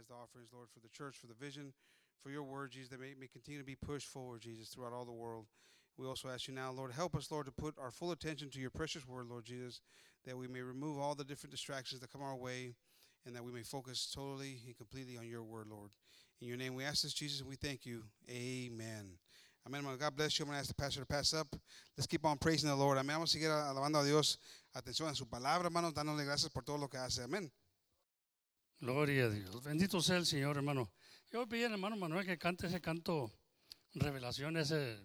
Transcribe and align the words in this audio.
tithes, 0.00 0.08
the 0.08 0.14
offerings, 0.14 0.50
Lord, 0.52 0.68
for 0.72 0.80
the 0.80 0.88
church, 0.88 1.16
for 1.16 1.26
the 1.26 1.34
vision, 1.34 1.72
for 2.22 2.30
your 2.30 2.42
word, 2.42 2.72
Jesus, 2.72 2.90
that 2.90 3.00
may, 3.00 3.14
may 3.18 3.26
continue 3.26 3.60
to 3.60 3.66
be 3.66 3.76
pushed 3.76 4.08
forward, 4.08 4.40
Jesus, 4.40 4.68
throughout 4.68 4.92
all 4.92 5.04
the 5.04 5.12
world. 5.12 5.46
We 5.96 6.06
also 6.06 6.28
ask 6.28 6.48
you 6.48 6.54
now, 6.54 6.70
Lord, 6.72 6.92
help 6.92 7.14
us, 7.14 7.30
Lord, 7.30 7.46
to 7.46 7.52
put 7.52 7.74
our 7.78 7.90
full 7.90 8.12
attention 8.12 8.50
to 8.50 8.60
your 8.60 8.70
precious 8.70 9.06
word, 9.06 9.26
Lord 9.26 9.44
Jesus, 9.44 9.80
that 10.24 10.36
we 10.36 10.48
may 10.48 10.62
remove 10.62 10.98
all 10.98 11.14
the 11.14 11.24
different 11.24 11.50
distractions 11.50 12.00
that 12.00 12.10
come 12.10 12.22
our 12.22 12.36
way 12.36 12.74
and 13.26 13.34
that 13.36 13.44
we 13.44 13.52
may 13.52 13.62
focus 13.62 14.10
totally 14.14 14.60
and 14.66 14.76
completely 14.76 15.18
on 15.18 15.28
your 15.28 15.42
word, 15.42 15.66
Lord. 15.68 15.90
In 16.40 16.48
your 16.48 16.56
name 16.56 16.74
we 16.74 16.84
ask 16.84 17.02
this, 17.02 17.12
Jesus, 17.12 17.40
and 17.40 17.48
we 17.48 17.56
thank 17.56 17.84
you. 17.84 18.02
Amen. 18.30 19.10
Amen, 19.66 19.82
hermano. 19.82 19.98
God 19.98 20.16
bless 20.16 20.38
you. 20.38 20.44
I'm 20.44 20.50
going 20.50 20.56
to 20.56 20.60
ask 20.60 20.68
the 20.68 20.74
pastor 20.74 21.00
to 21.00 21.06
pass 21.06 21.34
up. 21.34 21.54
Let's 21.98 22.06
keep 22.06 22.24
on 22.24 22.38
praising 22.38 22.70
the 22.70 22.76
Lord. 22.76 22.96
Amén. 22.96 23.16
Vamos 23.16 23.34
a 23.34 23.38
seguir 23.38 23.50
alabando 23.50 24.00
a 24.00 24.04
Dios. 24.04 24.38
Atención 24.74 25.10
a 25.10 25.14
su 25.14 25.26
palabra, 25.26 25.66
hermano, 25.66 25.92
dándole 25.92 26.24
gracias 26.24 26.50
por 26.50 26.62
todo 26.62 26.78
lo 26.78 26.88
que 26.88 26.96
hace. 26.96 27.22
Amén. 27.22 27.50
Gloria 28.80 29.26
a 29.26 29.28
Dios. 29.28 29.62
Bendito 29.62 30.00
sea 30.00 30.16
el 30.16 30.26
Señor, 30.26 30.56
hermano. 30.56 30.90
Yo 31.30 31.46
pedí 31.46 31.64
al 31.64 31.72
hermano 31.72 31.96
Manuel 31.96 32.24
que 32.26 32.38
cante 32.38 32.66
ese 32.66 32.80
canto, 32.80 33.30
revelación, 33.94 34.56
ese 34.56 34.98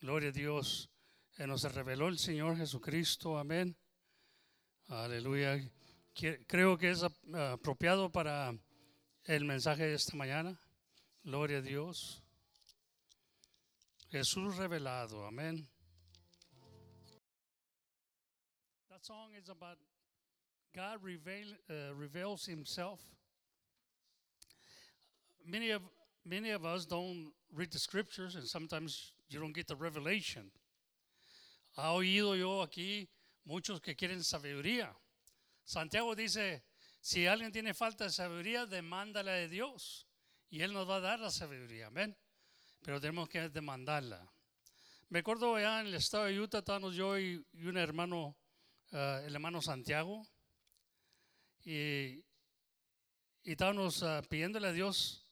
gloria 0.00 0.28
a 0.28 0.32
Dios. 0.32 0.90
Que 1.34 1.46
nos 1.46 1.62
reveló 1.72 2.08
el 2.08 2.18
Señor 2.18 2.56
Jesucristo. 2.56 3.38
Amén. 3.38 3.76
Aleluya. 4.88 5.58
Creo 6.46 6.76
que 6.76 6.90
es 6.90 7.02
ap- 7.02 7.34
apropiado 7.34 8.10
para 8.10 8.52
el 9.24 9.44
mensaje 9.44 9.84
de 9.86 9.94
esta 9.94 10.16
mañana. 10.16 10.60
Gloria 11.22 11.58
a 11.58 11.62
Dios. 11.62 12.22
Jesús 14.10 14.56
revelado. 14.56 15.26
Amén. 15.26 15.68
That 18.88 19.02
song 19.04 19.32
is 19.34 19.48
about 19.48 19.78
God 20.78 21.02
reveal, 21.02 21.48
uh, 21.68 21.92
reveals 21.92 22.46
Himself. 22.46 23.00
Many 25.44 25.70
of 25.70 25.82
many 26.24 26.50
of 26.50 26.64
us 26.64 26.86
don't 26.86 27.32
read 27.52 27.72
the 27.72 27.80
scriptures, 27.80 28.36
and 28.36 28.46
sometimes 28.46 29.10
you 29.28 29.40
don't 29.40 29.52
get 29.52 29.66
the 29.66 29.74
revelation. 29.74 30.52
Ha 31.76 31.90
oído 31.90 32.36
yo 32.36 32.62
aquí 32.64 33.08
muchos 33.44 33.80
que 33.80 33.96
quieren 33.96 34.22
sabiduría. 34.22 34.94
Santiago 35.64 36.14
dice: 36.14 36.62
si 37.00 37.26
alguien 37.26 37.50
tiene 37.50 37.74
falta 37.74 38.04
de 38.04 38.10
sabiduría, 38.10 38.64
demándala 38.64 39.32
de 39.32 39.48
Dios, 39.48 40.06
y 40.48 40.60
Él 40.62 40.72
nos 40.72 40.88
va 40.88 40.98
a 40.98 41.00
dar 41.00 41.18
la 41.18 41.32
sabiduría. 41.32 41.88
Amén. 41.88 42.16
Pero 42.84 43.00
tenemos 43.00 43.28
que 43.28 43.48
demandarla. 43.48 44.32
Me 45.08 45.18
acuerdo 45.18 45.56
allá 45.56 45.80
en 45.80 45.88
el 45.88 45.94
estado 45.94 46.26
de 46.26 46.38
Utah, 46.38 46.58
estábamos 46.58 46.94
yo 46.94 47.18
y, 47.18 47.44
un 47.64 47.76
hermano, 47.78 48.36
uh, 48.92 49.26
el 49.26 49.34
hermano 49.34 49.60
Santiago 49.60 50.24
y, 51.68 52.24
y 53.42 53.52
estábamos 53.52 54.02
ah, 54.02 54.22
pidiéndole 54.26 54.68
a 54.68 54.72
Dios 54.72 55.26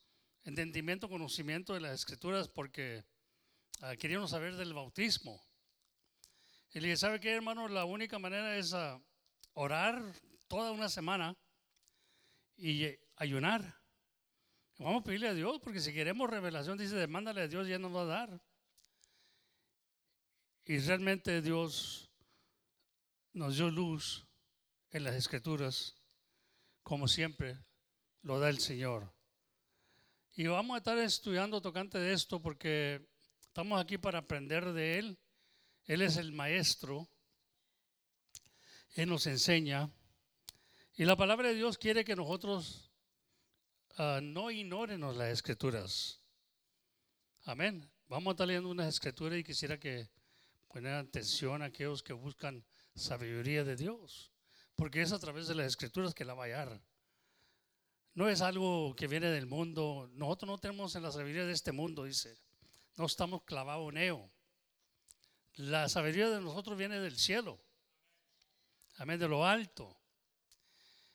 entendimiento, 0.44 1.08
conocimiento 1.08 1.72
de 1.72 1.80
las 1.80 1.94
escrituras 1.94 2.46
porque 2.46 3.06
ah, 3.80 3.96
queríamos 3.96 4.32
saber 4.32 4.54
del 4.56 4.74
bautismo. 4.74 5.42
Y 6.72 6.80
le 6.80 6.88
dije, 6.88 6.98
¿sabe 6.98 7.20
qué, 7.20 7.32
hermano? 7.32 7.68
La 7.68 7.86
única 7.86 8.18
manera 8.18 8.54
es 8.58 8.74
ah, 8.74 9.00
orar 9.54 10.12
toda 10.46 10.72
una 10.72 10.90
semana 10.90 11.34
y 12.54 12.84
eh, 12.84 13.00
ayunar. 13.16 13.80
Vamos 14.78 15.00
a 15.00 15.04
pedirle 15.04 15.28
a 15.28 15.34
Dios 15.34 15.58
porque 15.64 15.80
si 15.80 15.94
queremos 15.94 16.28
revelación, 16.28 16.76
dice, 16.76 16.96
demándale 16.96 17.40
a 17.40 17.48
Dios 17.48 17.66
y 17.66 17.72
Él 17.72 17.80
nos 17.80 17.94
va 17.94 18.02
a 18.02 18.04
dar. 18.04 18.42
Y 20.66 20.78
realmente 20.80 21.40
Dios 21.40 22.10
nos 23.32 23.56
dio 23.56 23.70
luz 23.70 24.26
en 24.90 25.04
las 25.04 25.14
escrituras 25.14 25.96
como 26.86 27.08
siempre 27.08 27.58
lo 28.22 28.38
da 28.38 28.48
el 28.48 28.60
Señor. 28.60 29.12
Y 30.36 30.46
vamos 30.46 30.76
a 30.76 30.78
estar 30.78 30.96
estudiando 30.98 31.60
tocante 31.60 31.98
de 31.98 32.12
esto 32.12 32.40
porque 32.40 33.04
estamos 33.40 33.80
aquí 33.80 33.98
para 33.98 34.20
aprender 34.20 34.72
de 34.72 35.00
Él. 35.00 35.18
Él 35.86 36.00
es 36.00 36.16
el 36.16 36.30
maestro. 36.30 37.08
Él 38.94 39.08
nos 39.08 39.26
enseña. 39.26 39.90
Y 40.94 41.04
la 41.06 41.16
palabra 41.16 41.48
de 41.48 41.54
Dios 41.54 41.76
quiere 41.76 42.04
que 42.04 42.14
nosotros 42.14 42.92
ah, 43.98 44.20
no 44.22 44.52
ignoremos 44.52 45.16
las 45.16 45.32
escrituras. 45.32 46.22
Amén. 47.46 47.90
Vamos 48.06 48.30
a 48.30 48.34
estar 48.34 48.46
leyendo 48.46 48.70
unas 48.70 48.94
escrituras 48.94 49.40
y 49.40 49.42
quisiera 49.42 49.76
que 49.76 50.08
ponieran 50.68 51.04
atención 51.08 51.62
a 51.62 51.64
aquellos 51.64 52.00
que 52.00 52.12
buscan 52.12 52.64
sabiduría 52.94 53.64
de 53.64 53.74
Dios 53.74 54.35
porque 54.76 55.02
es 55.02 55.12
a 55.12 55.18
través 55.18 55.48
de 55.48 55.54
las 55.54 55.66
escrituras 55.66 56.14
que 56.14 56.24
la 56.24 56.34
va 56.34 56.44
a 56.44 56.46
hallar. 56.46 56.80
No 58.14 58.28
es 58.28 58.40
algo 58.40 58.94
que 58.94 59.06
viene 59.06 59.26
del 59.26 59.46
mundo. 59.46 60.08
Nosotros 60.12 60.48
no 60.48 60.58
tenemos 60.58 60.94
en 60.94 61.02
la 61.02 61.12
sabiduría 61.12 61.44
de 61.44 61.52
este 61.52 61.72
mundo, 61.72 62.04
dice. 62.04 62.38
No 62.96 63.06
estamos 63.06 63.42
clavados 63.42 63.90
en 63.90 63.98
ello. 63.98 64.30
La 65.54 65.88
sabiduría 65.88 66.30
de 66.30 66.40
nosotros 66.40 66.78
viene 66.78 67.00
del 67.00 67.18
cielo. 67.18 67.58
Amén, 68.98 69.18
de 69.18 69.28
lo 69.28 69.44
alto. 69.44 69.96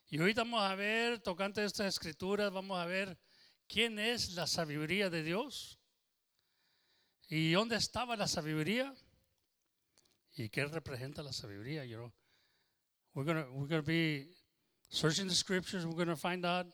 Y 0.09 0.19
hoy 0.19 0.33
vamos 0.33 0.61
a 0.61 0.75
ver, 0.75 1.19
tocante 1.22 1.63
estas 1.63 1.88
escrituras, 1.88 2.51
vamos 2.51 2.78
a 2.78 2.85
ver 2.85 3.17
quién 3.67 3.97
es 3.97 4.33
la 4.33 4.45
sabiduría 4.45 5.09
de 5.09 5.23
Dios 5.23 5.79
y 7.29 7.53
dónde 7.53 7.78
estaba 7.78 8.17
la 8.17 8.28
sabiduría 8.28 8.93
y 10.35 10.49
qué 10.49 10.66
representa 10.66 11.23
la 11.23 11.31
sabiduría. 11.31 11.85
Know? 11.85 12.11
We're 13.13 13.25
gonna 13.25 13.45
we're 13.53 13.67
gonna 13.67 13.81
be 13.81 14.27
searching 14.89 15.27
the 15.27 15.35
scriptures. 15.35 15.85
We're 15.85 15.97
gonna 15.97 16.16
find 16.16 16.45
out 16.45 16.67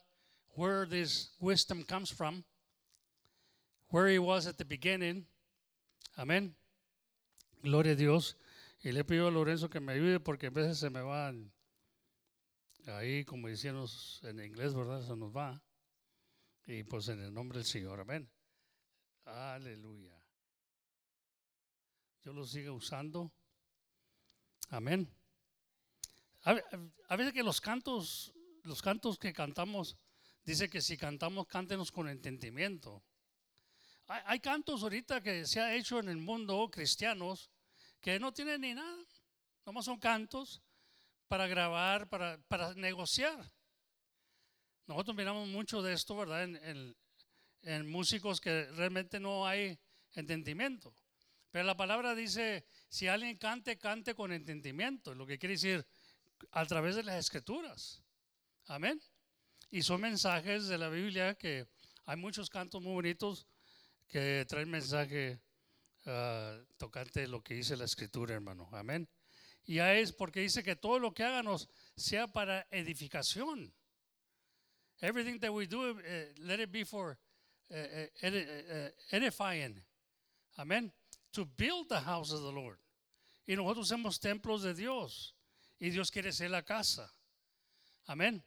where 0.56 0.86
this 0.86 1.30
wisdom 1.40 1.84
comes 1.84 2.12
from, 2.12 2.44
where 3.90 4.08
he 4.08 4.20
was 4.20 4.48
at 4.48 4.58
the 4.58 4.66
beginning. 4.66 5.26
Amén. 6.18 6.54
Gloria 7.64 7.94
a 7.94 7.96
Dios. 7.96 8.36
Y 8.84 8.92
le 8.92 9.04
pido 9.04 9.28
a 9.28 9.32
Lorenzo 9.32 9.70
que 9.70 9.80
me 9.80 9.94
ayude 9.94 10.20
porque 10.20 10.48
a 10.48 10.52
veces 10.52 10.78
se 10.80 10.90
me 10.90 11.02
van 11.02 11.52
ahí, 12.86 13.26
como 13.26 13.48
decíamos 13.48 14.22
en 14.24 14.40
inglés, 14.40 14.74
¿verdad? 14.74 15.02
Se 15.02 15.16
nos 15.16 15.36
va. 15.36 15.62
Y 16.66 16.84
pues 16.84 17.08
en 17.10 17.20
el 17.22 17.34
nombre 17.34 17.60
del 17.60 17.66
Señor. 17.66 18.00
Amén. 18.00 18.30
Aleluya. 19.26 20.14
Yo 22.24 22.34
lo 22.34 22.46
sigo 22.46 22.74
usando. 22.76 23.32
Amén. 24.70 25.17
A, 26.48 27.18
veces 27.18 27.34
que 27.34 27.44
los 27.44 27.60
cantos, 27.60 28.34
los 28.64 28.82
cantos 28.82 29.20
que 29.20 29.34
cantamos, 29.34 29.98
dice 30.46 30.70
que 30.70 30.80
si 30.80 30.96
cantamos, 30.96 31.46
cántenos 31.46 31.92
con 31.92 32.08
entendimiento. 32.08 33.04
Hay, 34.08 34.40
cantos 34.40 34.82
ahorita 34.82 35.20
que 35.20 35.46
se 35.46 35.60
ha 35.60 35.76
hecho 35.76 36.00
en 36.00 36.08
el 36.08 36.16
mundo 36.16 36.70
cristianos 36.72 37.52
que 38.00 38.18
no 38.18 38.32
tienen 38.32 38.62
ni 38.62 38.74
nada, 38.74 38.98
nomás 39.66 39.84
son 39.84 40.00
cantos 40.00 40.62
para 41.28 41.48
grabar, 41.48 42.08
para, 42.08 42.38
para 42.48 42.74
negociar. 42.76 43.52
Nosotros 44.86 45.18
miramos 45.18 45.50
mucho 45.50 45.82
de 45.82 45.92
esto, 45.92 46.16
¿verdad? 46.16 46.44
En, 46.44 46.96
en 47.64 47.92
músicos 47.92 48.40
que 48.40 48.68
realmente 48.72 49.20
no 49.20 49.46
hay 49.46 49.78
entendimiento. 50.14 50.96
Pero 51.52 51.66
la 51.66 51.76
palabra 51.76 52.16
dice, 52.16 52.66
si 52.88 53.10
alguien 53.10 53.38
cante, 53.38 53.78
cante 53.78 54.16
con 54.16 54.32
entendimiento, 54.32 55.14
lo 55.14 55.28
que 55.28 55.38
quiere 55.38 55.56
decir 55.56 55.86
a 56.52 56.66
través 56.66 56.96
de 56.96 57.04
las 57.04 57.18
escrituras. 57.18 58.04
Amén. 58.66 59.02
Y 59.70 59.82
son 59.82 60.02
mensajes 60.02 60.68
de 60.68 60.78
la 60.78 60.90
Biblia 60.90 61.36
que 61.36 61.68
hay 62.06 62.18
muchos 62.18 62.50
cantos 62.50 62.82
muy 62.82 62.94
bonitos 62.94 63.48
que 64.08 64.46
traen 64.48 64.70
mensaje 64.70 65.42
uh, 66.06 66.64
tocante 66.78 67.28
lo 67.28 67.44
que 67.44 67.56
dice 67.56 67.76
la 67.76 67.86
escritura, 67.86 68.34
hermano. 68.34 68.70
Amén. 68.72 69.10
Y 69.66 69.76
ya 69.76 69.94
es 69.94 70.14
porque 70.14 70.40
dice 70.40 70.64
que 70.64 70.76
todo 70.76 71.00
lo 71.00 71.14
que 71.14 71.24
háganos 71.24 71.70
sea 71.96 72.28
para 72.28 72.66
edificación. 72.72 73.74
Everything 75.02 75.40
that 75.40 75.52
we 75.52 75.68
do, 75.68 75.92
uh, 75.92 75.96
let 76.38 76.62
it 76.62 76.72
be 76.72 76.86
for 76.86 77.20
uh, 77.70 77.76
edi 78.22 78.46
edifying. 79.12 79.84
Amén. 80.56 80.94
To 81.34 81.46
build 81.46 81.90
the 81.90 82.00
house 82.00 82.32
of 82.32 82.42
the 82.42 82.52
Lord. 82.52 82.80
Y 83.46 83.56
nosotros 83.56 83.90
somos 83.90 84.20
templos 84.20 84.64
de 84.64 84.74
Dios. 84.74 85.37
Y 85.80 85.90
Dios 85.90 86.12
quiere 86.12 86.32
ser 86.32 86.52
la 86.52 86.64
casa. 86.64 87.14
Amén. 88.06 88.44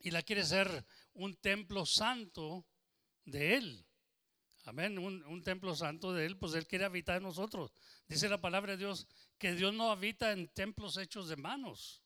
Y 0.00 0.10
la 0.10 0.22
quiere 0.22 0.44
ser 0.44 0.84
un 1.14 1.36
templo 1.36 1.86
santo 1.86 2.66
de 3.24 3.56
Él. 3.56 3.86
Amén. 4.64 4.98
Un, 4.98 5.42
templo 5.42 5.74
santo 5.74 6.12
de 6.12 6.26
Él, 6.26 6.36
pues 6.36 6.54
Él 6.54 6.66
quiere 6.66 6.84
habitar 6.84 7.16
en 7.16 7.22
nosotros. 7.22 7.72
Dice 8.06 8.28
la 8.28 8.40
palabra 8.40 8.72
de 8.72 8.78
Dios 8.78 9.06
que 9.38 9.54
Dios 9.54 9.72
no 9.72 9.90
habita 9.90 10.32
en 10.32 10.48
templos 10.48 10.98
hechos 10.98 11.28
de 11.28 11.36
manos. 11.36 12.02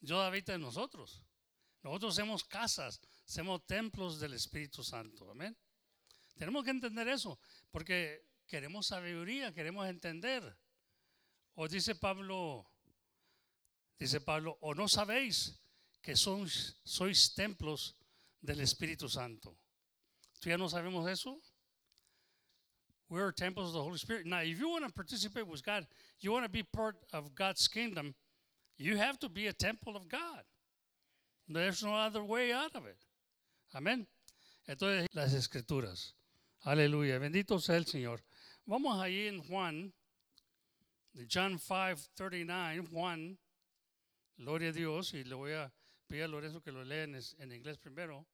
Dios 0.00 0.20
habita 0.20 0.54
en 0.54 0.60
nosotros. 0.60 1.24
Nosotros 1.82 2.14
somos 2.14 2.44
casas, 2.44 3.00
somos 3.24 3.66
templos 3.66 4.20
del 4.20 4.34
Espíritu 4.34 4.84
Santo. 4.84 5.30
Amén. 5.30 5.56
Tenemos 6.36 6.62
que 6.64 6.70
entender 6.70 7.08
eso, 7.08 7.40
porque 7.70 8.24
queremos 8.46 8.86
sabiduría, 8.86 9.52
queremos 9.52 9.88
entender. 9.88 10.56
O 11.60 11.66
dice 11.66 11.96
Pablo, 11.96 12.64
dice 13.98 14.20
Pablo, 14.20 14.56
o 14.60 14.74
no 14.74 14.86
sabéis 14.86 15.58
que 16.00 16.14
sois, 16.14 17.34
templos 17.34 17.96
del 18.40 18.60
Espíritu 18.60 19.08
Santo. 19.08 19.58
¿Tú 20.40 20.50
ya 20.50 20.56
no 20.56 20.68
sabemos 20.68 21.10
eso? 21.10 21.42
We 23.08 23.20
are 23.20 23.32
temples 23.32 23.70
of 23.70 23.72
the 23.72 23.82
Holy 23.82 23.98
Spirit. 23.98 24.24
Now, 24.24 24.40
if 24.42 24.60
you 24.60 24.68
want 24.68 24.86
to 24.86 24.92
participate 24.92 25.48
with 25.48 25.64
God, 25.64 25.84
you 26.20 26.30
want 26.30 26.44
to 26.44 26.48
be 26.48 26.62
part 26.62 26.96
of 27.12 27.34
God's 27.34 27.66
kingdom, 27.66 28.14
you 28.76 28.96
have 28.96 29.18
to 29.18 29.28
be 29.28 29.48
a 29.48 29.52
temple 29.52 29.96
of 29.96 30.08
God. 30.08 30.44
There's 31.48 31.82
no 31.82 31.92
other 31.92 32.22
way 32.22 32.52
out 32.52 32.76
of 32.76 32.86
it. 32.86 32.98
Amén. 33.74 34.06
Entonces, 34.68 35.06
las 35.12 35.34
escrituras. 35.34 36.14
Aleluya. 36.64 37.18
Bendito 37.18 37.58
sea 37.60 37.78
el 37.78 37.84
Señor. 37.84 38.20
Vamos 38.64 38.96
ahí 39.02 39.26
en 39.26 39.42
Juan, 39.42 39.92
John 41.28 41.58
5, 41.58 42.10
39, 42.14 42.88
Juan, 42.90 43.38
gloria 44.36 44.72
Dios, 44.72 45.14
y 45.14 45.24
le 45.24 45.34
voy 45.34 45.52
a 45.52 45.72
pedir 46.06 46.24
a 46.24 46.28
Lorenzo 46.28 46.62
que 46.62 46.72
lo 46.72 46.84
lea 46.84 47.04
en, 47.04 47.52
inglés 47.52 47.78
primero. 47.78 48.26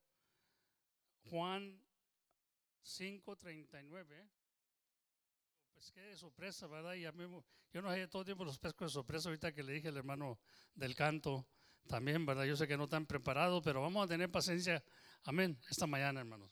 Juan 1.29 1.81
5, 2.83 3.35
39. 3.35 4.29
Pues 5.73 5.91
qué 5.91 6.01
de 6.01 6.15
sorpresa, 6.15 6.67
¿verdad? 6.67 6.93
Y 6.93 7.05
a 7.05 7.11
yo 7.11 7.81
no 7.81 7.91
sé 7.91 8.07
todo 8.07 8.21
el 8.21 8.25
tiempo 8.25 8.45
los 8.45 8.57
pesco 8.57 8.85
de 8.85 8.91
sorpresa 8.91 9.27
ahorita 9.27 9.53
que 9.53 9.61
le 9.61 9.73
dije 9.73 9.89
al 9.89 9.97
hermano 9.97 10.39
del 10.73 10.95
canto 10.95 11.45
también, 11.87 12.25
¿verdad? 12.25 12.45
Yo 12.45 12.55
sé 12.55 12.67
que 12.67 12.77
no 12.77 12.85
están 12.85 13.05
preparados, 13.05 13.61
pero 13.63 13.81
vamos 13.81 14.05
a 14.05 14.07
tener 14.07 14.31
paciencia. 14.31 14.81
Amén. 15.23 15.59
Esta 15.69 15.85
mañana, 15.85 16.21
hermanos. 16.21 16.49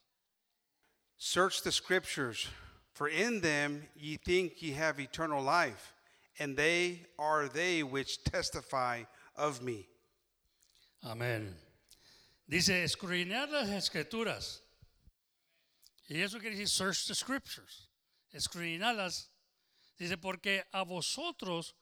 Search 1.15 1.61
the 1.61 1.71
scriptures, 1.71 2.49
for 2.91 3.07
in 3.07 3.39
them 3.39 3.87
ye 3.95 4.17
think 4.17 4.61
ye 4.61 4.73
have 4.73 5.01
eternal 5.01 5.41
life, 5.41 5.93
and 6.39 6.57
they 6.57 7.05
are 7.17 7.47
they 7.47 7.83
which 7.83 8.23
testify 8.23 9.03
of 9.35 9.61
me. 9.61 9.87
Amén. 11.03 11.53
Dice, 12.47 12.83
escudriñar 12.83 13.49
las 13.49 13.69
escrituras. 13.69 14.61
Y 16.09 16.21
eso 16.21 16.39
quiere 16.39 16.55
decir 16.55 16.69
search 16.69 17.07
the 17.07 17.15
scriptures. 17.15 17.89
Escudriñarlas. 18.33 19.29
Dice, 19.97 20.17
porque 20.17 20.63
a 20.71 20.83
vosotros 20.83 21.75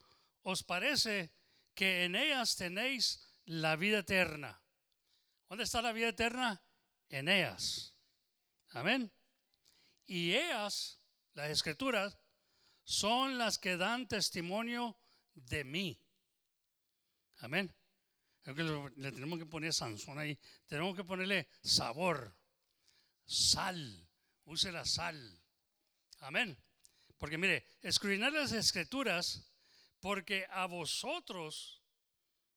os 0.44 0.64
parece 0.64 1.32
que 1.76 2.04
en 2.04 2.16
ellas 2.16 2.56
tenéis 2.56 3.20
la 3.46 3.76
vida 3.76 4.00
eterna. 4.00 4.62
¿Dónde 5.50 5.64
está 5.64 5.82
la 5.82 5.92
vida 5.92 6.10
eterna? 6.10 6.62
En 7.10 7.28
ellas. 7.28 7.94
Amén. 8.72 9.12
Y 10.08 10.34
ellas, 10.34 11.00
las 11.34 11.50
escrituras, 11.50 12.18
son 12.84 13.38
las 13.38 13.58
que 13.58 13.78
dan 13.78 14.08
testimonio 14.08 14.98
de 15.34 15.64
mí. 15.64 16.00
Amén. 17.38 17.74
Le 18.96 19.12
tenemos 19.12 19.38
que 19.40 19.46
poner 19.46 19.74
Sansón 19.74 20.18
ahí. 20.18 20.38
Tenemos 20.68 20.96
que 20.96 21.04
ponerle 21.04 21.48
sabor, 21.62 22.36
sal. 23.26 24.08
Use 24.46 24.72
la 24.72 24.84
sal. 24.86 25.40
Amén. 26.20 26.58
Porque 27.18 27.38
mire, 27.38 27.66
escudriñar 27.82 28.34
las 28.34 28.52
escrituras, 28.52 29.44
porque 30.00 30.48
a 30.50 30.66
vosotros, 30.66 31.82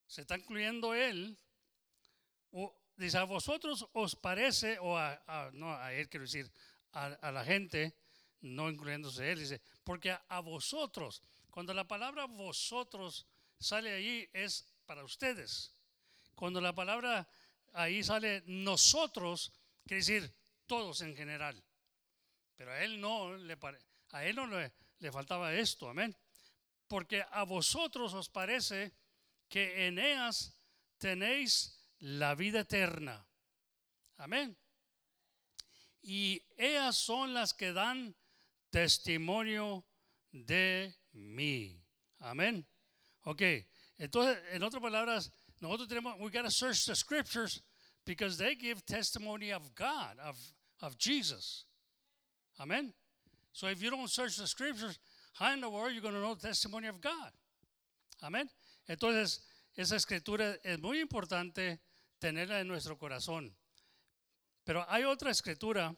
se 0.07 0.21
está 0.21 0.37
incluyendo 0.37 0.93
él, 0.95 1.37
o, 2.51 2.75
dice, 2.95 3.17
a 3.19 3.23
vosotros 3.25 3.87
os 3.93 4.15
parece, 4.15 4.79
o 4.79 4.97
a, 4.97 5.21
a- 5.27 5.51
no 5.53 5.71
a 5.75 5.93
él 5.93 6.09
quiero 6.09 6.25
decir, 6.25 6.51
a, 6.93 7.05
a 7.05 7.31
la 7.31 7.43
gente, 7.45 7.95
no 8.41 8.69
incluyéndose 8.69 9.31
él, 9.31 9.39
dice, 9.39 9.61
porque 9.85 10.17
a, 10.27 10.39
vosotros, 10.41 11.21
cuando 11.51 11.73
la 11.73 11.87
palabra 11.87 12.25
vosotros 12.25 13.25
sale 13.59 13.93
ahí 13.93 14.27
es 14.33 14.67
para 14.85 15.03
ustedes. 15.03 15.73
Cuando 16.33 16.59
la 16.59 16.73
palabra 16.73 17.25
ahí 17.71 18.03
sale 18.03 18.43
nosotros, 18.47 19.53
quiere 19.85 20.01
decir 20.01 20.33
todos 20.65 21.01
en 21.01 21.15
general. 21.15 21.63
Pero 22.57 22.71
a 22.71 22.83
él 22.83 22.99
no 22.99 23.37
le, 23.37 23.57
le, 24.99 25.11
faltaba 25.11 25.53
esto, 25.53 25.87
amén. 25.87 26.17
Porque 26.87 27.23
a 27.31 27.43
vosotros 27.43 28.13
os 28.15 28.27
parece 28.27 28.91
que 29.47 29.87
en 29.87 29.99
tenéis 30.97 31.79
la 31.99 32.33
vida 32.33 32.61
eterna. 32.61 33.23
Amén. 34.17 34.57
Y 36.01 36.41
ellas 36.57 36.95
son 36.95 37.35
las 37.35 37.53
que 37.53 37.71
dan 37.71 38.15
testimonio 38.75 39.85
de 40.33 40.93
mí. 41.13 41.81
Amén. 42.19 42.65
Ok, 43.23 43.41
entonces, 43.97 44.37
en 44.51 44.63
otras 44.63 44.81
palabras, 44.81 45.31
nosotros 45.61 45.87
tenemos, 45.87 46.19
we 46.19 46.29
got 46.29 46.43
to 46.43 46.51
search 46.51 46.85
the 46.85 46.93
scriptures 46.93 47.61
because 48.05 48.37
they 48.37 48.53
give 48.53 48.85
testimony 48.85 49.53
of 49.53 49.73
God, 49.75 50.17
of, 50.21 50.35
of 50.81 50.97
Jesus. 50.97 51.63
Amen. 52.59 52.93
So 53.53 53.67
if 53.67 53.81
you 53.81 53.89
don't 53.89 54.09
search 54.09 54.35
the 54.35 54.47
scriptures, 54.47 54.99
how 55.33 55.53
in 55.53 55.61
the 55.61 55.69
world 55.69 55.91
are 55.91 55.93
you 55.93 56.01
going 56.01 56.13
to 56.13 56.19
know 56.19 56.35
the 56.35 56.47
testimony 56.47 56.87
of 56.87 56.99
God? 56.99 57.31
Amén. 58.21 58.49
Entonces, 58.89 59.39
esa 59.77 59.95
escritura 59.95 60.57
es 60.65 60.79
muy 60.81 60.99
importante 60.99 61.79
tenerla 62.19 62.59
en 62.59 62.67
nuestro 62.67 62.97
corazón. 62.97 63.55
Pero 64.65 64.85
hay 64.89 65.03
otra 65.03 65.31
escritura 65.31 65.95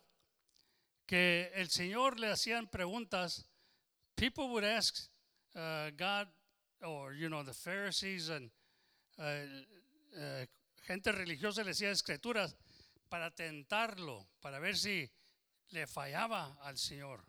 que 1.07 1.50
el 1.56 1.69
Señor 1.69 2.19
le 2.19 2.27
hacían 2.30 2.68
preguntas. 2.68 3.45
People 4.15 4.50
would 4.50 4.65
ask 4.65 5.09
uh, 5.56 5.89
God, 5.98 6.27
or 6.83 7.13
you 7.13 7.30
know, 7.30 7.44
the 7.44 7.54
Pharisees 7.54 8.30
and 8.30 8.51
uh, 9.18 9.24
uh, 10.15 10.45
gente 10.86 11.12
religiosa 11.12 11.63
le 11.63 11.71
hacía 11.71 11.92
escrituras 11.92 12.56
para 13.09 13.31
tentarlo, 13.31 14.27
para 14.42 14.59
ver 14.59 14.75
si 14.75 15.09
le 15.69 15.88
fallaba 15.88 16.57
al 16.62 16.77
Señor. 16.77 17.24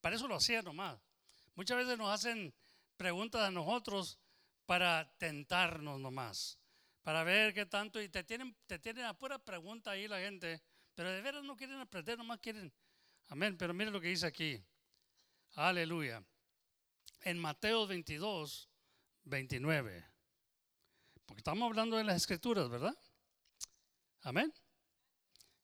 Para 0.00 0.16
eso 0.16 0.26
lo 0.26 0.36
hacía 0.36 0.62
nomás. 0.62 0.98
Muchas 1.54 1.76
veces 1.76 1.98
nos 1.98 2.08
hacen 2.08 2.52
preguntas 2.96 3.42
a 3.42 3.50
nosotros 3.50 4.18
para 4.64 5.12
tentarnos 5.18 6.00
nomás, 6.00 6.58
para 7.02 7.24
ver 7.24 7.52
qué 7.52 7.66
tanto, 7.66 8.00
y 8.00 8.08
te 8.08 8.24
tienen, 8.24 8.56
te 8.66 8.78
tienen 8.78 9.04
a 9.04 9.12
pura 9.12 9.38
pregunta 9.38 9.90
ahí 9.90 10.08
la 10.08 10.18
gente, 10.18 10.62
pero 10.94 11.10
de 11.10 11.20
veras 11.20 11.44
no 11.44 11.56
quieren 11.56 11.78
aprender, 11.78 12.16
nomás 12.16 12.38
quieren. 12.38 12.72
Amén, 13.28 13.56
pero 13.56 13.72
mire 13.74 13.90
lo 13.90 14.00
que 14.00 14.08
dice 14.08 14.26
aquí. 14.26 14.62
Aleluya. 15.54 16.24
En 17.20 17.38
Mateo 17.38 17.86
22, 17.86 18.68
29. 19.24 20.06
Porque 21.26 21.40
estamos 21.40 21.66
hablando 21.66 21.96
de 21.96 22.04
las 22.04 22.16
escrituras, 22.16 22.68
¿verdad? 22.68 22.98
Amén. 24.22 24.52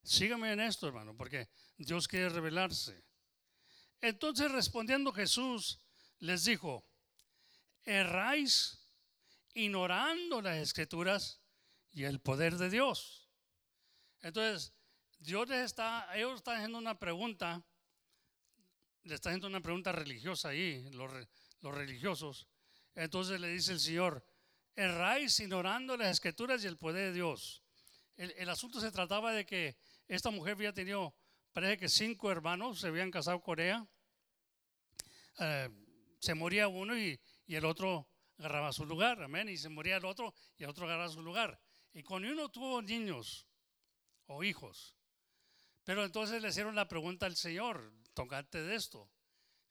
Sígame 0.02 0.52
en 0.52 0.60
esto, 0.60 0.86
hermano, 0.86 1.16
porque 1.16 1.48
Dios 1.76 2.08
quiere 2.08 2.28
revelarse. 2.28 3.04
Entonces 4.00 4.50
respondiendo 4.50 5.12
Jesús 5.12 5.80
les 6.18 6.44
dijo, 6.44 6.88
erráis 7.84 8.78
ignorando 9.54 10.40
las 10.40 10.56
escrituras 10.58 11.40
y 11.90 12.04
el 12.04 12.20
poder 12.20 12.56
de 12.56 12.70
Dios. 12.70 13.28
Entonces, 14.20 14.72
Dios 15.18 15.48
les 15.48 15.64
está, 15.64 16.08
ellos 16.14 16.36
están 16.36 16.56
haciendo 16.56 16.78
una 16.78 16.98
pregunta, 16.98 17.62
le 19.02 19.14
está 19.14 19.30
haciendo 19.30 19.48
una 19.48 19.60
pregunta 19.60 19.92
religiosa 19.92 20.50
ahí, 20.50 20.88
los, 20.92 21.10
re- 21.10 21.28
los 21.60 21.74
religiosos. 21.74 22.46
Entonces 22.94 23.40
le 23.40 23.48
dice 23.48 23.72
el 23.72 23.80
Señor, 23.80 24.24
erráis 24.74 25.38
ignorando 25.40 25.96
las 25.96 26.10
escrituras 26.10 26.62
y 26.62 26.66
el 26.66 26.76
poder 26.76 27.06
de 27.06 27.12
Dios. 27.12 27.62
El, 28.16 28.48
asunto 28.48 28.80
se 28.80 28.90
trataba 28.90 29.32
de 29.32 29.46
que 29.46 29.76
esta 30.08 30.30
mujer 30.30 30.54
había 30.54 30.72
tenido, 30.72 31.14
parece 31.52 31.76
que 31.76 31.88
cinco 31.88 32.32
hermanos, 32.32 32.80
se 32.80 32.88
habían 32.88 33.12
casado 33.12 33.40
con 33.40 33.60
ella. 33.60 33.86
Eh, 35.38 35.68
se 36.18 36.34
moría 36.34 36.66
uno 36.66 36.98
y, 36.98 37.20
y 37.46 37.54
el 37.54 37.64
otro 37.64 38.08
agarraba 38.38 38.72
su 38.72 38.84
lugar, 38.84 39.22
amén. 39.22 39.48
Y 39.48 39.56
se 39.56 39.68
moría 39.68 39.98
el 39.98 40.04
otro 40.04 40.34
y 40.56 40.64
el 40.64 40.70
otro 40.70 40.86
agarraba 40.86 41.08
su 41.08 41.22
lugar. 41.22 41.60
Y 41.92 42.02
cuando 42.02 42.28
uno 42.28 42.48
tuvo 42.48 42.82
niños 42.82 43.46
o 44.26 44.42
hijos, 44.42 44.97
pero 45.88 46.04
entonces 46.04 46.42
le 46.42 46.50
hicieron 46.50 46.74
la 46.74 46.86
pregunta 46.86 47.24
al 47.24 47.34
Señor, 47.34 47.90
tocante 48.12 48.62
de 48.62 48.74
esto. 48.74 49.10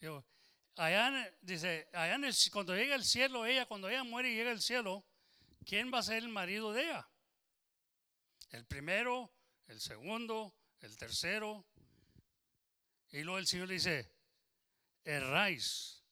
Digo, 0.02 0.26
allá, 0.76 1.32
dice, 1.42 1.88
allá 1.94 2.16
el, 2.16 2.34
cuando 2.52 2.76
llega 2.76 2.96
el 2.96 3.04
cielo, 3.04 3.46
ella, 3.46 3.68
cuando 3.68 3.88
ella 3.88 4.04
muere 4.04 4.32
y 4.32 4.36
llega 4.36 4.50
al 4.50 4.60
cielo, 4.60 5.06
¿quién 5.64 5.94
va 5.94 6.00
a 6.00 6.02
ser 6.02 6.18
el 6.18 6.30
marido 6.30 6.74
de 6.74 6.86
ella? 6.86 7.08
El 8.50 8.66
primero, 8.66 9.32
el 9.68 9.80
segundo, 9.80 10.56
el 10.80 10.98
tercero. 10.98 11.68
Y 13.12 13.22
luego 13.22 13.38
el 13.38 13.46
Señor 13.46 13.68
le 13.68 13.76
dice, 13.76 14.12
erráis, 15.04 16.04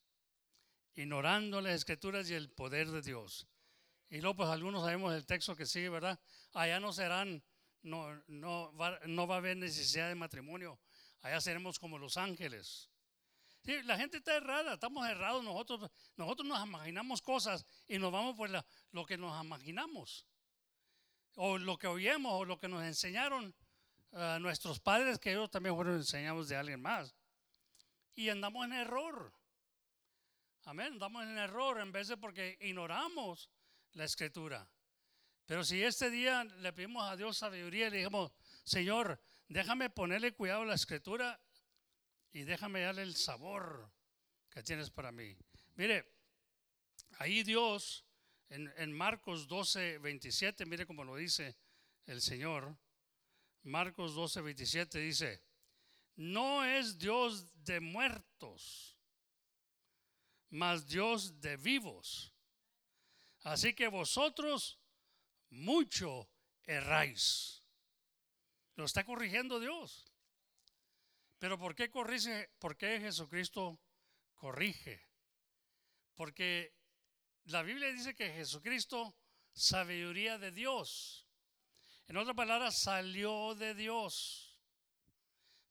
ignorando 0.94 1.62
las 1.62 1.74
escrituras 1.74 2.30
y 2.30 2.36
el 2.36 2.52
poder 2.52 2.92
de 2.92 3.02
Dios. 3.02 3.48
Y 4.12 4.22
luego 4.22 4.36
pues 4.36 4.50
algunos 4.50 4.84
sabemos 4.84 5.16
el 5.16 5.26
texto 5.26 5.56
que 5.56 5.66
sigue, 5.66 5.90
¿verdad? 5.90 6.20
Allá 6.54 6.80
no 6.80 6.94
serán, 6.94 7.44
no, 7.86 8.22
no, 8.28 8.76
va, 8.76 9.00
no 9.06 9.28
va 9.28 9.36
a 9.36 9.38
haber 9.38 9.58
necesidad 9.58 10.10
de 10.10 10.16
matrimonio. 10.16 10.80
Allá 11.22 11.40
seremos 11.40 11.80
como 11.80 11.98
los 11.98 12.18
ángeles. 12.18 12.90
La 13.86 13.98
gente 13.98 14.18
está 14.18 14.36
errada, 14.36 14.74
estamos 14.74 15.08
errados 15.08 15.44
nosotros. 15.44 15.90
Nosotros 16.18 16.48
nos 16.48 16.64
imaginamos 16.66 17.22
cosas 17.22 17.66
y 17.88 17.98
nos 17.98 18.12
vamos 18.12 18.36
por 18.36 18.50
la- 18.50 18.66
lo 18.92 19.06
que 19.06 19.18
nos 19.18 19.44
imaginamos. 19.44 20.28
O 21.36 21.58
lo 21.58 21.78
que 21.78 21.88
oímos 21.88 22.32
o 22.34 22.46
lo 22.46 22.60
que 22.60 22.68
nos 22.68 22.84
enseñaron 22.84 23.54
a 24.14 24.40
nuestros 24.40 24.80
padres 24.80 25.18
que 25.20 25.32
ellos 25.32 25.50
también 25.50 25.76
fueron 25.76 25.96
enseñados 25.96 26.48
de 26.48 26.56
alguien 26.56 26.82
más. 26.82 27.16
Y 28.14 28.30
andamos 28.30 28.66
en 28.66 28.74
error. 28.74 29.34
Amén, 30.66 30.94
andamos 30.94 31.24
en 31.24 31.38
error 31.38 31.80
en 31.80 31.92
vez 31.92 32.08
de 32.08 32.18
porque 32.18 32.58
ignoramos 32.62 33.50
la 33.94 34.06
escritura. 34.06 34.68
Pero 35.46 35.64
si 35.64 35.84
este 35.84 36.10
día 36.10 36.44
le 36.44 36.74
pedimos 36.74 37.08
a 37.10 37.16
Dios 37.16 37.38
sabiduría 37.38 37.90
le 37.90 37.98
dijimos, 37.98 38.32
Señor, 38.64 39.22
déjame 39.48 39.90
ponerle 39.90 40.34
cuidado 40.34 40.64
a 40.64 40.66
la 40.66 40.76
escritura 40.76 41.40
y 42.34 42.44
déjame 42.44 42.82
darle 42.82 43.04
el 43.04 43.16
sabor 43.16 43.92
que 44.50 44.64
tienes 44.64 44.90
para 44.90 45.12
mí. 45.12 45.38
Mire, 45.76 46.12
ahí 47.20 47.44
Dios, 47.44 48.06
en, 48.50 48.74
en 48.78 48.92
Marcos 48.92 49.48
12, 49.48 50.00
27, 50.00 50.66
mire 50.66 50.88
cómo 50.88 51.04
lo 51.04 51.16
dice 51.16 51.56
el 52.08 52.22
Señor. 52.22 52.76
Marcos 53.64 54.16
12, 54.16 54.42
27 54.42 55.00
dice, 55.00 55.44
no 56.16 56.64
es 56.64 56.98
Dios 56.98 57.46
de 57.64 57.80
muertos, 57.80 58.98
mas 60.50 60.88
Dios 60.88 61.40
de 61.42 61.58
vivos. 61.58 62.34
Así 63.42 63.74
que 63.74 63.88
vosotros 63.88 64.80
mucho 65.56 66.30
erráis. 66.64 67.64
Lo 68.76 68.86
está 68.86 69.04
corrigiendo 69.04 69.60
Dios. 69.60 70.06
Pero 71.40 71.58
¿por 71.58 71.76
qué 71.76 71.90
corrige? 71.90 72.50
¿Por 72.60 72.78
qué 72.78 73.00
Jesucristo 73.00 73.80
corrige? 74.36 75.08
Porque 76.16 76.74
la 77.46 77.62
Biblia 77.62 77.92
dice 77.92 78.16
que 78.16 78.32
Jesucristo, 78.32 79.16
sabiduría 79.54 80.38
de 80.38 80.52
Dios. 80.52 81.28
En 82.08 82.18
otras 82.18 82.36
palabras, 82.36 82.78
salió 82.80 83.56
de 83.56 83.74
Dios. 83.74 84.60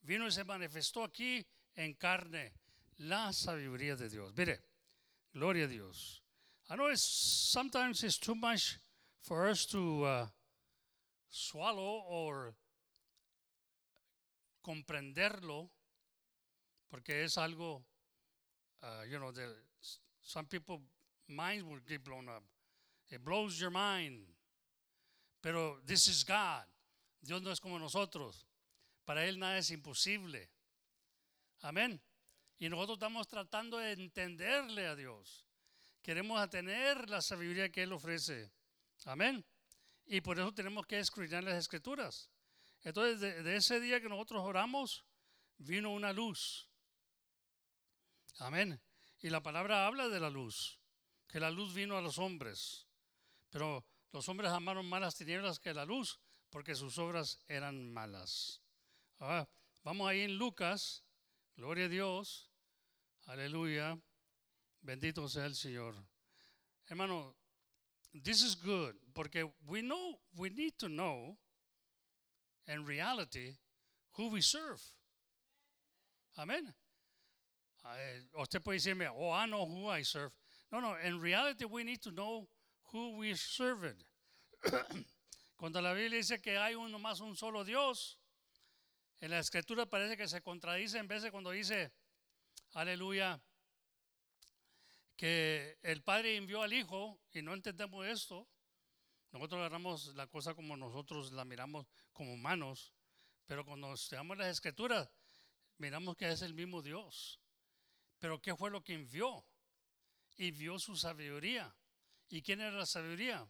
Vino 0.03 0.27
y 0.27 0.33
se 0.33 0.45
manifestó 0.45 1.05
aquí 1.05 1.47
en 1.75 1.95
carne 1.95 2.53
la 2.99 3.33
sabiduría 3.33 3.97
de 3.97 4.09
Dios. 4.09 4.35
Mire, 4.37 4.63
gloria 5.33 5.65
a 5.65 5.69
Dios. 5.69 6.23
I 6.71 6.75
know 6.75 6.91
it's, 6.91 7.03
sometimes 7.03 8.03
it's 8.03 8.19
too 8.19 8.35
much 8.35 8.79
for 9.25 9.49
us 9.49 9.65
to 9.65 10.05
uh, 10.05 10.27
swallow 11.31 12.05
or 12.09 12.55
comprenderlo, 14.63 15.71
porque 16.91 17.25
es 17.25 17.37
algo, 17.39 17.83
uh, 18.83 19.03
you 19.11 19.19
know, 19.19 19.33
that 19.33 19.49
some 20.23 20.45
people 20.45 20.83
minds 21.27 21.65
will 21.65 21.81
get 21.89 22.05
blown 22.05 22.29
up. 22.29 22.43
It 23.11 23.25
blows 23.25 23.59
your 23.59 23.71
mind. 23.71 24.21
Pero 25.43 25.79
this 25.87 26.07
is 26.07 26.23
God. 26.23 26.65
Dios 27.23 27.41
no 27.43 27.51
es 27.51 27.61
como 27.61 27.79
nosotros. 27.79 28.45
Para 29.07 29.27
Él 29.27 29.39
nada 29.39 29.59
es 29.59 29.71
imposible. 29.71 30.49
Amén. 31.63 31.99
Y 32.59 32.69
nosotros 32.69 32.99
estamos 32.99 33.27
tratando 33.27 33.79
de 33.79 33.93
entenderle 33.93 34.87
a 34.87 34.95
Dios. 34.95 35.47
Queremos 36.03 36.49
tener 36.51 37.09
la 37.09 37.23
sabiduría 37.23 37.71
que 37.71 37.83
Él 37.83 37.93
ofrece. 37.93 38.51
Amén. 39.05 39.45
Y 40.07 40.21
por 40.21 40.39
eso 40.39 40.53
tenemos 40.53 40.87
que 40.87 40.99
escudriñar 40.99 41.45
las 41.45 41.57
escrituras. 41.57 42.31
Entonces, 42.83 43.21
de, 43.21 43.57
ese 43.57 43.81
día 43.81 44.01
que 44.01 44.09
nosotros 44.09 44.43
oramos, 44.43 45.05
vino 45.59 45.91
una 45.91 46.13
luz. 46.13 46.69
Amén. 48.39 48.81
Y 49.21 49.31
la 49.31 49.43
palabra 49.43 49.87
habla 49.87 50.09
de 50.09 50.21
la 50.21 50.29
luz, 50.29 50.79
que 51.29 51.41
la 51.41 51.51
luz 51.51 51.73
vino 51.73 51.97
a 51.97 52.03
los 52.03 52.19
hombres. 52.19 52.87
Pero 53.49 53.87
los 54.13 54.29
hombres 54.29 54.51
amaron 54.51 54.87
más 54.87 55.01
las 55.01 55.17
tinieblas 55.17 55.59
que 55.59 55.73
la 55.73 55.87
luz, 55.87 56.21
porque 56.51 56.75
sus 56.75 56.99
obras 56.99 57.41
eran 57.49 57.91
malas. 57.91 58.61
Ah, 59.19 59.49
vamos 59.83 60.09
ahí 60.09 60.21
en 60.21 60.37
Lucas, 60.37 61.05
gloria 61.57 61.87
a 61.87 61.89
Dios, 61.89 62.51
aleluya, 63.27 63.99
bendito 64.83 65.29
sea 65.29 65.47
el 65.47 65.55
Señor. 65.55 65.97
Hermano, 66.87 67.35
this 68.23 68.43
is 68.43 68.55
good, 68.55 68.95
porque 69.15 69.45
we 69.67 69.83
know, 69.83 70.15
we 70.37 70.49
need 70.51 70.79
to 70.79 70.89
know, 70.89 71.37
in 72.69 72.85
reality, 72.85 73.57
who 74.13 74.29
we 74.29 74.41
serve. 74.41 74.81
Amén. 76.39 76.73
Usted 78.39 78.63
puede 78.63 78.79
decirme, 78.79 79.09
oh, 79.15 79.31
I 79.31 79.47
know 79.47 79.67
who 79.67 79.89
I 79.89 80.03
serve. 80.03 80.33
No, 80.73 80.81
no, 80.81 80.95
in 81.05 81.21
reality 81.21 81.65
we 81.65 81.85
need 81.85 82.03
to 82.03 82.11
know 82.11 82.49
who 82.93 83.19
we 83.19 83.35
serve. 83.35 83.95
Cuando 85.57 85.81
la 85.81 85.93
Biblia 85.93 86.19
dice 86.19 86.41
que 86.41 86.57
hay 86.57 86.75
uno 86.75 86.99
más 86.99 87.21
un 87.21 87.37
solo 87.37 87.65
Dios, 87.65 88.19
en 89.21 89.31
la 89.31 89.39
escritura 89.39 89.87
parece 89.87 90.17
que 90.17 90.29
se 90.29 90.41
contradice 90.41 90.99
en 90.99 91.09
de 91.09 91.31
cuando 91.31 91.51
dice, 91.51 91.93
aleluya, 92.75 93.41
que 95.17 95.79
el 95.83 96.03
Padre 96.03 96.37
envió 96.37 96.63
al 96.63 96.73
Hijo 96.73 97.21
y 97.33 97.43
no 97.43 97.55
entendemos 97.55 98.07
esto. 98.07 98.49
Nosotros 99.33 99.59
agarramos 99.59 100.15
la 100.15 100.27
cosa 100.27 100.55
como 100.55 100.77
nosotros 100.77 101.33
la 101.33 101.45
miramos 101.45 101.87
como 102.13 102.33
humanos, 102.33 102.93
pero 103.47 103.65
cuando 103.65 103.93
estudiamos 103.93 104.39
las 104.39 104.49
escrituras, 104.49 105.09
miramos 105.79 106.17
que 106.17 106.31
es 106.31 106.43
el 106.43 106.55
mismo 106.55 106.83
Dios. 106.83 107.41
Pero 108.19 108.41
¿qué 108.41 108.55
fue 108.55 108.71
lo 108.71 108.83
que 108.83 108.95
envió? 108.95 109.45
Y 110.37 110.51
vio 110.51 110.79
su 110.79 110.97
sabiduría. 110.97 111.75
¿Y 112.29 112.43
quién 112.43 112.61
era 112.61 112.73
la 112.73 112.87
sabiduría? 112.87 113.49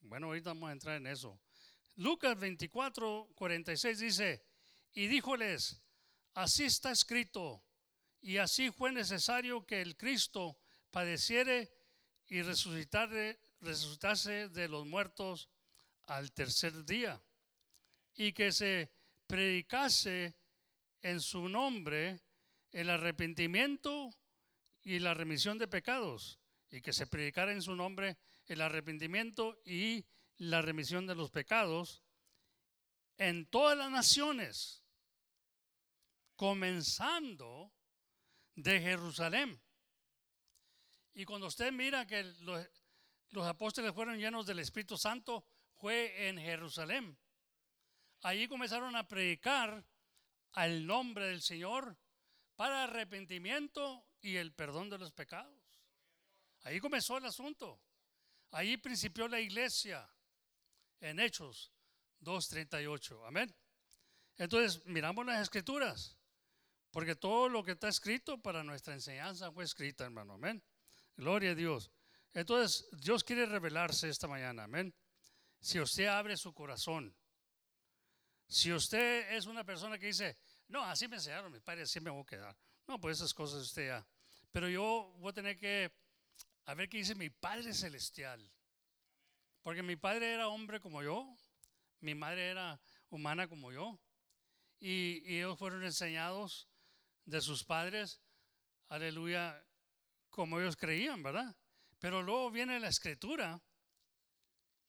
Bueno, 0.00 0.26
ahorita 0.28 0.50
vamos 0.50 0.70
a 0.70 0.72
entrar 0.72 0.96
en 0.96 1.06
eso. 1.06 1.40
Lucas 1.96 2.38
24, 2.38 3.30
46 3.34 3.98
dice, 3.98 4.44
y 4.92 5.06
díjoles, 5.06 5.82
así 6.34 6.64
está 6.64 6.90
escrito, 6.90 7.64
y 8.20 8.38
así 8.38 8.70
fue 8.70 8.92
necesario 8.92 9.64
que 9.66 9.82
el 9.82 9.96
Cristo 9.96 10.58
padeciere 10.92 11.72
y 12.28 12.42
resucitare, 12.42 13.40
resucitase 13.60 14.48
de 14.50 14.68
los 14.68 14.86
muertos 14.86 15.48
al 16.04 16.30
tercer 16.32 16.84
día, 16.84 17.20
y 18.14 18.32
que 18.32 18.52
se 18.52 18.92
predicase 19.26 20.36
en 21.00 21.20
su 21.20 21.48
nombre 21.48 22.20
el 22.70 22.90
arrepentimiento 22.90 24.10
y 24.82 24.98
la 24.98 25.14
remisión 25.14 25.58
de 25.58 25.66
pecados, 25.66 26.38
y 26.70 26.80
que 26.80 26.92
se 26.92 27.06
predicara 27.06 27.52
en 27.52 27.62
su 27.62 27.74
nombre 27.74 28.18
el 28.46 28.60
arrepentimiento 28.60 29.60
y 29.64 30.04
la 30.36 30.62
remisión 30.62 31.06
de 31.06 31.14
los 31.14 31.30
pecados 31.30 32.02
en 33.18 33.46
todas 33.46 33.78
las 33.78 33.90
naciones, 33.90 34.82
comenzando 36.36 37.72
de 38.54 38.80
Jerusalén. 38.80 39.60
Y 41.14 41.24
cuando 41.24 41.46
usted 41.46 41.72
mira 41.72 42.06
que 42.06 42.22
los, 42.40 43.46
apóstoles 43.46 43.92
fueron 43.94 44.18
llenos 44.18 44.46
del 44.46 44.60
Espíritu 44.60 44.96
Santo, 44.96 45.44
fue 45.74 46.28
en 46.28 46.38
Jerusalén. 46.38 47.18
Allí 48.22 48.48
comenzaron 48.48 48.94
a 48.96 49.06
predicar 49.06 49.84
al 50.52 50.86
nombre 50.86 51.26
del 51.26 51.42
Señor 51.42 51.96
para 52.56 52.84
arrepentimiento 52.84 54.06
y 54.20 54.36
el 54.36 54.52
perdón 54.52 54.88
de 54.90 54.98
los 54.98 55.12
pecados. 55.12 55.60
Ahí 56.62 56.78
comenzó 56.78 57.18
el 57.18 57.26
asunto. 57.26 57.80
Ahí 58.52 58.76
principió 58.76 59.28
la 59.28 59.40
iglesia 59.40 60.08
en 61.00 61.18
Hechos 61.18 61.72
2.38. 62.20 63.26
Amén. 63.26 63.54
Entonces, 64.36 64.84
miramos 64.86 65.26
las 65.26 65.42
escrituras, 65.42 66.16
porque 66.90 67.16
todo 67.16 67.48
lo 67.48 67.62
que 67.62 67.72
está 67.72 67.88
escrito 67.88 68.38
para 68.40 68.62
nuestra 68.62 68.94
enseñanza 68.94 69.50
fue 69.52 69.64
escrito, 69.64 70.04
hermano. 70.04 70.34
Amén. 70.34 70.62
Gloria 71.16 71.50
a 71.52 71.54
Dios. 71.54 71.90
Entonces, 72.34 72.88
Dios 72.92 73.22
quiere 73.22 73.46
revelarse 73.46 74.08
esta 74.08 74.26
mañana. 74.26 74.64
Amén. 74.64 74.94
Si 75.60 75.78
usted 75.78 76.06
abre 76.06 76.36
su 76.36 76.52
corazón, 76.54 77.14
si 78.48 78.72
usted 78.72 79.32
es 79.32 79.46
una 79.46 79.64
persona 79.64 79.98
que 79.98 80.06
dice, 80.06 80.36
no, 80.68 80.82
así 80.84 81.08
me 81.08 81.16
enseñaron 81.16 81.52
mis 81.52 81.62
padres, 81.62 81.90
así 81.90 82.00
me 82.00 82.10
voy 82.10 82.22
a 82.22 82.26
quedar. 82.26 82.56
No, 82.86 83.00
pues 83.00 83.18
esas 83.18 83.32
cosas 83.32 83.62
usted 83.62 83.88
ya. 83.88 84.06
Pero 84.50 84.68
yo 84.68 85.14
voy 85.18 85.30
a 85.30 85.34
tener 85.34 85.58
que, 85.58 85.92
a 86.66 86.74
ver 86.74 86.88
qué 86.88 86.98
dice 86.98 87.14
mi 87.14 87.30
Padre 87.30 87.72
Celestial. 87.72 88.50
Porque 89.62 89.82
mi 89.82 89.96
padre 89.96 90.34
era 90.34 90.48
hombre 90.48 90.80
como 90.80 91.02
yo, 91.02 91.36
mi 92.00 92.14
madre 92.14 92.48
era 92.48 92.80
humana 93.10 93.46
como 93.46 93.70
yo, 93.70 94.00
y, 94.80 95.22
y 95.24 95.36
ellos 95.36 95.56
fueron 95.56 95.84
enseñados 95.84 96.68
de 97.24 97.40
sus 97.40 97.62
padres, 97.62 98.20
aleluya, 98.88 99.64
como 100.32 100.58
ellos 100.58 100.76
creían, 100.76 101.22
¿verdad? 101.22 101.54
Pero 102.00 102.22
luego 102.22 102.50
viene 102.50 102.80
la 102.80 102.88
escritura 102.88 103.60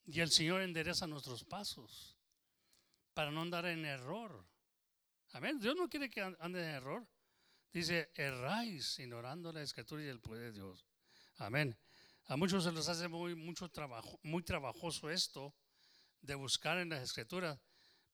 y 0.05 0.19
el 0.21 0.31
Señor 0.31 0.61
endereza 0.61 1.05
nuestros 1.05 1.43
pasos 1.43 2.17
para 3.13 3.29
no 3.29 3.41
andar 3.41 3.65
en 3.65 3.85
error. 3.85 4.43
Amén. 5.33 5.59
Dios 5.59 5.75
no 5.75 5.89
quiere 5.89 6.09
que 6.09 6.21
ande 6.21 6.63
en 6.63 6.69
error. 6.75 7.05
Dice, 7.71 8.09
erráis 8.15 8.97
ignorando 8.99 9.51
la 9.51 9.61
escritura 9.61 10.03
y 10.03 10.07
el 10.07 10.21
poder 10.21 10.45
de 10.45 10.51
Dios. 10.53 10.87
Amén. 11.37 11.77
A 12.27 12.37
muchos 12.37 12.63
se 12.63 12.71
les 12.71 12.87
hace 12.87 13.07
muy, 13.07 13.35
mucho 13.35 13.69
trabajo, 13.69 14.19
muy 14.23 14.43
trabajoso 14.43 15.09
esto 15.09 15.53
de 16.21 16.35
buscar 16.35 16.77
en 16.77 16.89
las 16.89 17.03
escrituras, 17.03 17.59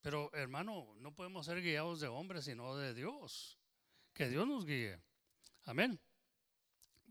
Pero 0.02 0.32
hermano, 0.34 0.96
no 0.96 1.14
podemos 1.14 1.46
ser 1.46 1.62
guiados 1.62 2.00
de 2.00 2.08
hombres, 2.08 2.46
sino 2.46 2.76
de 2.76 2.94
Dios. 2.94 3.60
Que 4.14 4.30
Dios 4.30 4.48
nos 4.48 4.66
guíe. 4.66 5.00
Amén. 5.66 6.00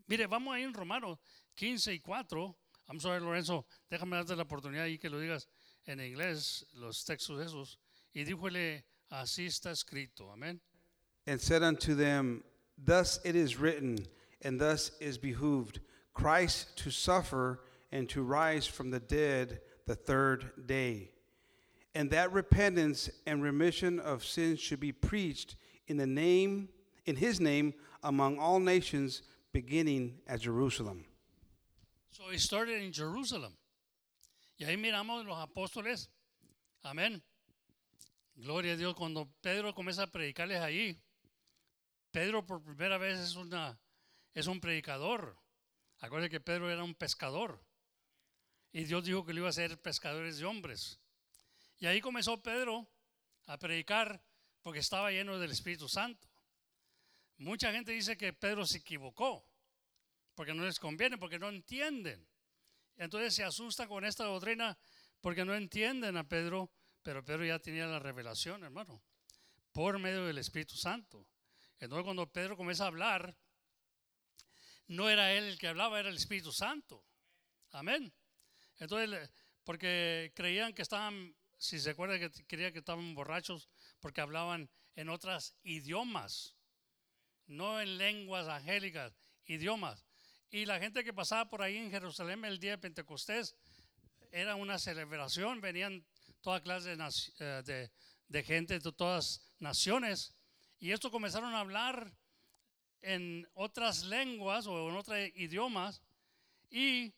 Mire, 0.09 0.25
vamos 0.25 0.55
a 0.55 0.59
ir 0.59 0.65
en 0.65 0.73
Romanos 0.73 1.19
15 1.53 1.93
y 1.93 1.99
4. 1.99 2.57
Vamos 2.87 3.05
a 3.05 3.11
ver, 3.11 3.21
Lorenzo, 3.21 3.67
déjame 3.91 4.17
darte 4.17 4.35
la 4.35 4.41
oportunidad 4.41 4.87
y 4.87 4.97
que 4.97 5.07
lo 5.07 5.19
digas 5.19 5.47
en 5.85 5.99
inglés, 5.99 6.65
los 6.73 7.05
textos 7.05 7.39
esos. 7.39 7.77
Y 8.11 8.23
díjole, 8.23 8.85
así 9.11 9.45
está 9.45 9.69
escrito. 9.69 10.31
Amén. 10.31 10.59
And 11.27 11.39
said 11.39 11.61
unto 11.61 11.93
them, 11.93 12.43
Thus 12.75 13.19
it 13.23 13.35
is 13.35 13.59
written, 13.59 13.99
and 14.41 14.59
thus 14.59 14.91
is 14.99 15.19
behooved 15.19 15.79
Christ 16.15 16.75
to 16.77 16.89
suffer 16.89 17.59
and 17.91 18.09
to 18.09 18.23
rise 18.23 18.65
from 18.65 18.89
the 18.89 18.99
dead 18.99 19.61
the 19.85 19.95
third 19.95 20.65
day. 20.65 21.11
And 21.93 22.09
that 22.09 22.33
repentance 22.33 23.11
and 23.27 23.43
remission 23.43 23.99
of 23.99 24.25
sins 24.25 24.59
should 24.59 24.79
be 24.79 24.91
preached 24.91 25.55
in 25.87 25.97
the 25.97 26.07
name 26.07 26.69
in 27.05 27.15
his 27.15 27.39
name 27.39 27.75
among 28.01 28.39
all 28.39 28.59
nations 28.59 29.21
beginning 29.51 30.21
at 30.27 30.39
Jerusalem. 30.41 31.05
So 32.11 32.29
he 32.31 32.37
started 32.37 32.81
in 32.81 32.91
Jerusalem. 32.91 33.55
Y 34.57 34.65
ahí 34.65 34.77
miramos 34.77 35.25
los 35.25 35.37
apóstoles. 35.37 36.09
Amén. 36.83 37.21
Gloria 38.35 38.73
a 38.73 38.77
Dios. 38.77 38.95
Cuando 38.95 39.29
Pedro 39.41 39.73
comienza 39.73 40.03
a 40.03 40.07
predicarles 40.07 40.61
ahí, 40.61 40.97
Pedro 42.11 42.45
por 42.45 42.61
primera 42.61 42.97
vez 42.97 43.19
es, 43.19 43.35
una, 43.35 43.79
es 44.33 44.47
un 44.47 44.59
predicador. 44.59 45.37
Acuérdense 45.99 46.31
que 46.31 46.39
Pedro 46.39 46.69
era 46.69 46.83
un 46.83 46.95
pescador. 46.95 47.61
Y 48.71 48.83
Dios 48.83 49.03
dijo 49.03 49.25
que 49.25 49.33
le 49.33 49.39
iba 49.39 49.47
a 49.47 49.49
hacer 49.49 49.81
pescadores 49.81 50.37
de 50.37 50.45
hombres. 50.45 50.99
Y 51.79 51.85
ahí 51.85 52.01
comenzó 52.01 52.41
Pedro 52.41 52.87
a 53.45 53.57
predicar 53.57 54.21
porque 54.61 54.79
estaba 54.79 55.11
lleno 55.11 55.39
del 55.39 55.51
Espíritu 55.51 55.87
Santo. 55.87 56.28
Mucha 57.39 57.71
gente 57.71 57.93
dice 57.93 58.17
que 58.17 58.33
Pedro 58.33 58.65
se 58.65 58.79
equivocó 58.79 59.45
porque 60.35 60.53
no 60.53 60.65
les 60.65 60.77
conviene, 60.77 61.17
porque 61.17 61.39
no 61.39 61.49
entienden. 61.49 62.27
Entonces 62.97 63.33
se 63.33 63.45
asusta 63.45 63.87
con 63.87 64.03
esta 64.03 64.25
doctrina 64.25 64.77
porque 65.21 65.45
no 65.45 65.55
entienden 65.55 66.17
a 66.17 66.27
Pedro, 66.27 66.69
pero 67.01 67.23
Pedro 67.23 67.45
ya 67.45 67.57
tenía 67.59 67.87
la 67.87 67.99
revelación, 67.99 68.63
hermano, 68.65 69.01
por 69.71 69.99
medio 69.99 70.25
del 70.25 70.37
Espíritu 70.37 70.75
Santo. 70.75 71.25
Entonces 71.79 72.03
cuando 72.03 72.29
Pedro 72.29 72.57
comienza 72.57 72.83
a 72.83 72.87
hablar, 72.87 73.37
no 74.87 75.09
era 75.09 75.31
él 75.33 75.45
el 75.45 75.57
que 75.57 75.67
hablaba, 75.67 75.97
era 75.97 76.09
el 76.09 76.17
Espíritu 76.17 76.51
Santo. 76.51 77.05
Amén. 77.71 78.13
Entonces, 78.79 79.31
porque 79.63 80.33
creían 80.35 80.73
que 80.73 80.81
estaban, 80.81 81.33
si 81.57 81.79
se 81.79 81.91
acuerda 81.91 82.19
que 82.19 82.29
creían 82.47 82.73
que 82.73 82.79
estaban 82.79 83.15
borrachos, 83.15 83.69
porque 84.01 84.19
hablaban 84.19 84.69
en 84.95 85.07
otras 85.07 85.55
idiomas, 85.63 86.58
no 87.49 87.81
en 87.81 87.97
lenguas 87.97 88.47
angélicas, 88.47 89.13
idiomas. 89.45 90.05
Y 90.51 90.65
la 90.65 90.79
gente 90.79 91.03
que 91.03 91.13
pasaba 91.13 91.49
por 91.49 91.61
ahí 91.61 91.77
en 91.77 91.91
Jerusalén 91.91 92.45
el 92.45 92.59
día 92.59 92.71
de 92.71 92.77
Pentecostés 92.77 93.55
era 94.31 94.55
una 94.55 94.79
celebración, 94.79 95.59
venían 95.59 96.05
toda 96.41 96.61
clase 96.61 96.95
de, 96.95 97.89
eh, 98.31 98.43
gente 98.43 98.79
de 98.79 98.91
todas 98.91 99.41
naciones. 99.59 100.35
Y 100.79 100.91
esto 100.91 101.11
comenzaron 101.11 101.53
a 101.53 101.59
hablar 101.59 102.11
en 103.01 103.47
otras 103.53 104.03
lenguas 104.03 104.67
o 104.67 104.89
en 104.89 104.95
otros 104.95 105.17
idiomas 105.35 106.01
y 106.69 107.13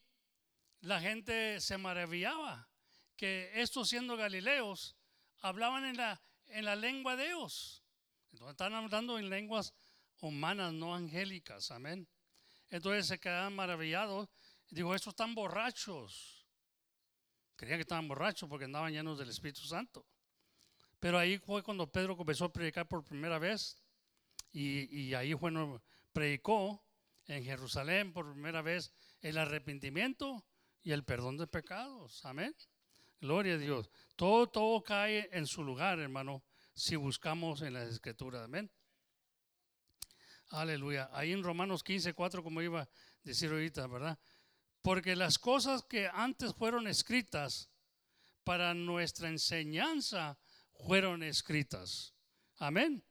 la 0.79 0.99
gente 0.99 1.59
se 1.59 1.77
maravillaba 1.77 2.67
que 3.17 3.51
estos 3.55 3.89
siendo 3.89 4.17
galileos 4.17 4.95
hablaban 5.41 5.85
en 5.85 5.97
la, 5.97 6.21
en 6.47 6.65
la 6.65 6.75
lengua 6.75 7.15
de 7.15 7.27
Dios. 7.27 7.83
Entonces 8.31 8.51
están 8.51 8.73
hablando 8.73 9.19
en 9.19 9.29
lenguas 9.29 9.73
humanas, 10.21 10.71
no 10.73 10.95
angélicas, 10.95 11.71
amén. 11.71 12.07
Entonces 12.69 13.07
se 13.07 13.19
quedaban 13.19 13.53
maravillados. 13.53 14.29
Dijo, 14.69 14.95
estos 14.95 15.11
están 15.11 15.35
borrachos. 15.35 16.47
Creían 17.57 17.77
que 17.77 17.81
estaban 17.81 18.07
borrachos 18.07 18.47
porque 18.47 18.65
andaban 18.65 18.93
llenos 18.93 19.19
del 19.19 19.29
Espíritu 19.29 19.61
Santo. 19.61 20.07
Pero 20.99 21.19
ahí 21.19 21.37
fue 21.37 21.63
cuando 21.63 21.91
Pedro 21.91 22.15
comenzó 22.15 22.45
a 22.45 22.53
predicar 22.53 22.87
por 22.87 23.03
primera 23.03 23.39
vez. 23.39 23.77
Y, 24.53 25.13
ahí 25.13 25.33
bueno, 25.33 25.81
predicó 26.13 26.83
en 27.25 27.43
Jerusalén 27.43 28.13
por 28.13 28.31
primera 28.31 28.61
vez 28.61 28.93
el 29.21 29.37
arrepentimiento 29.37 30.45
y 30.83 30.91
el 30.91 31.03
perdón 31.03 31.37
de 31.37 31.47
pecados. 31.47 32.23
Amén. 32.25 32.55
Gloria 33.19 33.55
a 33.55 33.57
Dios. 33.57 33.89
Todo, 34.15 34.47
todo 34.47 34.81
cae 34.83 35.29
en 35.31 35.45
su 35.45 35.63
lugar, 35.63 35.99
hermano, 35.99 36.43
si 36.73 36.95
buscamos 36.95 37.61
en 37.61 37.73
las 37.73 37.89
escrituras. 37.89 38.43
Amén. 38.43 38.71
Aleluya. 40.51 41.09
Ahí 41.13 41.31
en 41.31 41.43
Romanos 41.43 41.83
15, 41.83 42.13
4, 42.13 42.43
como 42.43 42.61
iba 42.61 42.81
a 42.81 42.89
decir 43.23 43.51
ahorita, 43.51 43.87
¿verdad? 43.87 44.19
Porque 44.81 45.15
las 45.15 45.39
cosas 45.39 45.83
que 45.83 46.09
antes 46.13 46.53
fueron 46.53 46.87
escritas 46.87 47.69
para 48.43 48.73
nuestra 48.73 49.29
enseñanza 49.29 50.37
fueron 50.85 51.23
escritas. 51.23 52.13
Amén. 52.57 53.03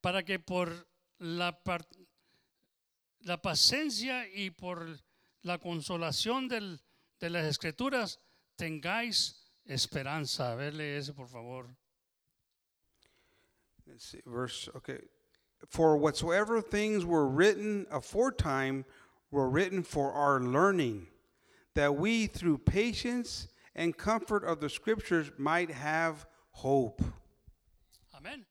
Para 0.00 0.24
que 0.24 0.38
por 0.38 0.88
la, 1.18 1.60
la 3.20 3.42
paciencia 3.42 4.28
y 4.28 4.50
por 4.50 5.00
la 5.42 5.58
consolación 5.58 6.48
de 6.48 7.30
las 7.30 7.46
escrituras 7.46 8.20
tengáis 8.54 9.50
esperanza. 9.64 10.52
A 10.52 10.54
verle 10.54 10.98
ese, 10.98 11.12
por 11.12 11.28
favor. 11.28 11.74
Let's 13.86 14.04
see, 14.04 14.20
verse, 14.24 14.70
okay. 14.74 14.98
For 15.68 15.96
whatsoever 15.96 16.60
things 16.60 17.04
were 17.04 17.26
written 17.26 17.86
aforetime 17.90 18.84
were 19.30 19.48
written 19.48 19.82
for 19.82 20.12
our 20.12 20.40
learning, 20.40 21.08
that 21.74 21.96
we 21.96 22.26
through 22.26 22.58
patience 22.58 23.48
and 23.74 23.96
comfort 23.96 24.44
of 24.44 24.60
the 24.60 24.68
scriptures 24.68 25.30
might 25.36 25.70
have 25.70 26.26
hope. 26.52 27.02
Amén. 28.14 28.46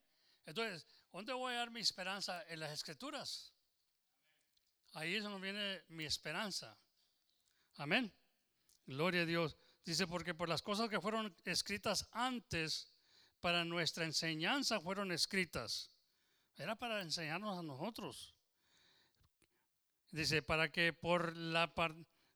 Entonces, 0.48 0.86
¿dónde 1.14 1.34
voy 1.34 1.54
a 1.54 1.66
dar 1.66 1.72
mi 1.72 1.82
esperanza? 1.82 2.44
En 2.50 2.60
las 2.60 2.72
escrituras. 2.72 3.52
Ahí 4.96 5.16
es 5.16 5.24
donde 5.24 5.42
viene 5.42 5.82
mi 5.90 6.06
esperanza. 6.06 6.78
Amén. 7.78 8.12
Gloria 8.88 9.24
a 9.24 9.26
Dios. 9.26 9.56
Dice, 9.84 10.08
porque 10.08 10.34
por 10.34 10.50
las 10.50 10.62
cosas 10.62 10.90
que 10.90 11.02
fueron 11.02 11.36
escritas 11.46 12.08
antes, 12.12 12.92
para 13.42 13.66
nuestra 13.66 14.06
enseñanza 14.06 14.80
fueron 14.80 15.12
escritas. 15.12 15.92
Era 16.58 16.76
para 16.76 17.02
enseñarnos 17.02 17.58
a 17.58 17.64
nosotros. 17.64 18.36
Dice, 20.12 20.42
para 20.42 20.72
que 20.72 20.94
por 20.94 21.36
la 21.36 21.74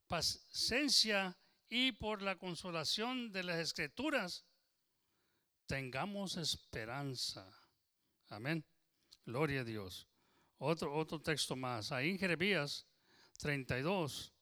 paciencia 0.07 1.37
y 1.69 1.93
por 1.93 2.21
la 2.21 2.37
consolación 2.37 3.31
de 3.31 3.43
las 3.43 3.59
escrituras 3.59 4.45
tengamos 5.65 6.35
esperanza. 6.35 7.47
Amén. 8.27 8.65
Gloria 9.25 9.61
a 9.61 9.63
Dios. 9.63 10.07
Otro, 10.57 10.93
otro 10.93 11.21
texto 11.21 11.55
más. 11.55 11.91
Ahí 11.91 12.09
en 12.09 12.19
Jeremías 12.19 12.85
32, 13.37 14.33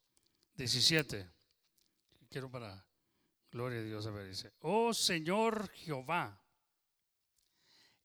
17. 0.56 1.30
Quiero 2.30 2.50
para 2.50 2.88
gloria 3.52 3.80
a 3.80 3.84
Dios 3.84 4.06
a 4.06 4.24
dice, 4.24 4.54
oh 4.60 4.94
Señor 4.94 5.70
Jehová, 5.70 6.40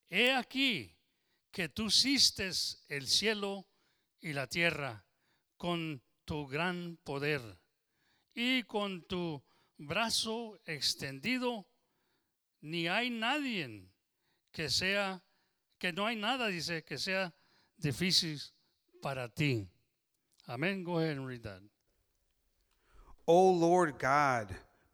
he 0.08 0.32
aquí 0.32 0.94
que 1.52 1.68
tú 1.68 1.86
hiciste 1.86 2.50
el 2.88 3.06
cielo 3.06 3.68
y 4.20 4.32
la 4.32 4.46
tierra 4.46 5.04
con 5.56 6.02
tu 6.24 6.46
gran 6.48 6.98
poder 7.04 7.42
y 8.34 8.62
con 8.62 9.02
tu 9.06 9.42
brazo 9.76 10.58
extendido, 10.64 11.66
ni 12.62 12.88
hay 12.88 13.10
nadie 13.10 13.86
que 14.50 14.70
sea, 14.70 15.22
que 15.78 15.92
no 15.92 16.06
hay 16.06 16.16
nada, 16.16 16.48
dice, 16.48 16.82
que 16.82 16.96
sea 16.96 17.34
difícil 17.76 18.40
para 19.02 19.28
ti. 19.28 19.68
Amén. 20.46 20.82
Go 20.82 20.98
ahead 20.98 21.18
and 21.18 21.26
read 21.26 21.42
that. 21.42 21.60
O 23.26 23.50
Lord 23.50 23.98
God, 23.98 24.48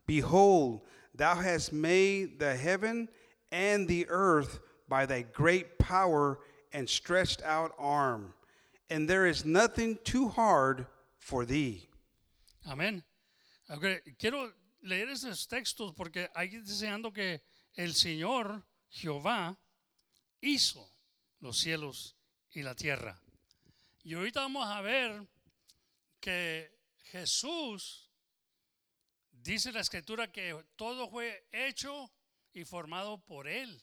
behold, 0.06 0.82
thou 1.14 1.34
hast 1.34 1.72
made 1.72 2.38
the 2.38 2.56
heaven 2.56 3.08
and 3.50 3.88
the 3.88 4.06
earth 4.08 4.60
by 4.88 5.06
thy 5.06 5.22
great 5.22 5.78
power 5.78 6.38
and 6.72 6.88
stretched 6.88 7.42
out 7.42 7.72
arm, 7.78 8.34
and 8.90 9.08
there 9.08 9.26
is 9.26 9.44
nothing 9.44 9.98
too 10.04 10.28
hard 10.28 10.86
for 11.18 11.44
thee. 11.44 11.88
Amén. 12.66 13.02
Okay, 13.70 13.98
quiero 14.18 14.50
leer 14.82 15.08
esos 15.08 15.46
textos 15.46 15.94
porque 15.94 16.28
hay 16.34 16.48
deseando 16.48 17.12
que 17.12 17.40
el 17.76 17.94
Señor 17.94 18.62
Jehová 18.90 19.56
hizo 20.40 20.90
los 21.40 21.58
cielos 21.58 22.16
y 22.54 22.62
la 22.62 22.74
tierra. 22.74 23.20
Y 24.02 24.14
ahorita 24.14 24.40
vamos 24.40 24.66
a 24.66 24.80
ver 24.80 25.26
que 26.20 26.70
Jesús 27.10 28.10
dice 29.30 29.72
la 29.72 29.80
escritura 29.80 30.30
que 30.32 30.54
todo 30.76 31.08
fue 31.10 31.46
hecho 31.52 32.10
y 32.52 32.64
formado 32.64 33.18
por 33.18 33.46
Él. 33.46 33.82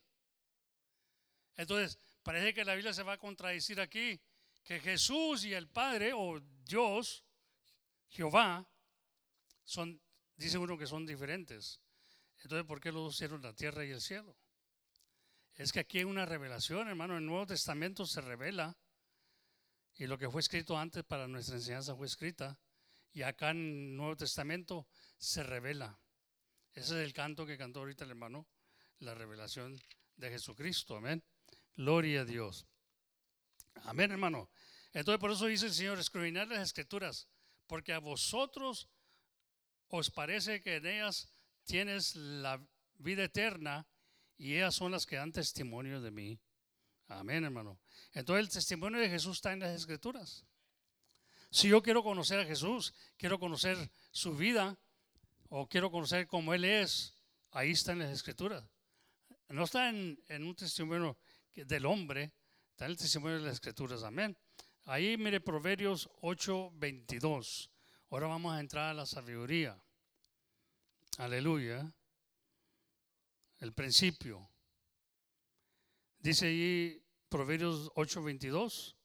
Entonces, 1.58 2.00
parece 2.24 2.54
que 2.54 2.66
la 2.66 2.76
Biblia 2.76 2.94
se 2.94 3.04
va 3.04 3.14
a 3.14 3.18
contradecir 3.18 3.80
aquí, 3.80 4.20
que 4.64 4.80
Jesús 4.80 5.46
y 5.46 5.54
el 5.54 5.68
Padre, 5.68 6.12
o 6.14 6.40
Dios, 6.66 7.24
Jehová, 8.10 8.68
son, 9.64 10.02
dice 10.36 10.58
uno 10.58 10.78
que 10.78 10.88
son 10.88 11.06
diferentes. 11.06 11.80
Entonces, 12.44 12.66
¿por 12.66 12.80
qué 12.80 12.92
los 12.92 13.14
hicieron 13.14 13.42
la 13.42 13.54
tierra 13.54 13.86
y 13.86 13.92
el 13.92 14.02
cielo? 14.02 14.38
Es 15.56 15.72
que 15.72 15.80
aquí 15.80 16.00
hay 16.00 16.04
una 16.04 16.26
revelación, 16.26 16.88
hermano. 16.88 17.14
En 17.14 17.24
el 17.24 17.26
Nuevo 17.26 17.46
Testamento 17.46 18.06
se 18.06 18.22
revela. 18.22 18.78
Y 19.98 20.08
lo 20.08 20.18
que 20.18 20.30
fue 20.30 20.42
escrito 20.42 20.78
antes 20.78 21.04
para 21.06 21.28
nuestra 21.28 21.56
enseñanza 21.56 21.96
fue 21.96 22.08
escrita. 22.08 22.60
Y 23.14 23.22
acá 23.22 23.52
en 23.52 23.58
el 23.58 23.96
Nuevo 23.96 24.18
Testamento 24.18 24.88
se 25.18 25.44
revela. 25.44 25.98
Ese 26.74 27.02
es 27.02 27.08
el 27.08 27.14
canto 27.14 27.46
que 27.46 27.58
cantó 27.58 27.80
ahorita 27.80 28.04
el 28.04 28.12
hermano. 28.12 28.48
La 29.00 29.16
revelación 29.16 29.80
de 30.18 30.30
Jesucristo. 30.30 30.98
Amén. 30.98 31.24
Gloria 31.76 32.22
a 32.22 32.26
Dios. 32.26 32.66
Amén, 33.84 34.12
hermano. 34.12 34.50
Entonces, 34.94 35.20
por 35.20 35.32
eso 35.32 35.46
dice 35.46 35.66
el 35.66 35.74
Señor, 35.74 36.00
escudriñad 36.00 36.48
las 36.48 36.62
escrituras, 36.62 37.28
porque 37.68 37.94
a 37.94 38.00
vosotros 38.00 38.88
os 39.90 40.10
parece 40.10 40.62
que 40.62 40.78
en 40.78 40.86
ellas 40.86 41.28
tienes 41.66 42.16
la 42.16 42.62
vida 42.98 43.26
eterna 43.26 43.86
y 44.38 44.56
ellas 44.56 44.76
son 44.76 44.92
las 44.92 45.06
que 45.06 45.18
dan 45.18 45.32
testimonio 45.32 46.02
de 46.02 46.12
mí. 46.12 46.40
Amén, 47.08 47.44
hermano. 47.44 47.80
Entonces 48.14 48.46
el 48.46 48.52
testimonio 48.52 49.00
de 49.00 49.10
Jesús 49.10 49.38
está 49.38 49.54
en 49.54 49.60
las 49.60 49.76
escrituras. 49.76 50.46
Si 51.52 51.70
yo 51.70 51.82
quiero 51.82 52.04
conocer 52.04 52.40
a 52.40 52.46
Jesús, 52.46 52.94
quiero 53.18 53.40
conocer 53.40 53.78
su 54.12 54.36
vida 54.36 54.78
o 55.50 55.68
quiero 55.68 55.92
conocer 55.92 56.28
cómo 56.28 56.54
Él 56.54 56.66
es, 56.66 57.14
ahí 57.52 57.72
está 57.72 57.92
en 57.92 58.00
las 58.00 58.12
escrituras. 58.12 58.64
No 59.50 59.64
está 59.64 59.90
en, 59.90 60.18
un 60.30 60.56
testimonio 60.56 61.18
del 61.56 61.86
hombre, 61.86 62.34
está 62.72 62.86
en 62.86 62.92
el 62.92 62.98
testimonio 62.98 63.38
de 63.38 63.46
las 63.46 63.54
escrituras. 63.54 64.04
Amén. 64.04 64.38
Ahí 64.86 65.18
mire 65.18 65.40
Proverbios 65.40 66.10
8:22. 66.22 67.70
Ahora 68.10 68.28
vamos 68.28 68.54
a 68.54 68.60
entrar 68.60 68.90
a 68.90 68.94
la 68.94 69.06
sabiduría. 69.06 69.82
Aleluya. 71.18 71.92
El 73.60 73.74
principio. 73.74 74.50
Dice 76.20 76.48
allí 76.48 77.02
Proverbios 77.30 77.92
8:22. 77.96 78.96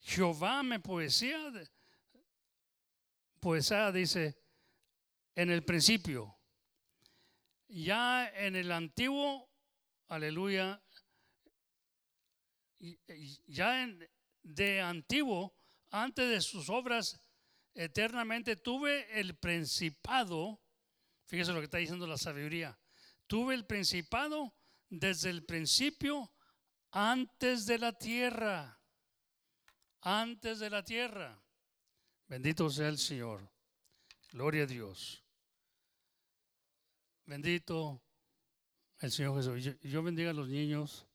Jehová 0.00 0.62
me 0.62 0.80
poesía, 0.80 1.52
poesía 3.40 3.92
dice, 3.92 4.36
en 5.34 5.50
el 5.50 5.64
principio. 5.64 6.36
Ya 7.68 8.28
en 8.34 8.56
el 8.56 8.70
antiguo, 8.72 9.48
aleluya, 10.08 10.82
ya 13.46 13.88
de 14.42 14.80
antiguo, 14.80 15.54
antes 15.90 16.28
de 16.28 16.40
sus 16.40 16.68
obras 16.68 17.20
eternamente, 17.74 18.56
tuve 18.56 19.20
el 19.20 19.36
principado 19.36 20.62
Fíjese 21.32 21.54
lo 21.54 21.60
que 21.60 21.64
está 21.64 21.78
diciendo 21.78 22.06
la 22.06 22.18
sabiduría. 22.18 22.78
Tuve 23.26 23.54
el 23.54 23.64
principado 23.64 24.54
desde 24.90 25.30
el 25.30 25.46
principio 25.46 26.30
antes 26.90 27.64
de 27.64 27.78
la 27.78 27.94
tierra. 27.94 28.78
Antes 30.02 30.58
de 30.58 30.68
la 30.68 30.84
tierra. 30.84 31.42
Bendito 32.28 32.68
sea 32.68 32.88
el 32.88 32.98
Señor. 32.98 33.50
Gloria 34.30 34.64
a 34.64 34.66
Dios. 34.66 35.24
Bendito 37.24 38.02
el 38.98 39.10
Señor 39.10 39.36
Jesús. 39.36 39.64
Yo, 39.64 39.72
yo 39.88 40.02
bendiga 40.02 40.32
a 40.32 40.34
los 40.34 40.48
niños. 40.48 41.06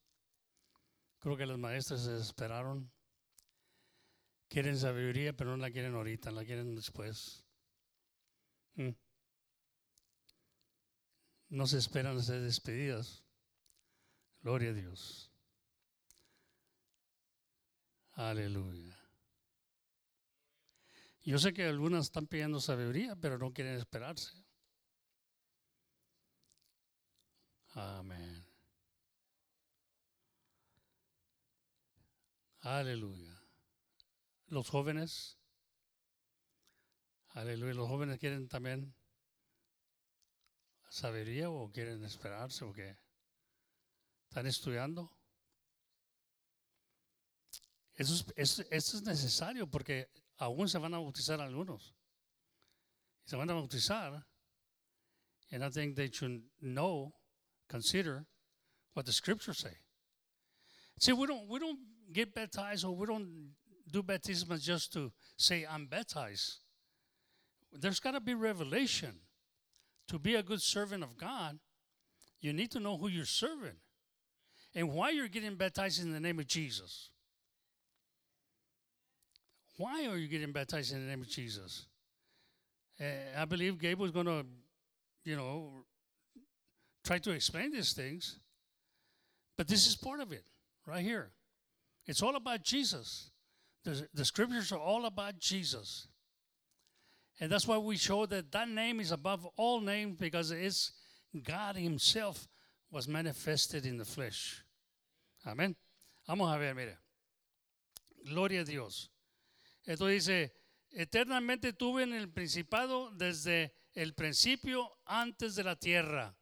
Creo 1.20 1.38
que 1.38 1.46
las 1.46 1.58
maestras 1.58 2.04
se 2.04 2.12
desesperaron. 2.12 2.92
Quieren 4.48 4.78
sabiduría, 4.78 5.34
pero 5.34 5.52
no 5.52 5.58
la 5.58 5.72
quieren 5.72 5.96
ahorita, 5.96 6.32
la 6.32 6.46
quieren 6.46 6.76
después. 6.76 7.44
Mm 8.76 8.92
no 11.50 11.66
se 11.68 11.78
esperan 11.78 12.22
ser 12.22 12.42
despedidas. 12.42 13.24
Gloria 14.42 14.70
a 14.70 14.74
Dios. 14.74 15.32
Aleluya. 18.14 18.98
Yo 21.22 21.38
sé 21.38 21.54
que 21.54 21.66
algunas 21.66 22.06
están 22.06 22.28
pidiendo 22.28 22.60
sabiduría, 22.60 23.16
pero 23.16 23.38
no 23.38 23.52
quieren 23.52 23.76
esperarse. 23.76 24.32
Amén. 27.74 28.37
Aleluya. 32.68 33.42
Los 34.48 34.70
jóvenes. 34.70 35.38
Aleluya. 37.30 37.74
Los 37.74 37.88
jóvenes 37.88 38.20
quieren 38.20 38.50
también 38.50 38.94
sabiduría 40.90 41.50
o 41.50 41.72
quieren 41.72 42.04
esperarse 42.04 42.66
o 42.66 42.74
qué? 42.74 42.98
¿Están 44.28 44.48
estudiando? 44.48 45.18
Eso 47.96 48.26
es, 48.36 49.02
necesario 49.04 49.70
porque 49.70 50.10
aún 50.36 50.68
se 50.68 50.78
van 50.78 50.94
a 50.94 51.00
bautizar 51.00 51.40
algunos. 51.40 51.96
Se 53.24 53.38
van 53.38 53.50
a 53.50 53.54
bautizar. 53.54 54.28
And 55.52 55.64
I 55.64 55.70
think 55.70 55.96
they 55.96 56.10
should 56.10 56.44
know, 56.60 57.14
consider 57.70 58.28
what 58.94 59.06
the 59.06 59.14
scriptures 59.14 59.60
say. 59.60 59.78
See, 61.00 61.14
we 61.14 61.28
don't, 61.28 61.48
we 61.48 61.60
don't 61.60 61.97
get 62.12 62.34
baptized 62.34 62.86
or 62.86 62.96
we 62.96 63.06
don't 63.06 63.52
do 63.92 64.04
baptism 64.04 64.58
just 64.60 64.94
to 64.94 65.12
say, 65.38 65.66
I'm 65.70 65.86
baptized. 65.86 66.58
There's 67.72 68.00
got 68.00 68.12
to 68.12 68.20
be 68.20 68.34
revelation 68.34 69.20
to 70.08 70.20
be 70.20 70.36
a 70.36 70.44
good 70.44 70.62
servant 70.62 71.04
of 71.04 71.18
God, 71.18 71.60
you 72.40 72.54
need 72.54 72.72
to 72.72 72.80
know 72.80 72.98
who 72.98 73.08
you're 73.08 73.26
serving 73.26 73.76
and 74.74 74.92
why 74.94 75.10
you're 75.10 75.28
getting 75.28 75.56
baptized 75.56 76.02
in 76.02 76.12
the 76.12 76.20
name 76.20 76.40
of 76.40 76.48
Jesus. 76.48 77.10
Why 79.78 80.08
are 80.08 80.18
you 80.18 80.28
getting 80.28 80.52
baptized 80.52 80.94
in 80.94 81.02
the 81.02 81.10
name 81.10 81.22
of 81.22 81.30
Jesus? 81.30 81.86
Uh, 83.00 83.06
I 83.38 83.46
believe 83.46 83.78
Gabe 83.80 84.00
was 84.00 84.12
going 84.12 84.26
to, 84.26 84.46
you 85.24 85.36
know, 85.36 85.72
try 87.04 87.20
to 87.20 87.32
explain 87.32 87.72
these 87.72 87.94
things, 87.94 88.40
but 89.58 89.68
this 89.68 89.88
is 89.88 89.96
part 89.96 90.20
of 90.20 90.32
it 90.32 90.44
right 90.86 91.04
here. 91.04 91.32
It's 92.08 92.22
all 92.22 92.36
about 92.36 92.64
Jesus. 92.64 93.32
The, 93.84 94.08
the 94.14 94.26
scriptures 94.26 94.72
are 94.72 94.80
all 94.80 95.06
about 95.06 95.40
Jesus. 95.40 96.08
And 97.40 97.52
that's 97.52 97.68
why 97.68 97.78
we 97.78 97.98
show 97.98 98.26
that 98.26 98.52
that 98.52 98.70
name 98.70 99.00
is 99.00 99.12
above 99.12 99.48
all 99.58 99.82
names 99.82 100.18
because 100.18 100.52
it's 100.52 100.94
God 101.44 101.76
Himself 101.76 102.48
was 102.92 103.08
manifested 103.08 103.86
in 103.86 103.98
the 103.98 104.06
flesh. 104.06 104.64
Amén. 105.46 105.76
Vamos 106.28 106.54
a 106.54 106.58
ver, 106.58 106.74
mire. 106.74 106.98
Gloria 108.26 108.62
a 108.62 108.64
Dios. 108.64 109.10
Esto 109.86 110.08
dice, 110.08 110.52
eternamente 110.98 111.74
tuve 111.74 112.04
en 112.04 112.14
el 112.14 112.28
principado 112.28 113.12
desde 113.16 113.72
el 113.94 114.14
principio 114.14 114.90
antes 115.06 115.56
de 115.56 115.64
la 115.64 115.76
tierra. 115.76 116.34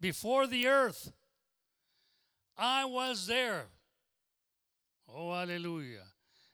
Before 0.00 0.46
the 0.46 0.66
earth. 0.66 1.12
I 2.56 2.84
was 2.84 3.26
there. 3.26 3.68
Oh, 5.08 5.32
hallelujah. 5.32 6.06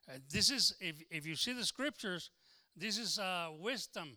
Uh, 0.08 0.18
this 0.28 0.50
is, 0.50 0.74
if, 0.80 1.02
if 1.10 1.26
you 1.26 1.36
see 1.36 1.52
the 1.52 1.64
scriptures, 1.64 2.30
This 2.76 2.98
is 2.98 3.18
uh, 3.18 3.48
wisdom 3.58 4.16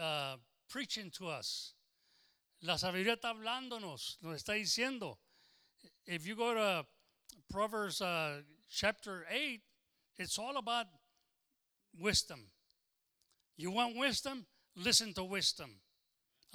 uh, 0.00 0.36
preaching 0.68 1.10
to 1.18 1.28
us. 1.28 1.74
La 2.62 2.74
sabiduría 2.74 3.16
está 3.16 3.34
hablándonos, 3.34 4.18
nos 4.22 4.42
está 4.42 4.54
diciendo. 4.54 5.16
If 6.06 6.26
you 6.26 6.36
go 6.36 6.54
to 6.54 6.86
Proverbs 7.50 8.00
uh, 8.00 8.42
chapter 8.70 9.26
8, 9.30 9.60
it's 10.16 10.38
all 10.38 10.56
about 10.56 10.86
wisdom. 12.00 12.46
You 13.56 13.72
want 13.72 13.96
wisdom? 13.96 14.46
Listen 14.76 15.12
to 15.14 15.24
wisdom. 15.24 15.72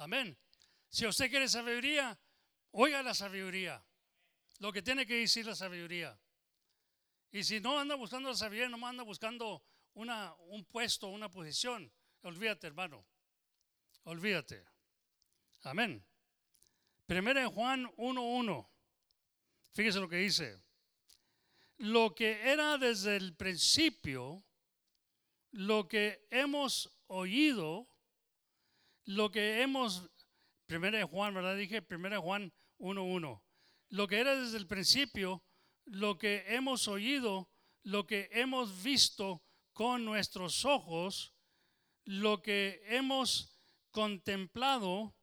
Amén. 0.00 0.34
Si 0.90 1.06
usted 1.06 1.30
quiere 1.30 1.46
sabiduría, 1.46 2.16
oiga 2.74 3.04
la 3.04 3.12
sabiduría. 3.12 3.78
Lo 4.60 4.72
que 4.72 4.82
tiene 4.82 5.04
que 5.06 5.20
decir 5.20 5.46
la 5.46 5.52
sabiduría. 5.52 6.16
Y 7.30 7.44
si 7.44 7.60
no 7.60 7.78
anda 7.78 7.94
buscando 7.94 8.30
la 8.30 8.34
sabiduría, 8.34 8.68
no 8.68 8.86
anda 8.86 9.02
buscando 9.02 9.62
una, 9.94 10.34
un 10.48 10.64
puesto, 10.64 11.08
una 11.08 11.30
posición. 11.30 11.92
Olvídate, 12.22 12.66
hermano. 12.66 13.04
Olvídate. 14.04 14.64
Amén. 15.62 16.04
Primero 17.06 17.40
en 17.40 17.50
Juan 17.50 17.86
1.1. 17.96 18.68
Fíjese 19.72 20.00
lo 20.00 20.08
que 20.08 20.16
dice. 20.16 20.60
Lo 21.78 22.14
que 22.14 22.50
era 22.50 22.78
desde 22.78 23.16
el 23.16 23.36
principio, 23.36 24.44
lo 25.52 25.86
que 25.88 26.26
hemos 26.30 26.90
oído, 27.06 27.88
lo 29.04 29.30
que 29.30 29.62
hemos, 29.62 30.10
primera 30.66 30.98
de 30.98 31.04
Juan, 31.04 31.34
¿verdad? 31.34 31.56
Dije 31.56 31.82
primera 31.82 32.16
de 32.16 32.22
Juan 32.22 32.52
1.1. 32.78 33.42
Lo 33.90 34.08
que 34.08 34.18
era 34.18 34.34
desde 34.34 34.58
el 34.58 34.66
principio, 34.66 35.42
lo 35.90 36.18
que 36.18 36.44
hemos 36.48 36.88
oído, 36.88 37.48
lo 37.82 38.06
que 38.06 38.28
hemos 38.32 38.82
visto 38.82 39.42
con 39.72 40.04
nuestros 40.04 40.64
ojos, 40.64 41.34
lo 42.04 42.42
que 42.42 42.82
hemos 42.86 43.58
contemplado 43.90 45.14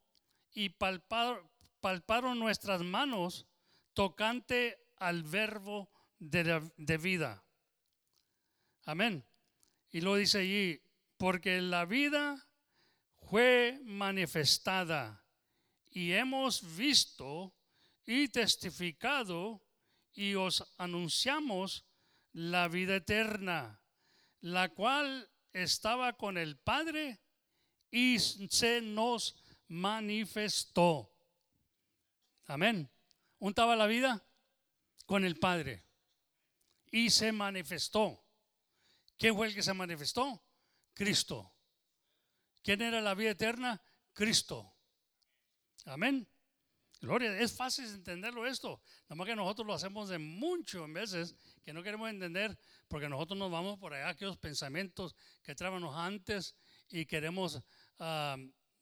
y 0.52 0.70
palpado, 0.70 1.50
palparon 1.80 2.38
nuestras 2.38 2.82
manos 2.82 3.46
tocante 3.92 4.76
al 4.96 5.22
verbo 5.22 5.90
de, 6.18 6.70
de 6.76 6.98
vida. 6.98 7.44
Amén. 8.84 9.24
Y 9.90 10.00
lo 10.00 10.16
dice 10.16 10.38
allí, 10.38 10.80
porque 11.16 11.60
la 11.60 11.84
vida 11.84 12.46
fue 13.28 13.80
manifestada 13.84 15.24
y 15.90 16.12
hemos 16.12 16.76
visto 16.76 17.54
y 18.04 18.28
testificado 18.28 19.65
y 20.16 20.34
os 20.34 20.64
anunciamos 20.78 21.84
la 22.32 22.68
vida 22.68 22.96
eterna, 22.96 23.80
la 24.40 24.70
cual 24.70 25.30
estaba 25.52 26.14
con 26.14 26.38
el 26.38 26.56
Padre 26.56 27.20
y 27.90 28.18
se 28.18 28.80
nos 28.80 29.36
manifestó. 29.68 31.12
Amén. 32.46 32.90
¿Un 33.38 33.50
estaba 33.50 33.76
la 33.76 33.86
vida? 33.86 34.24
Con 35.04 35.24
el 35.24 35.38
Padre. 35.38 35.84
Y 36.90 37.10
se 37.10 37.32
manifestó. 37.32 38.24
¿Quién 39.18 39.34
fue 39.34 39.48
el 39.48 39.54
que 39.54 39.62
se 39.62 39.74
manifestó? 39.74 40.42
Cristo. 40.94 41.52
¿Quién 42.62 42.80
era 42.82 43.00
la 43.00 43.14
vida 43.14 43.30
eterna? 43.30 43.80
Cristo. 44.12 44.74
Amén. 45.84 46.26
Gloria, 47.00 47.38
es 47.38 47.54
fácil 47.54 47.84
entenderlo 47.86 48.46
esto. 48.46 48.80
Nada 49.04 49.16
más 49.16 49.26
que 49.26 49.36
nosotros 49.36 49.66
lo 49.66 49.74
hacemos 49.74 50.08
de 50.08 50.18
mucho 50.18 50.84
en 50.84 50.94
veces 50.94 51.34
que 51.62 51.72
no 51.72 51.82
queremos 51.82 52.08
entender 52.08 52.58
porque 52.88 53.08
nosotros 53.08 53.38
nos 53.38 53.50
vamos 53.50 53.78
por 53.78 53.92
allá, 53.92 54.08
aquellos 54.08 54.38
pensamientos 54.38 55.14
que 55.42 55.54
trábanos 55.54 55.94
antes 55.94 56.56
y 56.88 57.04
queremos, 57.04 57.60
ah, 57.98 58.36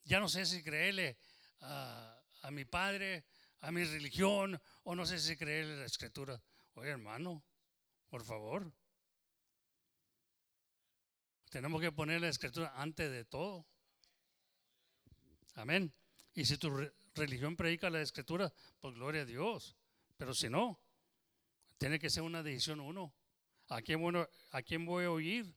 ya 0.05 0.20
no 0.20 0.29
sé 0.29 0.46
si 0.46 0.62
creerle 0.62 1.16
a 1.61 2.50
mi 2.50 2.64
padre, 2.64 3.24
a 3.61 3.72
mi 3.72 3.83
religión, 3.85 4.61
o 4.83 4.94
no 4.94 5.07
sé 5.07 5.18
si 5.18 5.37
creerle 5.37 5.79
la 5.79 5.87
escritura. 5.87 6.40
Oye, 6.74 6.90
hermano, 6.90 7.42
por 8.09 8.22
favor. 8.24 8.70
Tenemos 11.50 11.81
que 11.81 11.90
poner 11.92 12.20
la 12.20 12.29
escritura 12.29 12.72
antes 12.77 13.11
de 13.11 13.24
todo. 13.24 13.66
Amén. 15.55 15.94
Y 16.35 16.44
si 16.44 16.59
tu 16.59 16.70
religión 17.14 17.57
predica 17.57 17.90
la 17.90 18.00
escritura, 18.00 18.53
pues 18.81 18.94
gloria 18.94 19.22
a 19.22 19.24
Dios. 19.24 19.77
Pero 20.16 20.35
si 20.35 20.48
no, 20.48 20.79
tiene 21.79 21.98
que 21.98 22.11
ser 22.11 22.22
una 22.22 22.42
decisión 22.42 22.81
uno. 22.81 23.12
¿A 23.68 23.81
quién, 23.81 24.00
bueno, 24.00 24.27
¿A 24.53 24.62
quién 24.62 24.85
voy 24.85 25.05
a 25.05 25.11
oír? 25.11 25.55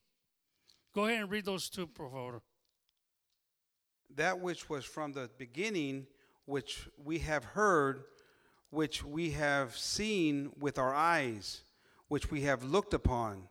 Go 0.94 1.06
ahead 1.06 1.22
and 1.22 1.30
read 1.30 1.44
those 1.44 1.68
two, 1.68 1.86
por 1.86 2.10
favor. 2.10 2.42
that 4.14 4.40
which 4.40 4.68
was 4.68 4.84
from 4.84 5.12
the 5.12 5.30
beginning, 5.38 6.06
which 6.46 6.88
we 7.02 7.18
have 7.18 7.44
heard, 7.44 8.04
which 8.70 9.04
we 9.04 9.30
have 9.30 9.76
seen 9.76 10.50
with 10.58 10.78
our 10.78 10.94
eyes, 10.94 11.62
which 12.08 12.30
we 12.30 12.42
have 12.42 12.64
looked 12.64 12.94
upon, 12.94 13.48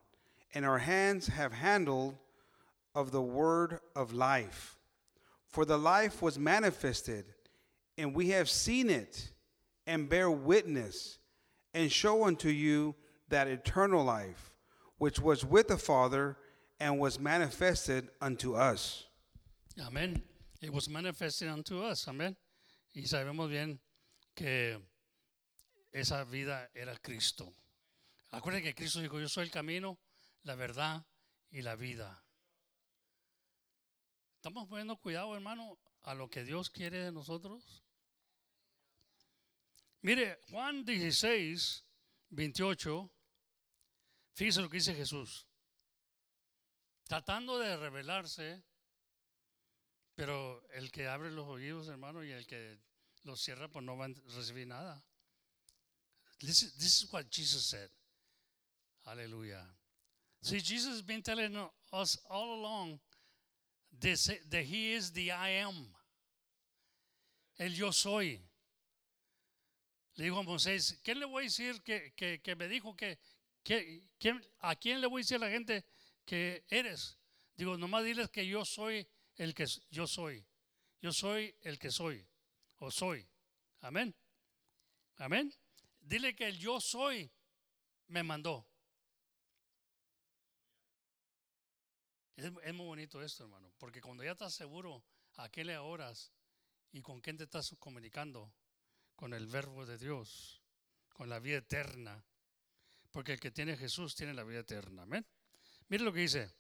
and 0.54 0.66
our 0.66 0.80
hands 0.80 1.28
have 1.28 1.54
handled 1.54 2.16
of 2.96 3.12
the 3.12 3.22
word 3.22 3.80
of 3.96 4.14
life. 4.14 4.78
For 5.46 5.64
the 5.64 5.78
life 5.78 6.22
was 6.22 6.40
manifested, 6.40 7.26
and 7.98 8.16
we 8.16 8.30
have 8.30 8.50
seen 8.50 8.90
it, 8.90 9.32
and 9.86 10.10
bear 10.10 10.30
witness, 10.30 11.20
and 11.74 11.92
show 11.92 12.26
unto 12.26 12.50
you 12.50 12.96
that 13.30 13.48
eternal 13.48 14.04
life, 14.04 14.54
which 14.98 15.20
was 15.20 15.44
with 15.44 15.68
the 15.68 15.78
Father, 15.78 16.38
and 16.80 17.00
was 17.00 17.20
manifested 17.20 18.10
unto 18.22 18.56
us. 18.56 19.06
Amén. 19.80 20.22
It 20.62 20.74
was 20.74 20.90
manifested 20.90 21.50
unto 21.50 21.82
us. 21.82 22.06
Amén. 22.06 22.36
Y 22.96 23.04
sabemos 23.04 23.50
bien 23.50 23.80
que 24.36 24.78
esa 25.94 26.26
vida 26.26 26.70
era 26.76 26.96
Cristo. 27.02 27.54
Acuérdense 28.34 28.64
que 28.64 28.74
Cristo 28.74 29.00
dijo, 29.00 29.20
yo 29.20 29.28
soy 29.28 29.46
el 29.46 29.52
camino, 29.52 29.98
la 30.44 30.56
verdad 30.56 31.06
y 31.52 31.62
la 31.62 31.76
vida. 31.76 32.24
¿Estamos 34.36 34.68
poniendo 34.68 34.98
cuidado, 34.98 35.34
hermano, 35.36 35.78
a 36.04 36.14
lo 36.14 36.30
que 36.30 36.44
Dios 36.44 36.70
quiere 36.70 37.04
de 37.04 37.12
nosotros? 37.12 37.84
Mire, 40.08 40.40
Juan 40.52 40.86
16, 40.86 41.84
28, 42.30 43.12
fíjese 44.36 44.62
lo 44.62 44.70
que 44.70 44.78
dice 44.78 44.96
Jesús. 44.96 45.46
Tratando 47.04 47.60
de 47.60 47.76
revelarse 47.76 48.64
pero 50.16 50.64
el 50.74 50.92
que 50.92 51.08
abre 51.08 51.30
los 51.30 51.46
oídos, 51.46 51.90
hermano, 51.90 52.24
y 52.24 52.32
el 52.32 52.48
que 52.48 52.80
los 53.24 53.42
cierra, 53.42 53.68
pues 53.68 53.84
no 53.84 53.98
van 53.98 54.16
a 54.16 54.36
recibir 54.36 54.66
nada. 54.66 55.04
This 56.40 56.64
is, 56.64 57.08
what 57.12 57.26
Jesus 57.30 57.66
said. 57.66 57.90
Hallelujah. 59.06 59.68
See, 60.42 60.62
Jesus 60.62 60.94
has 60.94 61.02
been 61.02 61.22
telling 61.22 61.56
us 61.92 62.18
all 62.30 62.54
along 62.54 63.00
that 64.00 64.64
He 64.64 64.94
is 64.94 65.12
the 65.12 65.34
I 65.34 65.50
am. 65.50 65.94
El 67.60 67.72
yo 67.72 67.92
soy. 67.92 68.47
Le 70.18 70.24
dijo 70.26 70.40
a 70.40 70.44
Moisés, 70.44 71.00
¿qué 71.04 71.14
le 71.14 71.26
voy 71.26 71.44
a 71.44 71.46
decir 71.46 71.82
que, 71.84 72.12
que, 72.16 72.56
me 72.56 72.68
dijo 72.68 72.96
que, 72.96 73.20
que, 73.64 74.04
quién- 74.18 74.44
a 74.60 74.76
quién 74.76 75.00
le 75.00 75.06
voy 75.06 75.22
a 75.22 75.24
decir 75.24 75.38
a 75.38 75.46
la 75.46 75.50
gente 75.50 75.86
que 76.26 76.66
eres? 76.70 77.20
Digo, 77.56 77.78
nomás 77.78 78.04
diles 78.04 78.28
que 78.30 78.46
yo 78.48 78.66
soy 78.66 79.08
el 79.36 79.54
que 79.54 79.66
yo 79.92 80.08
soy. 80.08 80.44
Yo 81.02 81.14
soy 81.14 81.56
el 81.62 81.78
que 81.78 81.92
soy. 81.92 82.28
O 82.80 82.90
soy. 82.90 83.28
Amén. 83.82 84.16
Amén. 85.18 85.54
Dile 86.02 86.36
que 86.36 86.48
el 86.48 86.58
yo 86.58 86.82
soy 86.82 87.30
me 88.08 88.24
mandó. 88.24 88.68
Es, 92.36 92.52
es 92.64 92.74
muy 92.74 92.88
bonito 92.88 93.22
esto, 93.22 93.44
hermano, 93.44 93.72
porque 93.78 94.02
cuando 94.02 94.24
ya 94.24 94.32
estás 94.32 94.56
seguro 94.56 95.04
a 95.36 95.50
qué 95.50 95.64
le 95.64 95.78
oras 95.78 96.32
y 96.92 97.02
con 97.02 97.22
quién 97.22 97.38
te 97.38 97.44
estás 97.44 97.76
comunicando, 97.80 98.52
con 99.18 99.34
el 99.34 99.48
verbo 99.48 99.86
de 99.86 99.98
Dios, 99.98 100.62
con 101.10 101.28
la 101.28 101.40
vida 101.40 101.58
eterna, 101.58 102.24
porque 103.12 103.34
el 103.34 103.40
que 103.40 103.52
tiene 103.52 103.76
Jesús 103.76 104.16
tiene 104.16 104.34
la 104.34 104.44
vida 104.44 104.60
eterna. 104.60 105.02
Amén. 105.02 105.26
Mire 105.90 106.04
lo 106.06 106.14
que 106.14 106.22
dice. 106.22 106.54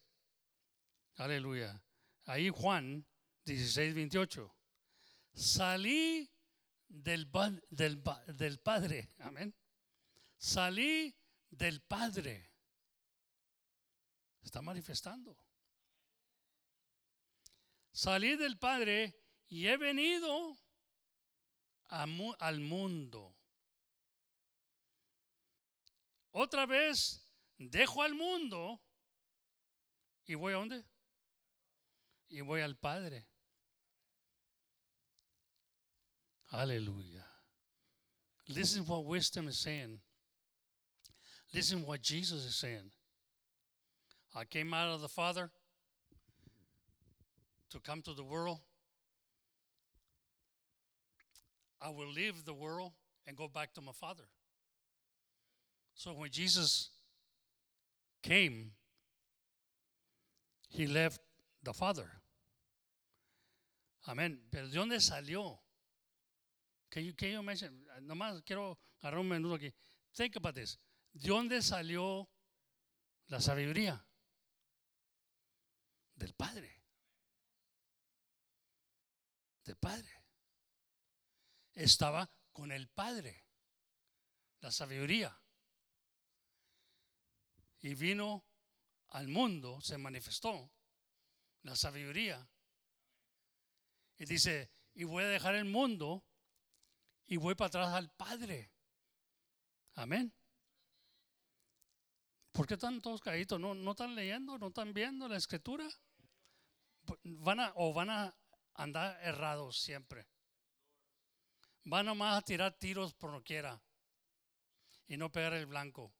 Aleluya. 1.16 1.82
Ahí 2.26 2.50
Juan 2.50 3.06
16, 3.46 3.94
28. 3.94 4.54
Salí 5.34 6.30
del, 6.88 7.30
del, 7.70 8.02
pa- 8.02 8.26
del 8.26 8.60
Padre. 8.60 9.12
Amén. 9.20 9.56
Salí 10.38 11.16
del 11.52 11.82
Padre. 11.82 12.52
Está 14.42 14.62
manifestando. 14.62 15.38
Salí 17.92 18.36
del 18.36 18.58
Padre 18.58 19.16
y 19.48 19.68
he 19.68 19.78
venido 19.78 20.58
al 21.90 22.60
mundo. 22.60 23.36
Otra 26.32 26.66
vez 26.66 27.22
dejo 27.58 28.04
al 28.04 28.14
mundo 28.14 28.82
y 30.26 30.36
voy 30.36 30.54
a 30.54 30.58
dónde? 30.58 30.86
y 32.30 32.42
voy 32.42 32.62
al 32.62 32.76
Padre. 32.76 33.26
Aleluya. 36.52 37.26
Listen 38.48 38.86
what 38.86 39.06
wisdom 39.06 39.48
is 39.48 39.60
saying. 39.60 40.00
Listen 41.54 41.86
what 41.86 42.02
Jesus 42.02 42.46
is 42.46 42.56
saying. 42.56 42.92
I 44.36 44.46
came 44.46 44.74
out 44.74 44.94
of 44.94 45.02
the 45.02 45.10
Father 45.10 45.52
to 47.70 47.80
come 47.80 48.02
to 48.04 48.14
the 48.14 48.24
world. 48.24 48.60
I 51.82 51.90
will 51.90 52.12
leave 52.12 52.44
the 52.46 52.54
world 52.54 52.92
and 53.26 53.38
go 53.38 53.48
back 53.48 53.74
to 53.74 53.82
my 53.82 53.92
Father. 53.92 54.24
So 55.94 56.14
when 56.14 56.30
Jesus 56.30 56.90
came, 58.24 58.72
he 60.70 60.88
left 60.88 61.20
the 61.64 61.74
Father. 61.74 62.10
Amén. 64.08 64.40
Pero 64.52 64.68
¿de 64.68 64.78
dónde 64.78 65.02
salió? 65.02 65.60
Can 66.90 67.04
you, 67.04 67.14
can 67.14 67.30
you 67.30 67.44
mention? 67.44 67.86
Nomás 68.02 68.42
quiero 68.46 68.78
agarrar 69.02 69.20
un 69.20 69.30
minuto 69.30 69.56
aquí. 69.56 69.74
Think 70.16 70.38
about 70.38 70.56
this. 70.56 70.78
¿De 71.14 71.28
dónde 71.28 71.62
salió 71.62 72.28
la 73.28 73.40
sabiduría? 73.42 74.04
Del 76.16 76.34
Padre. 76.34 76.84
Del 79.66 79.76
Padre. 79.76 80.17
Estaba 81.78 82.28
con 82.52 82.72
el 82.72 82.88
Padre, 82.90 83.46
la 84.62 84.72
sabiduría. 84.72 85.40
Y 87.82 87.94
vino 87.94 88.44
al 89.10 89.28
mundo, 89.28 89.80
se 89.80 90.00
manifestó 90.00 90.72
la 91.62 91.76
sabiduría. 91.76 92.50
Y 94.18 94.26
dice, 94.26 94.72
y 94.96 95.04
voy 95.04 95.24
a 95.24 95.28
dejar 95.28 95.54
el 95.54 95.66
mundo 95.66 96.26
y 97.28 97.38
voy 97.38 97.54
para 97.54 97.68
atrás 97.68 97.94
al 97.94 98.10
Padre. 98.10 98.72
Amén. 99.94 100.34
¿Por 102.54 102.66
qué 102.66 102.74
están 102.74 103.00
todos 103.02 103.22
caídos? 103.22 103.60
¿No, 103.60 103.76
¿No 103.76 103.92
están 103.92 104.16
leyendo? 104.16 104.58
¿No 104.58 104.70
están 104.70 104.96
viendo 104.96 105.28
la 105.28 105.38
escritura? 105.38 105.88
Van 107.24 107.60
a, 107.60 107.72
o 107.76 107.94
van 107.94 108.10
a 108.10 108.36
andar 108.74 109.20
errados 109.22 109.80
siempre. 109.80 110.28
Van 111.90 112.06
nomás 112.06 112.38
a 112.38 112.42
tirar 112.42 112.78
tiros 112.78 113.14
por 113.14 113.32
no 113.32 113.42
quiera 113.42 113.82
y 115.08 115.16
no 115.16 115.32
pegar 115.32 115.54
el 115.54 115.68
blanco. 115.68 116.14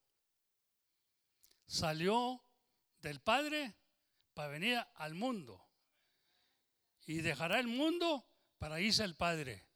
Salió 1.66 2.42
del 3.02 3.20
Padre 3.20 3.76
para 4.32 4.48
venir 4.48 4.78
al 4.94 5.14
mundo 5.14 5.62
y 7.04 7.20
dejará 7.20 7.60
el 7.60 7.66
mundo 7.66 8.26
para 8.56 8.80
irse 8.80 9.02
al 9.02 9.14
Padre. 9.14 9.66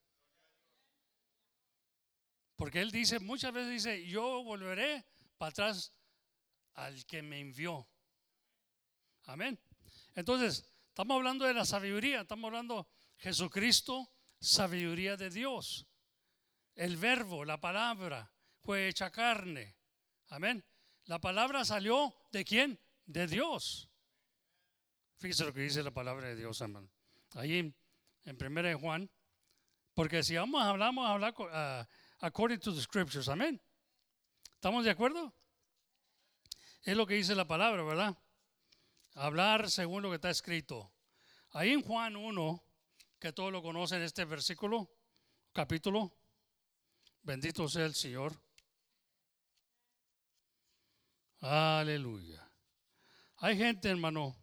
Porque 2.57 2.81
Él 2.81 2.91
dice, 2.91 3.19
muchas 3.19 3.53
veces 3.53 3.71
dice, 3.71 4.07
yo 4.07 4.43
volveré 4.45 5.05
para 5.37 5.51
atrás 5.51 5.93
al 6.73 7.05
que 7.05 7.21
me 7.21 7.39
envió. 7.39 7.87
Amén. 9.25 9.61
Entonces, 10.15 10.73
estamos 10.89 11.17
hablando 11.17 11.45
de 11.45 11.53
la 11.53 11.67
sabiduría, 11.67 12.23
estamos 12.23 12.49
hablando 12.49 12.89
Jesucristo, 13.19 14.11
sabiduría 14.43 15.17
de 15.17 15.31
Dios. 15.31 15.87
El 16.75 16.97
verbo, 16.97 17.45
la 17.45 17.61
palabra, 17.61 18.31
fue 18.61 18.89
hecha 18.89 19.11
carne. 19.11 19.77
Amén. 20.29 20.65
La 21.05 21.21
palabra 21.21 21.65
salió 21.65 22.15
de 22.33 22.45
quién? 22.45 22.79
De 23.07 23.27
Dios. 23.27 23.89
Fíjese 25.17 25.45
lo 25.45 25.53
que 25.53 25.61
dice 25.61 25.83
la 25.83 25.93
palabra 25.93 26.29
de 26.29 26.37
Dios, 26.37 26.61
hermano. 26.61 26.91
Ahí 27.35 27.59
en 27.59 27.77
1 28.25 28.79
Juan. 28.79 29.11
Porque 29.95 30.23
si 30.23 30.37
vamos 30.37 30.61
a 30.63 30.71
hablar, 30.71 30.89
vamos 30.89 31.07
a 31.07 31.13
hablar 31.13 31.35
uh, 31.39 32.25
according 32.25 32.59
to 32.59 32.75
the 32.75 32.81
scriptures. 32.81 33.29
Amén. 33.29 33.61
¿Estamos 34.55 34.85
de 34.85 34.91
acuerdo? 34.91 35.33
Es 36.83 36.97
lo 36.97 37.07
que 37.07 37.15
dice 37.15 37.35
la 37.35 37.47
palabra, 37.47 37.83
¿verdad? 37.85 38.17
Hablar 39.15 39.71
según 39.71 40.03
lo 40.03 40.09
que 40.09 40.17
está 40.17 40.31
escrito. 40.31 40.93
Ahí 41.51 41.71
en 41.71 41.83
Juan 41.83 42.17
1, 42.17 42.65
que 43.23 43.33
todos 43.33 43.53
lo 43.53 43.63
conocen, 43.63 44.03
este 44.03 44.25
versículo, 44.25 44.91
capítulo, 45.53 46.13
bendito 47.23 47.69
sea 47.69 47.87
el 47.87 47.95
Señor. 47.95 48.37
Aleluya. 51.39 52.45
Hay 53.37 53.57
gente, 53.57 53.89
hermano, 53.89 54.37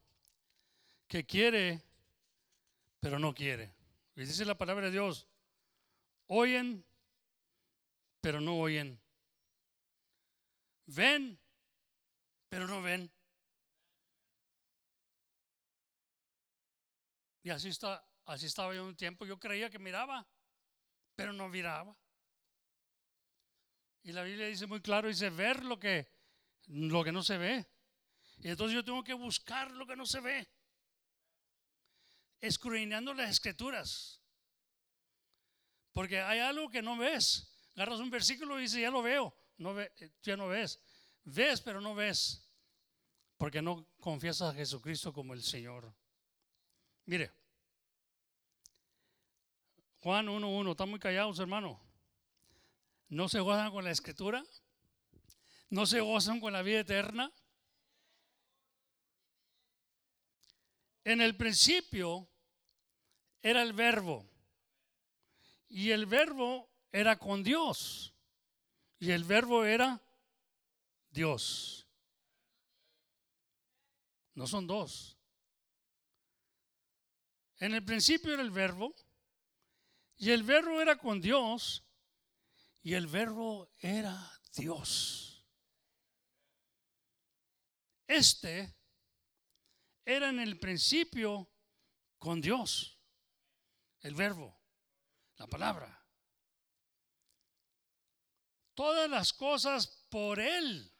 que 1.09 1.25
quiere, 1.25 1.83
pero 3.01 3.19
no 3.19 3.33
quiere. 3.33 3.75
Y 4.15 4.21
dice 4.21 4.45
la 4.45 4.57
palabra 4.57 4.85
de 4.85 4.91
Dios, 4.91 5.27
oyen, 6.27 6.85
pero 8.21 8.39
no 8.39 8.61
oyen. 8.61 8.97
Ven, 10.85 11.37
pero 12.47 12.65
no 12.65 12.81
ven. 12.81 13.11
Y 17.43 17.49
así, 17.49 17.67
está, 17.67 18.08
así 18.29 18.45
estaba 18.45 18.73
yo 18.73 18.85
un 18.85 18.95
tiempo. 18.95 19.25
Yo 19.25 19.39
creía 19.39 19.69
que 19.69 19.79
miraba, 19.79 20.27
pero 21.15 21.33
no 21.33 21.49
miraba. 21.49 21.95
Y 24.03 24.11
la 24.11 24.23
Biblia 24.23 24.47
dice 24.47 24.65
muy 24.65 24.81
claro, 24.81 25.07
dice 25.07 25.29
ver 25.29 25.63
lo 25.63 25.79
que, 25.79 26.07
lo 26.67 27.03
que 27.03 27.11
no 27.11 27.23
se 27.23 27.37
ve. 27.37 27.67
Y 28.37 28.49
entonces 28.49 28.75
yo 28.75 28.83
tengo 28.83 29.03
que 29.03 29.13
buscar 29.13 29.71
lo 29.71 29.85
que 29.85 29.95
no 29.95 30.05
se 30.05 30.19
ve. 30.21 30.47
Escudriñando 32.39 33.13
las 33.13 33.29
escrituras. 33.29 34.21
Porque 35.91 36.21
hay 36.21 36.39
algo 36.39 36.69
que 36.69 36.81
no 36.81 36.97
ves. 36.97 37.53
Agarras 37.75 37.99
un 37.99 38.09
versículo 38.09 38.57
y 38.57 38.63
dices, 38.63 38.81
ya 38.81 38.91
lo 38.91 39.01
veo. 39.01 39.35
No 39.57 39.73
ve, 39.73 39.91
ya 40.21 40.37
no 40.37 40.47
ves. 40.47 40.79
Ves, 41.23 41.61
pero 41.61 41.81
no 41.81 41.93
ves, 41.93 42.49
porque 43.37 43.61
no 43.61 43.85
confiesas 43.99 44.53
a 44.53 44.57
Jesucristo 44.57 45.13
como 45.13 45.33
el 45.33 45.43
Señor. 45.43 45.93
Mire, 47.05 47.31
Juan 50.01 50.27
1.1, 50.27 50.71
están 50.71 50.89
muy 50.89 50.99
callados, 50.99 51.39
hermano. 51.39 51.79
No 53.09 53.27
se 53.27 53.41
gozan 53.41 53.71
con 53.71 53.83
la 53.83 53.91
escritura, 53.91 54.43
no 55.69 55.85
se 55.85 55.99
gozan 55.99 56.39
con 56.39 56.53
la 56.53 56.61
vida 56.61 56.79
eterna. 56.79 57.33
En 61.03 61.21
el 61.21 61.35
principio 61.35 62.29
era 63.41 63.61
el 63.61 63.73
verbo 63.73 64.29
y 65.67 65.91
el 65.91 66.05
verbo 66.05 66.69
era 66.91 67.17
con 67.17 67.43
Dios 67.43 68.13
y 68.99 69.11
el 69.11 69.23
verbo 69.23 69.65
era 69.65 70.01
Dios. 71.09 71.87
No 74.33 74.47
son 74.47 74.65
dos. 74.65 75.17
En 77.57 77.73
el 77.73 77.83
principio 77.83 78.33
era 78.33 78.41
el 78.41 78.51
verbo 78.51 78.95
y 80.19 80.29
el 80.29 80.43
verbo 80.43 80.79
era 80.79 80.97
con 80.97 81.19
Dios 81.19 81.83
y 82.83 82.93
el 82.93 83.07
verbo 83.07 83.73
era 83.79 84.15
Dios. 84.53 85.43
Este 88.05 88.77
era 90.05 90.29
en 90.29 90.39
el 90.39 90.59
principio 90.59 91.51
con 92.19 92.39
Dios, 92.39 92.99
el 94.01 94.13
verbo, 94.13 94.61
la 95.37 95.47
palabra. 95.47 95.95
Todas 98.75 99.09
las 99.09 99.33
cosas 99.33 100.05
por 100.09 100.39
Él 100.39 100.93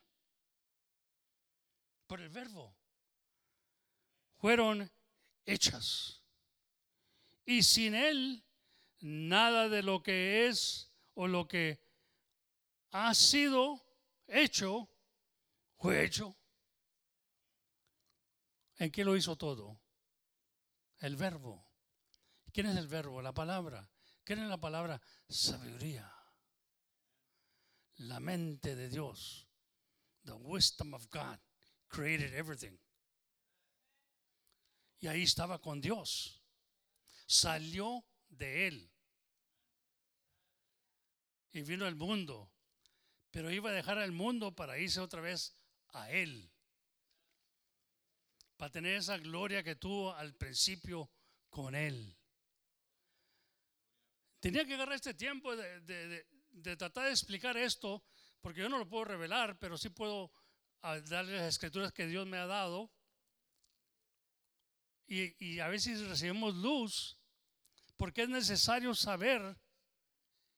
por 2.10 2.20
el 2.20 2.30
verbo, 2.30 2.76
fueron 4.38 4.92
hechas. 5.46 6.24
Y 7.46 7.62
sin 7.62 7.94
Él, 7.94 8.44
nada 9.00 9.70
de 9.70 9.84
lo 9.84 10.04
que 10.04 10.48
es 10.48 10.92
o 11.14 11.28
lo 11.28 11.48
que 11.48 11.82
ha 12.92 13.14
sido 13.14 13.86
hecho, 14.28 14.90
fue 15.78 16.04
hecho. 16.04 16.36
¿En 18.78 18.92
qué 18.92 19.04
lo 19.04 19.16
hizo 19.16 19.38
todo? 19.38 19.82
El 21.00 21.16
verbo. 21.16 21.66
¿Quién 22.54 22.68
es 22.68 22.78
el 22.78 22.88
verbo? 22.88 23.22
La 23.22 23.34
palabra. 23.34 23.90
¿Quién 24.24 24.40
es 24.40 24.50
la 24.50 24.58
palabra? 24.58 25.02
Sabiduría. 25.28 26.12
La 27.98 28.20
mente 28.20 28.76
de 28.76 28.90
Dios. 28.90 29.48
The 30.24 30.34
wisdom 30.34 30.94
of 30.94 31.10
God 31.10 31.40
created 31.88 32.34
everything. 32.34 32.78
Y 35.00 35.08
ahí 35.08 35.24
estaba 35.24 35.60
con 35.60 35.82
Dios. 35.82 36.44
Salió 37.26 38.06
de 38.40 38.68
él. 38.68 38.92
Y 41.52 41.62
vino 41.62 41.86
al 41.86 41.96
mundo. 41.96 42.52
Pero 43.30 43.52
iba 43.52 43.70
a 43.70 43.74
dejar 43.74 44.00
al 44.00 44.12
mundo 44.12 44.56
para 44.56 44.80
irse 44.80 45.00
otra 45.00 45.22
vez 45.22 45.56
a 45.90 46.10
él. 46.10 46.52
Para 48.58 48.72
tener 48.72 48.96
esa 48.96 49.18
gloria 49.18 49.62
que 49.62 49.76
tuvo 49.76 50.14
al 50.16 50.34
principio 50.36 51.12
con 51.50 51.76
él. 51.76 52.18
Tenía 54.40 54.66
que 54.66 54.74
agarrar 54.74 54.96
este 54.96 55.14
tiempo 55.14 55.56
de, 55.56 56.26
de 56.52 56.78
tratar 56.78 57.06
de 57.06 57.12
explicar 57.12 57.58
esto, 57.58 58.04
porque 58.42 58.62
yo 58.62 58.70
no 58.70 58.78
lo 58.78 58.88
puedo 58.88 59.06
revelar, 59.06 59.60
pero 59.60 59.78
sí 59.78 59.90
puedo 59.90 60.32
a 60.82 61.00
darle 61.02 61.38
las 61.38 61.50
escrituras 61.50 61.92
que 61.92 62.08
Dios 62.08 62.26
me 62.26 62.38
ha 62.38 62.46
dado. 62.46 62.92
Y, 65.08 65.44
y 65.44 65.60
a 65.60 65.68
veces 65.68 66.02
recibimos 66.08 66.56
luz 66.56 67.19
porque 68.00 68.24
es 68.24 68.30
necesario 68.30 68.96
saber 68.96 69.58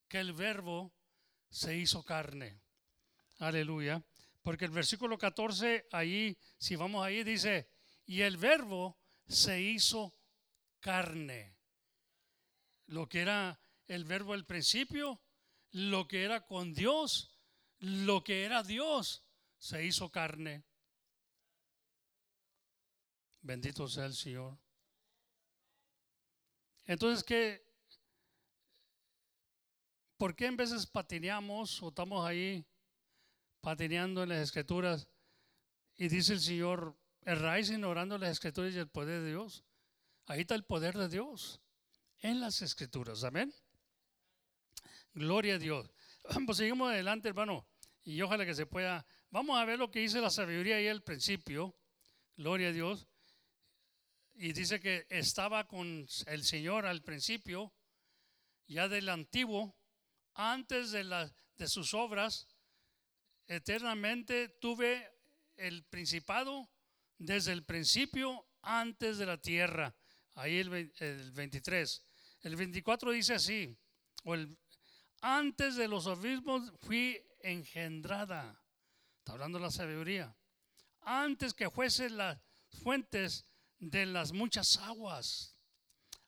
que 0.08 0.20
el 0.20 0.32
verbo 0.32 0.94
se 1.50 1.76
hizo 1.76 2.04
carne. 2.04 2.62
Aleluya. 3.40 4.06
Porque 4.44 4.66
el 4.66 4.72
versículo 4.72 5.18
14, 5.18 5.88
ahí, 5.92 6.38
si 6.60 6.76
vamos 6.76 7.04
ahí, 7.04 7.24
dice, 7.24 7.68
y 8.06 8.22
el 8.22 8.38
verbo 8.38 8.96
se 9.28 9.60
hizo 9.60 10.14
carne. 10.80 11.58
Lo 12.86 13.10
que 13.10 13.22
era 13.22 13.60
el 13.88 14.06
verbo 14.06 14.34
al 14.34 14.46
principio, 14.46 15.20
lo 15.72 16.08
que 16.08 16.24
era 16.24 16.46
con 16.46 16.76
Dios, 16.76 17.36
lo 17.80 18.24
que 18.24 18.44
era 18.44 18.62
Dios, 18.62 19.24
se 19.58 19.84
hizo 19.84 20.12
carne. 20.12 20.64
Bendito 23.42 23.88
sea 23.88 24.06
el 24.06 24.14
Señor. 24.14 24.60
Entonces, 26.86 27.24
¿qué? 27.24 27.72
¿por 30.22 30.36
qué 30.36 30.46
en 30.46 30.56
veces 30.56 30.86
patineamos 30.86 31.82
o 31.82 31.88
estamos 31.90 32.24
ahí 32.24 32.64
patineando 33.60 34.22
en 34.22 34.30
las 34.30 34.38
escrituras 34.38 35.08
y 35.96 36.10
dice 36.10 36.34
el 36.34 36.40
Señor, 36.40 36.96
erráis 37.24 37.72
ignorando 37.72 38.20
las 38.20 38.30
escrituras 38.30 38.72
y 38.76 38.78
el 38.78 38.88
poder 38.88 39.22
de 39.22 39.30
Dios? 39.30 39.64
Ahí 40.28 40.42
está 40.42 40.54
el 40.54 40.64
poder 40.64 40.96
de 40.96 41.10
Dios 41.10 41.60
en 42.20 42.40
las 42.40 42.62
escrituras, 42.62 43.24
amén. 43.24 43.52
Gloria 45.16 45.56
a 45.56 45.58
Dios. 45.58 45.90
Pues 46.46 46.60
seguimos 46.60 46.92
adelante, 46.92 47.30
hermano, 47.30 47.66
y 48.04 48.22
ojalá 48.22 48.46
que 48.46 48.54
se 48.54 48.68
pueda. 48.68 49.04
Vamos 49.32 49.58
a 49.58 49.66
ver 49.66 49.80
lo 49.80 49.90
que 49.90 50.02
dice 50.02 50.22
la 50.22 50.30
sabiduría 50.30 50.76
ahí 50.76 50.88
al 50.88 51.02
principio. 51.02 51.76
Gloria 52.38 52.68
a 52.68 52.72
Dios. 52.74 53.08
Y 54.42 54.54
dice 54.54 54.80
que 54.80 55.06
estaba 55.12 55.68
con 55.68 56.08
el 56.26 56.44
Señor 56.44 56.88
al 56.88 57.04
principio, 57.04 57.72
ya 58.66 58.88
del 58.88 59.08
antiguo, 59.10 59.78
antes 60.34 60.90
de, 60.90 61.04
la, 61.04 61.32
de 61.58 61.68
sus 61.68 61.94
obras, 61.94 62.48
eternamente 63.46 64.50
tuve 64.50 65.08
el 65.58 65.84
principado 65.84 66.72
desde 67.20 67.52
el 67.52 67.66
principio, 67.66 68.48
antes 68.64 69.20
de 69.20 69.28
la 69.28 69.38
tierra. 69.40 69.96
Ahí 70.34 70.58
el, 70.58 70.92
el 70.98 71.32
23. 71.34 72.04
El 72.42 72.56
24 72.56 73.12
dice 73.12 73.36
así, 73.36 73.78
o 74.24 74.34
el, 74.34 74.58
antes 75.22 75.76
de 75.76 75.88
los 75.88 76.08
abismos 76.08 76.74
fui 76.80 77.24
engendrada. 77.42 78.60
Está 79.20 79.34
hablando 79.34 79.60
la 79.60 79.70
sabiduría. 79.70 80.36
Antes 81.02 81.54
que 81.54 81.70
fuesen 81.70 82.18
las 82.18 82.40
fuentes 82.82 83.46
de 83.82 84.06
las 84.06 84.32
muchas 84.32 84.78
aguas. 84.78 85.58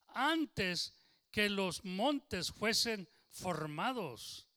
Antes 0.08 0.94
que 1.32 1.48
los 1.48 1.86
montes 1.86 2.52
fuesen 2.52 3.08
formados. 3.30 4.50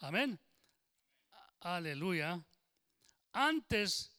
Amén. 0.00 0.40
Aleluya. 1.60 2.44
Antes 3.32 4.10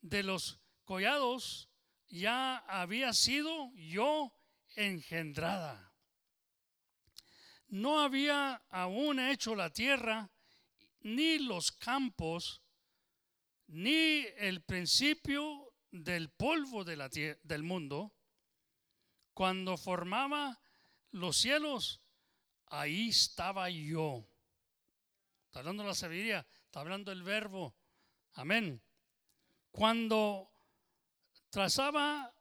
de 0.00 0.22
los 0.22 0.60
collados 0.84 1.68
ya 2.08 2.58
había 2.58 3.12
sido 3.12 3.72
yo 3.74 4.32
engendrada 4.76 5.92
no 7.72 8.00
había 8.00 8.62
aún 8.68 9.18
hecho 9.18 9.54
la 9.56 9.70
tierra, 9.70 10.30
ni 11.00 11.38
los 11.38 11.72
campos, 11.72 12.62
ni 13.66 14.26
el 14.36 14.60
principio 14.62 15.71
del 15.92 16.30
polvo 16.30 16.84
de 16.84 16.96
la 16.96 17.08
del 17.08 17.62
mundo. 17.62 18.12
Cuando 19.34 19.76
formaba 19.76 20.60
los 21.12 21.36
cielos, 21.36 22.02
ahí 22.66 23.10
estaba 23.10 23.70
yo. 23.70 24.26
Está 25.46 25.60
hablando 25.60 25.84
la 25.84 25.94
sabiduría, 25.94 26.46
está 26.64 26.80
hablando 26.80 27.12
el 27.12 27.22
verbo. 27.22 27.76
Amén. 28.34 28.82
Cuando 29.70 30.50
trazaba, 31.50 32.34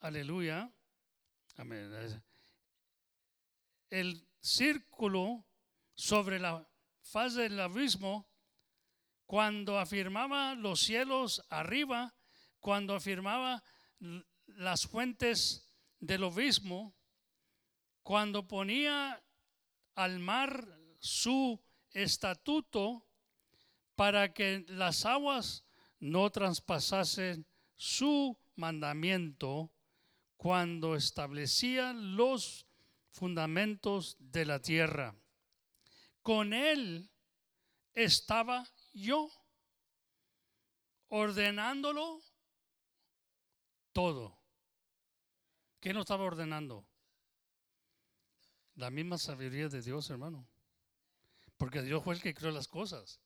aleluya, 0.00 0.70
amén, 1.56 2.22
el 3.90 4.28
círculo 4.40 5.44
sobre 5.94 6.38
la 6.38 6.68
faz 7.02 7.34
del 7.34 7.58
abismo, 7.58 8.28
cuando 9.26 9.78
afirmaba 9.78 10.54
los 10.54 10.80
cielos 10.80 11.44
arriba, 11.48 12.14
cuando 12.60 12.94
afirmaba 12.94 13.62
las 14.46 14.86
fuentes 14.86 15.68
del 16.00 16.24
abismo, 16.24 16.94
cuando 18.02 18.46
ponía 18.46 19.22
al 19.94 20.18
mar 20.18 20.66
su 20.98 21.60
estatuto 21.90 23.06
para 23.94 24.32
que 24.32 24.64
las 24.68 25.04
aguas 25.04 25.64
no 25.98 26.30
traspasasen 26.30 27.46
su 27.76 28.38
mandamiento, 28.54 29.72
cuando 30.36 30.94
establecía 30.94 31.92
los 31.92 32.66
fundamentos 33.10 34.16
de 34.20 34.44
la 34.46 34.60
tierra. 34.60 35.16
Con 36.22 36.52
él 36.52 37.10
estaba 37.92 38.68
yo, 38.92 39.28
ordenándolo 41.08 42.22
todo. 43.98 44.38
¿Qué 45.80 45.92
no 45.92 46.02
estaba 46.02 46.22
ordenando? 46.22 46.86
La 48.76 48.90
misma 48.90 49.18
sabiduría 49.18 49.68
de 49.68 49.82
Dios, 49.82 50.08
hermano. 50.08 50.48
Porque 51.56 51.82
Dios 51.82 52.04
fue 52.04 52.14
el 52.14 52.22
que 52.22 52.32
creó 52.32 52.52
las 52.52 52.68
cosas, 52.68 53.18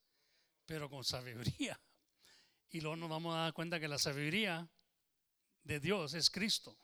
pero 0.64 0.88
con 0.88 1.04
sabiduría. 1.04 1.78
Y 2.70 2.80
luego 2.80 2.96
nos 2.96 3.10
vamos 3.10 3.34
a 3.34 3.40
dar 3.40 3.52
cuenta 3.52 3.78
que 3.78 3.86
la 3.86 3.98
sabiduría 3.98 4.66
de 5.62 5.78
Dios 5.78 6.14
es 6.14 6.30
Cristo. 6.30 6.74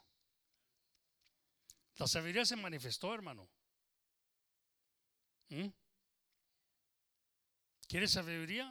La 1.96 2.06
sabiduría 2.06 2.44
se 2.44 2.56
manifestó, 2.56 3.14
hermano. 3.14 3.48
¿Mm? 5.48 5.68
¿Quieres 7.86 8.10
sabiduría? 8.10 8.70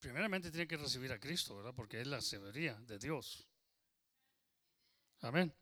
Primeramente 0.00 0.50
tiene 0.50 0.66
que 0.66 0.78
recibir 0.78 1.12
a 1.12 1.20
Cristo, 1.20 1.54
¿verdad? 1.54 1.74
Porque 1.74 2.00
es 2.00 2.06
la 2.06 2.22
sabiduría 2.22 2.76
de 2.80 2.98
Dios. 2.98 3.47
Amén. 5.20 5.54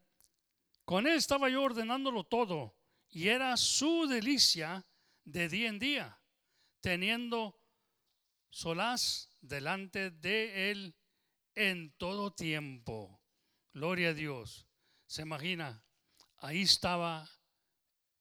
Con 0.85 1.07
él 1.07 1.15
estaba 1.15 1.49
yo 1.49 1.63
ordenándolo 1.63 2.23
todo 2.23 2.75
y 3.09 3.27
era 3.27 3.55
su 3.57 4.07
delicia 4.07 4.85
de 5.23 5.49
día 5.49 5.69
en 5.69 5.79
día, 5.79 6.21
teniendo 6.79 7.59
solaz 8.49 9.29
delante 9.41 10.11
de 10.11 10.71
él 10.71 10.95
en 11.55 11.91
todo 11.97 12.31
tiempo. 12.31 13.21
Gloria 13.73 14.09
a 14.09 14.13
Dios. 14.13 14.67
¿Se 15.05 15.21
imagina? 15.21 15.83
ahí 16.39 16.61
estaba 16.61 17.29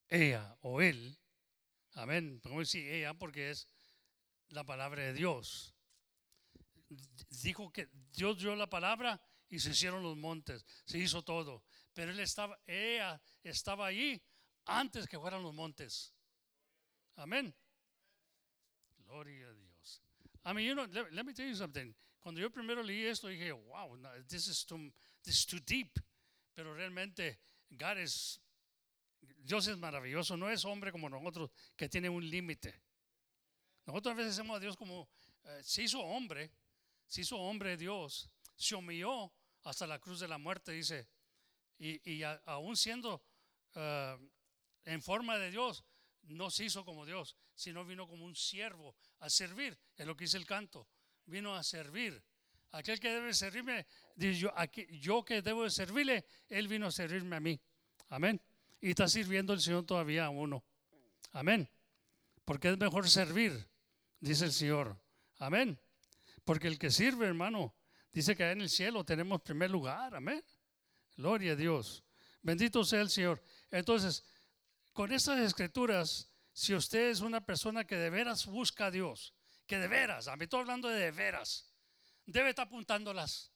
ella 0.09 0.57
o 0.61 0.80
él. 0.80 1.18
Amén. 1.93 2.41
Podemos 2.41 2.68
decir 2.68 2.89
ella 2.89 3.14
porque 3.14 3.51
es 3.51 3.68
la 4.49 4.64
palabra 4.64 5.03
de 5.03 5.12
Dios. 5.12 5.74
Dijo 7.43 7.72
que 7.72 7.89
Dios 8.12 8.39
dio 8.39 8.55
la 8.55 8.68
palabra 8.68 9.20
y 9.49 9.59
se 9.59 9.70
hicieron 9.70 10.03
los 10.03 10.16
montes, 10.16 10.64
se 10.84 10.99
hizo 10.99 11.22
todo. 11.22 11.64
Pero 11.92 12.11
él 12.11 12.20
estaba, 12.20 12.59
ella 12.66 13.20
estaba 13.42 13.86
allí 13.86 14.20
antes 14.64 15.07
que 15.07 15.18
fueran 15.18 15.42
los 15.42 15.55
montes. 15.55 16.14
Amén. 17.16 17.55
Gloria 18.99 19.49
a 19.49 19.53
Dios. 19.53 20.03
I 20.44 20.53
mean, 20.53 20.66
you 20.66 20.74
know, 20.74 20.86
let, 21.11 21.24
me 21.24 21.32
tell 21.32 21.49
you 21.49 21.55
something. 21.55 21.94
Cuando 22.20 22.40
yo 22.40 22.51
primero 22.51 22.82
leí 22.82 23.07
esto, 23.07 23.28
dije, 23.28 23.53
wow, 23.53 23.97
this 24.28 24.49
is 24.49 24.64
too, 24.64 24.92
this 25.22 25.38
is 25.38 25.47
too 25.47 25.61
deep. 25.61 25.99
Pero 26.55 26.74
realmente 26.74 27.38
Dios 27.68 29.66
es 29.68 29.76
maravilloso, 29.76 30.36
no 30.36 30.51
es 30.51 30.64
hombre 30.64 30.90
como 30.90 31.09
nosotros 31.09 31.51
que 31.76 31.88
tiene 31.88 32.09
un 32.09 32.28
límite. 32.28 32.82
Nosotros 33.86 34.12
a 34.12 34.16
veces 34.16 34.32
hacemos 34.32 34.57
a 34.57 34.61
Dios 34.61 34.76
como, 34.76 35.09
eh, 35.44 35.61
se 35.62 35.82
hizo 35.82 36.01
hombre, 36.01 36.51
se 37.07 37.20
hizo 37.20 37.36
hombre 37.38 37.76
Dios, 37.76 38.28
se 38.57 38.75
humilló 38.75 39.33
hasta 39.65 39.87
la 39.87 39.99
cruz 39.99 40.21
de 40.21 40.29
la 40.29 40.39
muerte, 40.39 40.73
dice, 40.73 41.09
y, 41.79 42.23
aún 42.23 42.77
siendo 42.77 43.23
eh, 43.75 44.17
en 44.85 45.03
forma 45.03 45.39
de 45.39 45.51
Dios, 45.51 45.85
no 46.23 46.51
se 46.51 46.65
hizo 46.65 46.85
como 46.85 47.05
Dios, 47.05 47.37
sino 47.55 47.85
vino 47.85 48.09
como 48.09 48.25
un 48.25 48.35
siervo 48.35 48.97
a 49.21 49.31
servir, 49.31 49.79
es 49.97 50.07
lo 50.07 50.17
que 50.17 50.25
dice 50.25 50.39
el 50.39 50.47
canto, 50.47 50.89
vino 51.27 51.55
a 51.55 51.63
servir. 51.63 52.23
Aquel 52.73 53.01
que 53.01 53.11
debe 53.11 53.33
servirme, 53.33 53.87
yo, 54.17 54.53
yo 54.91 55.25
que 55.25 55.41
debo 55.41 55.65
de 55.65 55.71
servirle, 55.71 56.27
Él 56.49 56.69
vino 56.69 56.89
a 56.89 56.91
servirme 56.91 57.37
a 57.37 57.41
mí. 57.41 57.61
Amén. 58.09 58.41
Y 58.81 58.91
está 58.91 59.09
sirviendo 59.09 59.53
el 59.53 59.61
Señor 59.61 59.87
todavía 59.87 60.27
a 60.27 60.31
uno. 60.31 60.65
Amén. 61.33 61.69
Porque 62.45 62.71
es 62.71 62.79
mejor 62.79 63.09
servir, 63.09 63.69
dice 64.21 64.45
el 64.45 64.53
Señor. 64.53 65.01
Amén. 65.39 65.81
Porque 66.45 66.69
el 66.69 66.79
que 66.79 66.91
sirve, 66.91 67.27
hermano, 67.27 67.75
dice 68.17 68.35
que 68.35 68.51
en 68.51 68.62
el 68.62 68.71
cielo 68.71 69.05
tenemos 69.05 69.43
primer 69.43 69.71
lugar. 69.71 70.14
Amén. 70.14 70.43
Gloria 71.19 71.53
a 71.53 71.55
Dios. 71.57 72.03
Bendito 72.41 72.83
sea 72.83 73.03
el 73.03 73.11
Señor. 73.11 73.43
Entonces, 73.71 74.25
con 74.95 75.12
estas 75.12 75.39
escrituras, 75.41 76.33
si 76.55 76.75
usted 76.75 77.11
es 77.11 77.21
una 77.21 77.45
persona 77.45 77.85
que 77.85 77.97
de 77.97 78.09
veras 78.09 78.47
busca 78.47 78.87
a 78.87 78.91
Dios, 78.91 79.35
que 79.67 79.77
de 79.77 79.87
veras, 79.87 80.29
a 80.29 80.37
mí 80.37 80.45
estoy 80.45 80.61
hablando 80.61 80.89
de 80.89 80.99
de 80.99 81.11
veras, 81.11 81.71
debe 82.25 82.49
estar 82.49 82.67
apuntándolas. 82.67 83.53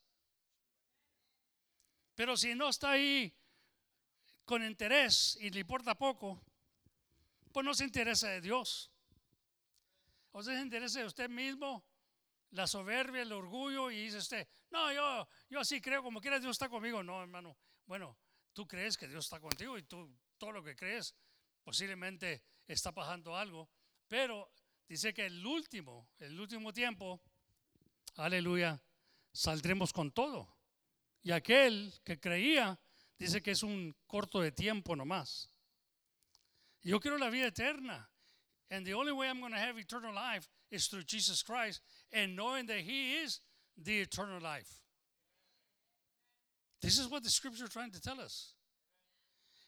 Pero 2.15 2.37
si 2.37 2.55
no 2.55 2.69
está 2.69 2.91
ahí 2.91 3.35
con 4.45 4.63
interés 4.63 5.39
y 5.41 5.49
le 5.49 5.61
importa 5.61 5.95
poco, 5.95 6.39
pues 7.51 7.65
no 7.65 7.73
se 7.73 7.85
interesa 7.85 8.29
de 8.29 8.43
Dios. 8.43 8.91
O 10.33 10.43
se 10.43 10.53
interesa 10.61 11.01
de 11.01 11.07
usted 11.07 11.31
mismo, 11.31 11.83
la 12.51 12.67
soberbia, 12.67 13.23
el 13.23 13.33
orgullo, 13.33 13.91
y 13.91 14.05
dice 14.05 14.19
usted, 14.19 14.49
no, 14.71 14.93
yo, 14.93 15.29
yo 15.49 15.61
así 15.61 15.81
creo, 15.81 16.03
como 16.03 16.21
quiera 16.21 16.39
Dios 16.39 16.53
está 16.53 16.69
conmigo. 16.69 17.03
No, 17.03 17.23
hermano, 17.23 17.57
bueno, 17.87 18.17
tú 18.53 18.67
crees 18.67 18.97
que 18.97 19.09
Dios 19.09 19.25
está 19.25 19.41
contigo 19.41 19.79
y 19.79 19.83
tú 19.83 20.11
todo 20.39 20.53
lo 20.53 20.63
que 20.63 20.75
crees 20.75 21.15
posiblemente 21.63 22.43
está 22.67 22.93
pasando 22.93 23.37
algo, 23.37 23.69
Pero 24.09 24.51
dice 24.89 25.15
que 25.15 25.27
el 25.27 25.47
último, 25.47 26.09
el 26.19 26.41
último 26.41 26.73
tiempo, 26.73 27.21
aleluya, 28.17 28.83
saldremos 29.33 29.93
con 29.93 30.11
todo. 30.11 30.49
Y 31.23 31.31
aquel 31.31 31.93
que 32.03 32.19
creía 32.19 32.79
dice 33.19 33.41
que 33.43 33.53
es 33.53 33.63
un 33.63 33.95
corto 34.07 34.41
de 34.41 34.51
tiempo 34.51 34.97
nomás. 34.97 35.49
Yo 36.83 36.99
quiero 36.99 37.19
la 37.19 37.31
vida 37.31 37.47
eterna. 37.47 38.11
And 38.71 38.87
the 38.87 38.95
only 38.95 39.13
way 39.13 39.29
I'm 39.29 39.41
going 39.41 39.53
to 39.53 39.59
have 39.59 39.79
eternal 39.79 40.15
life 40.15 40.49
is 40.71 40.89
through 40.89 41.05
Jesus 41.05 41.43
Christ 41.43 41.83
and 42.13 42.37
knowing 42.37 42.67
that 42.67 42.79
He 42.79 43.15
is 43.15 43.41
the 43.83 44.01
eternal 44.01 44.41
life. 44.41 44.81
This 46.83 46.99
is 46.99 47.09
what 47.09 47.23
the 47.23 47.31
scripture 47.31 47.65
is 47.65 47.71
trying 47.71 47.91
to 47.93 48.01
tell 48.01 48.21
us. 48.21 48.55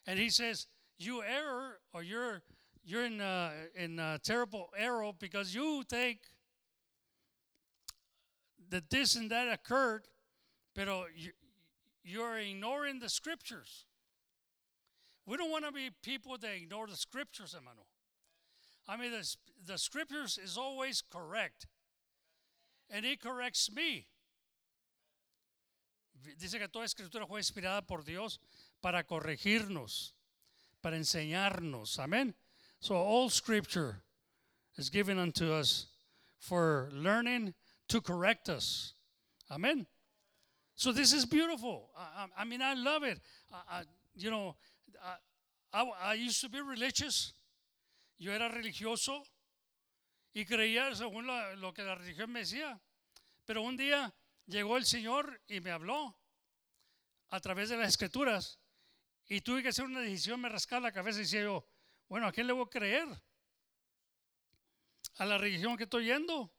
And 0.07 0.18
He 0.18 0.30
says, 0.30 0.66
You 0.99 1.22
error, 1.22 1.78
or 1.93 2.03
you're, 2.03 2.43
you're 2.84 3.05
in, 3.05 3.20
a, 3.20 3.53
in 3.74 3.99
a 3.99 4.18
terrible 4.22 4.70
error 4.76 5.12
because 5.18 5.55
you 5.55 5.84
think 5.88 6.18
that 8.70 8.90
this 8.90 9.14
and 9.14 9.30
that 9.30 9.53
occurred, 9.53 10.09
but 10.74 10.88
you, 11.14 11.30
you're 12.03 12.38
ignoring 12.38 12.99
the 12.99 13.09
scriptures. 13.09 13.84
We 15.26 15.36
don't 15.36 15.51
want 15.51 15.64
to 15.66 15.72
be 15.72 15.90
people 16.03 16.36
that 16.38 16.55
ignore 16.55 16.86
the 16.86 16.97
scriptures, 16.97 17.55
hermano. 17.55 17.86
I 18.88 18.97
mean, 18.97 19.12
the, 19.12 19.36
the 19.66 19.78
scriptures 19.78 20.38
is 20.43 20.57
always 20.57 21.03
correct. 21.03 21.66
And 22.93 23.05
he 23.05 23.16
corrects 23.16 23.70
me. 23.72 24.07
Dice 26.38 26.59
que 26.59 26.68
toda 26.68 26.84
escritura 26.84 27.26
fue 27.26 27.40
inspirada 27.40 27.84
por 27.84 28.05
Dios 28.05 28.38
para 28.80 29.03
corregirnos, 29.03 30.12
para 30.80 30.97
enseñarnos. 30.97 31.99
Amén. 31.99 32.34
So 32.78 32.95
all 32.95 33.30
scripture 33.30 34.03
is 34.76 34.90
given 34.90 35.18
unto 35.18 35.53
us 35.53 35.86
for 36.38 36.90
learning 36.93 37.55
to 37.88 38.01
correct 38.01 38.49
us. 38.49 38.95
Amen. 39.51 39.86
So 40.74 40.93
this 40.93 41.12
is 41.12 41.24
beautiful. 41.24 41.90
I, 41.97 42.24
I, 42.24 42.43
I 42.43 42.45
mean, 42.45 42.62
I 42.62 42.74
love 42.74 43.05
it. 43.05 43.18
I, 43.53 43.82
you 44.14 44.30
know, 44.30 44.57
I, 45.72 45.84
I 46.03 46.14
used 46.14 46.40
to 46.43 46.49
be 46.49 46.61
religious. 46.61 47.32
Yo 48.18 48.32
era 48.32 48.51
religioso 48.51 49.22
y 50.35 50.45
creía 50.45 50.95
según 50.95 51.26
lo, 51.26 51.74
que 51.74 51.83
la 51.83 51.95
religión 51.95 52.30
me 52.30 52.41
decía. 52.41 52.80
Pero 53.45 53.62
un 53.62 53.76
día 53.76 54.14
llegó 54.47 54.76
el 54.76 54.87
Señor 54.87 55.43
y 55.47 55.61
me 55.61 55.70
habló 55.70 56.16
a 57.28 57.41
través 57.41 57.68
de 57.68 57.76
las 57.76 57.89
escrituras 57.89 58.59
y 59.26 59.41
tuve 59.41 59.62
que 59.62 59.68
hacer 59.68 59.85
una 59.85 60.01
decisión, 60.01 60.41
me 60.41 60.49
rascaba 60.49 60.89
la 60.89 60.93
cabeza 60.93 61.18
y 61.18 61.22
decía 61.22 61.43
yo, 61.43 61.66
bueno, 62.09 62.26
¿a 62.26 62.33
quién 62.33 62.47
le 62.47 62.53
voy 62.53 62.66
a 62.66 62.70
creer? 62.70 63.09
¿A 65.16 65.24
la 65.24 65.39
religión 65.39 65.76
que 65.76 65.85
estoy 65.85 66.07
yendo 66.07 66.53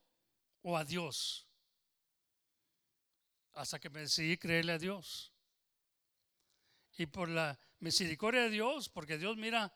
o 0.62 0.78
a 0.78 0.86
Dios? 0.86 1.48
Hasta 3.54 3.80
que 3.80 3.90
me 3.90 4.02
decidí 4.02 4.38
creerle 4.38 4.74
a 4.74 4.80
Dios. 4.80 5.32
Y 6.98 7.06
por 7.08 7.30
la 7.30 7.60
misericordia 7.80 8.44
de 8.44 8.50
Dios, 8.50 8.90
porque 8.90 9.18
Dios 9.18 9.38
mira 9.38 9.74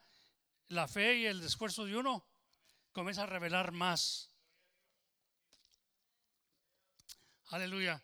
la 0.70 0.88
fe 0.88 1.18
y 1.18 1.26
el 1.26 1.43
esfuerzo 1.43 1.86
de 1.86 1.95
uno, 1.95 2.26
comienza 2.98 3.22
a 3.22 3.28
revelar 3.28 3.72
más. 3.74 4.32
Aleluya. 7.50 8.04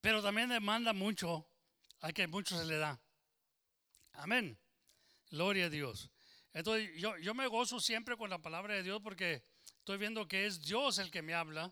Pero 0.00 0.22
también 0.22 0.48
demanda 0.48 0.94
mucho, 0.94 1.46
a 2.00 2.10
que 2.10 2.26
mucho 2.26 2.56
se 2.56 2.64
le 2.64 2.78
da. 2.78 2.98
Amén. 4.14 4.58
Gloria 5.30 5.66
a 5.66 5.68
Dios. 5.68 6.08
Entonces 6.54 6.98
yo, 6.98 7.18
yo 7.18 7.34
me 7.34 7.46
gozo 7.46 7.78
siempre 7.78 8.16
con 8.16 8.30
la 8.30 8.38
palabra 8.38 8.72
de 8.72 8.82
Dios 8.82 9.02
porque 9.02 9.44
estoy 9.80 9.98
viendo 9.98 10.26
que 10.26 10.46
es 10.46 10.62
Dios 10.62 10.96
el 10.96 11.10
que 11.10 11.20
me 11.20 11.34
habla. 11.34 11.70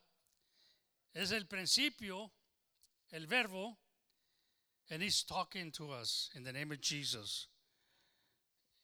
Es 1.15 1.31
el 1.31 1.47
principio, 1.47 2.31
el 3.09 3.27
verbo, 3.27 3.79
and 4.91 5.03
He's 5.03 5.25
talking 5.25 5.73
to 5.73 5.93
us 5.93 6.31
in 6.35 6.45
the 6.45 6.53
name 6.53 6.75
of 6.75 6.83
Jesus. 6.83 7.49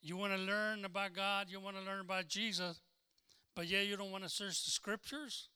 You 0.01 0.17
want 0.17 0.33
to 0.33 0.39
learn 0.39 0.87
about 0.87 1.13
God, 1.13 1.51
you 1.51 1.61
want 1.61 1.77
to 1.77 1.83
learn 1.83 2.01
about 2.01 2.27
Jesus, 2.27 2.81
but 3.55 3.66
yeah, 3.66 3.82
you 3.82 3.96
don't 3.96 4.11
want 4.11 4.24
to 4.24 4.30
search 4.30 4.64
the 4.64 4.70
scriptures. 4.70 5.48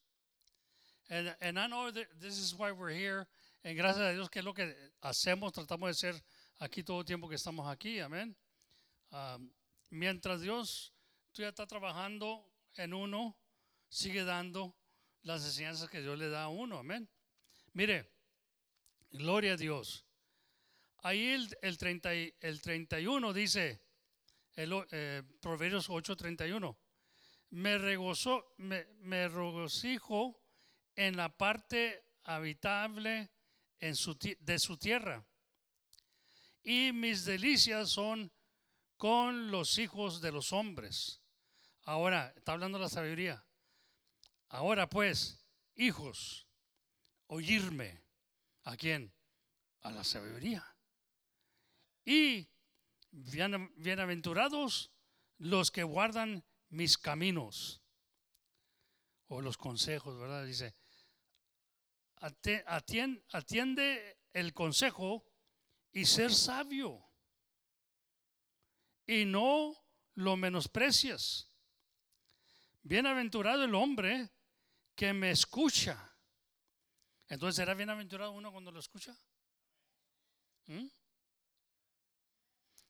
And, 1.08 1.34
and 1.40 1.58
I 1.58 1.66
know 1.66 1.90
that 1.90 2.06
this 2.20 2.38
is 2.38 2.54
why 2.56 2.72
we're 2.72 2.90
here. 2.90 3.26
En 3.64 3.76
gracias 3.76 4.10
a 4.10 4.12
Dios 4.12 4.28
que 4.28 4.40
es 4.40 4.44
lo 4.44 4.52
que 4.52 4.74
hacemos, 5.02 5.52
tratamos 5.52 5.88
de 5.88 5.94
ser 5.94 6.14
aquí 6.60 6.84
todo 6.84 7.00
el 7.00 7.04
tiempo 7.04 7.28
que 7.28 7.36
estamos 7.36 7.66
aquí, 7.66 8.00
amén. 8.00 8.34
Um, 9.10 9.50
mientras 9.90 10.40
Dios 10.40 10.92
tú 11.32 11.42
ya 11.42 11.48
está 11.48 11.66
trabajando 11.66 12.44
en 12.76 12.94
uno, 12.94 13.36
sigue 13.88 14.24
dando 14.24 14.76
las 15.22 15.44
enseñanzas 15.44 15.90
que 15.90 16.00
Dios 16.00 16.18
le 16.18 16.28
da 16.28 16.44
a 16.44 16.48
uno, 16.48 16.78
amén. 16.78 17.08
Mire, 17.72 18.10
gloria 19.10 19.54
a 19.54 19.56
Dios. 19.56 20.04
Ahí 21.02 21.28
el, 21.28 21.48
el, 21.62 21.76
30, 21.76 22.12
el 22.40 22.60
31 22.60 23.32
dice, 23.32 23.80
el, 24.54 24.72
eh, 24.90 25.22
Proverbios 25.40 25.88
8:31, 25.88 26.76
me, 27.56 27.78
regozo, 27.78 28.52
me, 28.58 28.84
me 29.00 29.28
regocijo 29.28 30.38
en 30.94 31.16
la 31.16 31.34
parte 31.34 32.04
habitable 32.24 33.30
en 33.80 33.96
su, 33.96 34.14
de 34.40 34.58
su 34.58 34.76
tierra. 34.76 35.26
Y 36.62 36.92
mis 36.92 37.24
delicias 37.24 37.88
son 37.88 38.30
con 38.98 39.50
los 39.50 39.78
hijos 39.78 40.20
de 40.20 40.32
los 40.32 40.52
hombres. 40.52 41.22
Ahora, 41.84 42.34
está 42.36 42.52
hablando 42.52 42.78
la 42.78 42.90
sabiduría. 42.90 43.42
Ahora 44.48 44.86
pues, 44.90 45.42
hijos, 45.76 46.46
oírme. 47.26 48.02
¿A 48.64 48.76
quién? 48.76 49.14
A 49.80 49.92
la 49.92 50.04
sabiduría. 50.04 50.62
Y 52.04 52.50
bienaventurados 53.12 54.92
los 55.38 55.70
que 55.70 55.84
guardan 55.84 56.44
mis 56.68 56.98
caminos. 56.98 57.82
O 59.28 59.40
los 59.40 59.56
consejos, 59.56 60.18
¿verdad? 60.18 60.44
Dice, 60.46 60.74
atiende 63.30 64.18
el 64.32 64.54
consejo 64.54 65.24
y 65.92 66.04
ser 66.04 66.32
sabio. 66.32 67.04
Y 69.06 69.24
no 69.24 69.74
lo 70.14 70.36
menosprecias. 70.36 71.50
Bienaventurado 72.82 73.64
el 73.64 73.74
hombre 73.74 74.30
que 74.94 75.12
me 75.12 75.30
escucha. 75.30 76.16
Entonces, 77.28 77.56
¿será 77.56 77.74
bienaventurado 77.74 78.30
uno 78.30 78.52
cuando 78.52 78.70
lo 78.70 78.78
escucha? 78.78 79.18
¿Mm? 80.66 80.86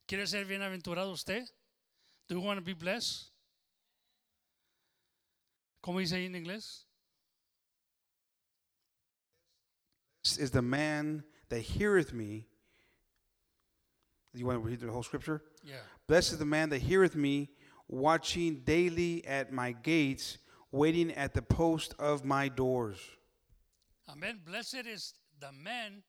¿Quiere 0.04 0.26
ser 0.26 0.44
bienaventurado 0.44 1.12
usted? 1.12 1.48
Do 2.28 2.34
you 2.34 2.42
want 2.42 2.60
to 2.60 2.64
be 2.64 2.74
blessed? 2.74 3.35
¿Cómo 5.86 6.00
dice 6.00 6.16
ahí 6.16 6.26
en 6.26 6.34
inglés? 6.34 6.82
is 10.38 10.50
the 10.50 10.60
man 10.60 11.22
that 11.48 11.60
heareth 11.60 12.12
me. 12.12 12.48
You 14.34 14.46
want 14.46 14.60
to 14.60 14.68
read 14.68 14.80
the 14.80 14.90
whole 14.90 15.04
scripture? 15.04 15.44
Yeah. 15.64 15.76
Blessed 16.08 16.32
is 16.32 16.38
the 16.38 16.44
man 16.44 16.70
that 16.70 16.80
heareth 16.80 17.14
me, 17.14 17.50
watching 17.86 18.62
daily 18.64 19.24
at 19.24 19.52
my 19.52 19.70
gates, 19.70 20.38
waiting 20.72 21.12
at 21.12 21.34
the 21.34 21.42
post 21.42 21.94
of 22.00 22.24
my 22.24 22.48
doors. 22.48 22.98
Amen. 24.10 24.40
Blessed 24.44 24.86
is 24.86 25.14
the 25.38 25.52
man 25.52 26.02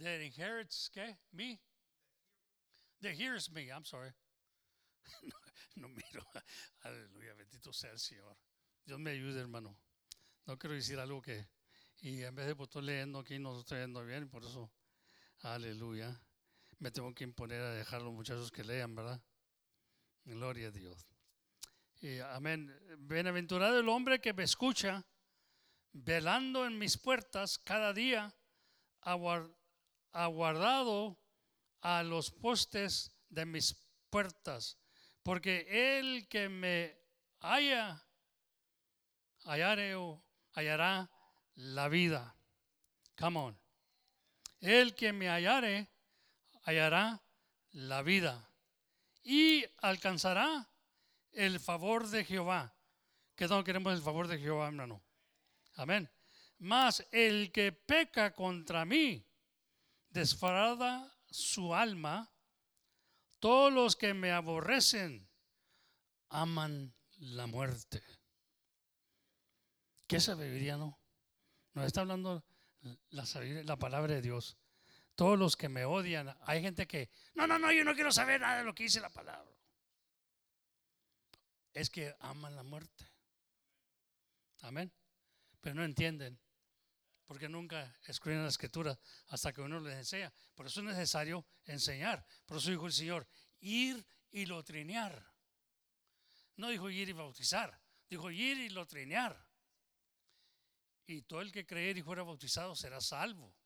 that 0.00 0.22
inherits 0.22 0.90
me. 1.36 1.60
That 3.02 3.12
hears 3.12 3.50
me. 3.54 3.68
I'm 3.72 3.84
sorry. 3.84 4.12
no, 5.76 5.88
miro. 5.88 6.26
Aleluya. 6.80 7.34
Bendito 7.34 7.72
sea 7.72 7.90
el 7.92 7.98
Señor. 7.98 8.36
Dios 8.84 8.98
me 8.98 9.10
ayude, 9.10 9.40
hermano. 9.40 9.76
No 10.46 10.58
quiero 10.58 10.74
decir 10.74 10.98
algo 10.98 11.22
que 11.22 11.46
Y 12.00 12.22
en 12.22 12.34
vez 12.34 12.46
de 12.46 12.56
pues, 12.56 12.68
estoy 12.68 12.82
leyendo 12.82 13.20
aquí, 13.20 13.38
no 13.38 13.58
estoy 13.58 13.78
leyendo 13.78 14.04
bien, 14.04 14.28
por 14.28 14.42
eso, 14.44 14.72
aleluya. 15.40 16.20
Me 16.78 16.90
tengo 16.90 17.14
que 17.14 17.22
imponer 17.22 17.60
a 17.60 17.74
dejar 17.74 18.00
a 18.00 18.04
los 18.04 18.12
muchachos 18.12 18.50
que 18.50 18.64
lean, 18.64 18.94
¿verdad? 18.96 19.22
Gloria 20.24 20.68
a 20.68 20.70
Dios. 20.72 21.06
Y, 22.00 22.18
amén. 22.18 22.76
Bienaventurado 22.98 23.78
el 23.78 23.88
hombre 23.88 24.20
que 24.20 24.32
me 24.32 24.42
escucha, 24.42 25.06
velando 25.92 26.66
en 26.66 26.76
mis 26.76 26.98
puertas 26.98 27.58
cada 27.58 27.92
día, 27.92 28.34
aguardado 30.10 31.20
a 31.82 32.02
los 32.02 32.32
postes 32.32 33.16
de 33.28 33.46
mis 33.46 33.76
puertas. 34.10 34.81
Porque 35.22 36.00
el 36.00 36.28
que 36.28 36.48
me 36.48 36.96
haya, 37.40 38.04
o 39.44 40.22
hallará 40.52 41.10
la 41.54 41.88
vida. 41.88 42.36
Come 43.18 43.38
on. 43.38 43.60
El 44.60 44.94
que 44.94 45.12
me 45.12 45.28
hallare, 45.28 45.88
hallará 46.64 47.22
la 47.72 48.02
vida 48.02 48.48
y 49.22 49.64
alcanzará 49.78 50.68
el 51.32 51.60
favor 51.60 52.08
de 52.08 52.24
Jehová. 52.24 52.74
Que 53.34 53.46
no 53.46 53.64
queremos 53.64 53.94
el 53.94 54.02
favor 54.02 54.28
de 54.28 54.38
Jehová, 54.38 54.68
hermano. 54.68 55.02
Amén. 55.74 56.10
Mas 56.58 57.06
el 57.10 57.50
que 57.50 57.72
peca 57.72 58.32
contra 58.32 58.84
mí, 58.84 59.26
desfarada 60.10 61.12
su 61.30 61.74
alma. 61.74 62.31
Todos 63.42 63.72
los 63.72 63.96
que 63.96 64.14
me 64.14 64.30
aborrecen 64.30 65.28
aman 66.28 66.94
la 67.18 67.48
muerte. 67.48 68.00
¿Qué 70.06 70.20
sabiduría, 70.20 70.76
no? 70.76 70.96
Nos 71.74 71.86
está 71.86 72.02
hablando 72.02 72.44
la, 73.10 73.24
la 73.64 73.76
palabra 73.76 74.14
de 74.14 74.22
Dios. 74.22 74.56
Todos 75.16 75.36
los 75.36 75.56
que 75.56 75.68
me 75.68 75.84
odian, 75.84 76.32
hay 76.42 76.62
gente 76.62 76.86
que, 76.86 77.10
no, 77.34 77.48
no, 77.48 77.58
no, 77.58 77.72
yo 77.72 77.82
no 77.82 77.96
quiero 77.96 78.12
saber 78.12 78.42
nada 78.42 78.58
de 78.58 78.64
lo 78.64 78.76
que 78.76 78.84
dice 78.84 79.00
la 79.00 79.10
palabra. 79.10 79.58
Es 81.72 81.90
que 81.90 82.14
aman 82.20 82.54
la 82.54 82.62
muerte. 82.62 83.10
Amén. 84.60 84.92
Pero 85.60 85.74
no 85.74 85.82
entienden. 85.82 86.38
Porque 87.32 87.48
nunca 87.48 87.96
escriben 88.04 88.42
la 88.42 88.50
escritura 88.50 89.00
hasta 89.28 89.54
que 89.54 89.62
uno 89.62 89.80
les 89.80 89.96
enseña. 89.96 90.30
Por 90.54 90.66
eso 90.66 90.80
es 90.80 90.86
necesario 90.86 91.46
enseñar. 91.64 92.26
Por 92.44 92.58
eso 92.58 92.70
dijo 92.70 92.86
el 92.86 92.92
Señor, 92.92 93.26
ir 93.60 94.06
y 94.30 94.44
lotrinear. 94.44 95.34
No 96.56 96.68
dijo 96.68 96.90
ir 96.90 97.08
y 97.08 97.12
bautizar. 97.12 97.80
Dijo 98.10 98.30
ir 98.30 98.58
y 98.58 98.68
lotrinear. 98.68 99.48
Y 101.06 101.22
todo 101.22 101.40
el 101.40 101.50
que 101.50 101.64
creyera 101.64 102.00
y 102.00 102.02
fuera 102.02 102.22
bautizado 102.22 102.76
será 102.76 103.00
salvo. 103.00 103.56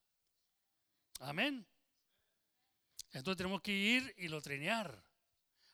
Amén. 1.19 1.67
Entonces 3.11 3.37
tenemos 3.37 3.63
que 3.63 3.73
ir 3.73 4.15
y 4.17 4.29
lotrinear. 4.29 5.05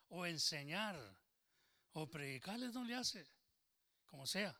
O 0.08 0.24
enseñar. 0.24 0.96
O 1.92 2.08
predicarles 2.08 2.72
no 2.72 2.84
le 2.84 2.94
hace. 2.94 3.30
Como 4.06 4.26
sea. 4.26 4.58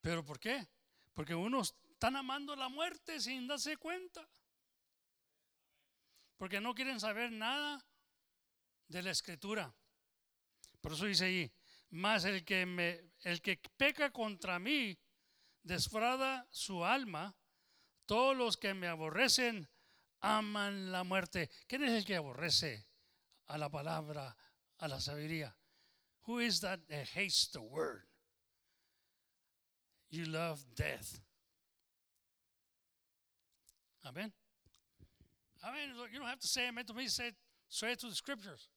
¿Pero 0.00 0.24
por 0.24 0.40
qué? 0.40 0.66
Porque 1.12 1.34
unos 1.34 1.76
están 2.02 2.16
amando 2.16 2.56
la 2.56 2.68
muerte 2.68 3.20
sin 3.20 3.46
darse 3.46 3.76
cuenta. 3.76 4.28
Porque 6.36 6.60
no 6.60 6.74
quieren 6.74 6.98
saber 6.98 7.30
nada 7.30 7.80
de 8.88 9.02
la 9.02 9.12
escritura. 9.12 9.72
Por 10.80 10.94
eso 10.94 11.04
dice 11.04 11.26
ahí, 11.26 11.52
más 11.90 12.24
el 12.24 12.44
que 12.44 12.66
me 12.66 13.12
el 13.20 13.40
que 13.40 13.60
peca 13.76 14.10
contra 14.10 14.58
mí 14.58 14.98
desfrada 15.62 16.44
su 16.50 16.84
alma, 16.84 17.36
todos 18.04 18.36
los 18.36 18.56
que 18.56 18.74
me 18.74 18.88
aborrecen 18.88 19.68
aman 20.18 20.90
la 20.90 21.04
muerte. 21.04 21.50
¿Quién 21.68 21.84
es 21.84 21.92
el 21.92 22.04
que 22.04 22.16
aborrece 22.16 22.84
a 23.46 23.58
la 23.58 23.70
palabra, 23.70 24.36
a 24.78 24.88
la 24.88 25.00
sabiduría? 25.00 25.56
Who 26.26 26.40
is 26.40 26.60
that 26.62 26.80
that 26.88 27.06
hates 27.14 27.48
the 27.52 27.60
word? 27.60 28.08
You 30.10 30.24
love 30.24 30.64
death. 30.74 31.22
Amen. 34.06 34.32
Amen. 35.64 35.90
You 36.12 36.18
don't 36.18 36.28
have 36.28 36.40
to 36.40 36.48
say 36.48 36.68
amen 36.68 36.84
to 36.86 36.94
me. 36.94 37.06
Say, 37.08 37.28
it 37.28 37.98
to 38.00 38.08
the 38.08 38.14
scriptures. 38.14 38.68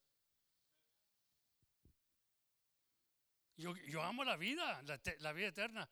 Yo, 3.57 3.73
yo 3.87 4.01
amo 4.01 4.23
la 4.23 4.35
vida, 4.35 4.61
la, 4.87 4.95
la, 5.21 5.31
vida 5.33 5.47
eterna. 5.47 5.87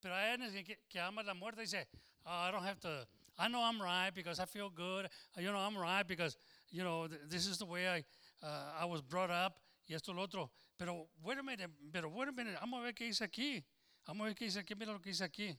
Pero 0.00 0.14
hay 0.14 0.36
alguien 0.36 0.64
que, 0.64 0.76
que 0.88 1.00
ama 1.00 1.22
la 1.22 1.34
muerte 1.34 1.60
y 1.60 1.64
dice, 1.64 1.86
oh, 2.26 2.30
I 2.30 2.50
don't 2.50 2.62
have 2.62 2.78
to, 2.80 3.06
I 3.38 3.48
know 3.48 3.62
I'm 3.62 3.80
right 3.80 4.14
because 4.14 4.38
I 4.38 4.44
feel 4.44 4.68
good. 4.70 5.08
You 5.38 5.50
know, 5.50 5.58
I'm 5.58 5.76
right 5.76 6.06
because, 6.06 6.36
you 6.70 6.84
know, 6.84 7.08
this 7.08 7.46
is 7.46 7.58
the 7.58 7.64
way 7.64 7.88
I, 7.88 8.04
uh, 8.46 8.82
I 8.82 8.84
was 8.84 9.00
brought 9.00 9.30
up 9.30 9.58
y 9.88 9.94
esto 9.94 10.12
lo 10.12 10.22
otro. 10.22 10.50
Pero, 10.78 11.08
wait 11.24 11.38
a 11.38 11.42
minute, 11.42 11.70
pero, 11.92 12.08
wait 12.08 12.28
a 12.28 12.32
minute, 12.32 12.56
vamos 12.60 12.80
a 12.80 12.82
ver 12.82 12.92
qué 12.92 13.06
dice 13.06 13.22
aquí. 13.22 13.64
Vamos 14.06 14.24
a 14.24 14.28
ver 14.28 14.34
qué 14.34 14.44
dice 14.44 14.58
aquí, 14.58 14.74
mira 14.74 14.92
lo 14.92 15.00
que 15.00 15.10
dice 15.10 15.24
aquí. 15.24 15.56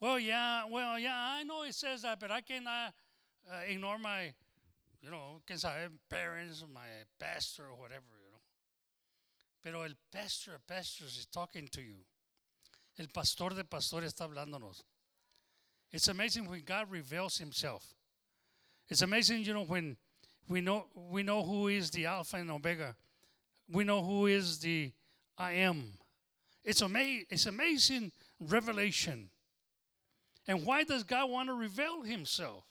Well, 0.00 0.18
yeah, 0.18 0.64
well, 0.70 0.98
yeah, 0.98 1.14
I 1.16 1.44
know 1.44 1.62
it 1.62 1.74
says 1.74 2.02
that, 2.02 2.20
but 2.20 2.30
I 2.30 2.40
cannot 2.40 2.92
uh, 3.50 3.60
ignore 3.68 3.98
my, 3.98 4.32
you 5.00 5.10
know, 5.10 5.40
can 5.46 5.58
say 5.58 5.86
parents, 6.10 6.64
my 6.72 6.80
pastor, 7.18 7.64
or 7.64 7.76
whatever, 7.76 8.04
you 8.22 8.30
know. 8.32 8.40
Pero 9.62 9.82
el 9.82 9.94
pastor, 10.12 10.58
pastor 10.66 11.04
is 11.06 11.26
talking 11.32 11.68
to 11.72 11.80
you. 11.80 11.96
El 12.98 13.06
pastor 13.12 13.50
de 13.50 13.64
pastores 13.64 14.12
está 14.12 14.28
hablándonos. 14.28 14.82
It's 15.90 16.08
amazing 16.08 16.48
when 16.48 16.60
God 16.60 16.90
reveals 16.90 17.38
Himself. 17.38 17.94
It's 18.88 19.02
amazing, 19.02 19.44
you 19.44 19.54
know, 19.54 19.64
when 19.64 19.96
we 20.48 20.60
know 20.60 20.86
we 20.94 21.22
know 21.22 21.42
who 21.42 21.68
is 21.68 21.90
the 21.90 22.06
Alpha 22.06 22.36
and 22.36 22.50
Omega. 22.50 22.94
We 23.72 23.84
know 23.84 24.02
who 24.02 24.26
is 24.26 24.58
the 24.58 24.92
I 25.38 25.52
am. 25.52 25.84
It's 26.64 26.82
amazing. 26.82 27.26
It's 27.30 27.46
amazing 27.46 28.12
revelation. 28.40 29.30
And 30.46 30.64
why 30.66 30.84
does 30.84 31.04
God 31.04 31.30
want 31.30 31.48
to 31.48 31.54
reveal 31.54 32.02
Himself? 32.02 32.64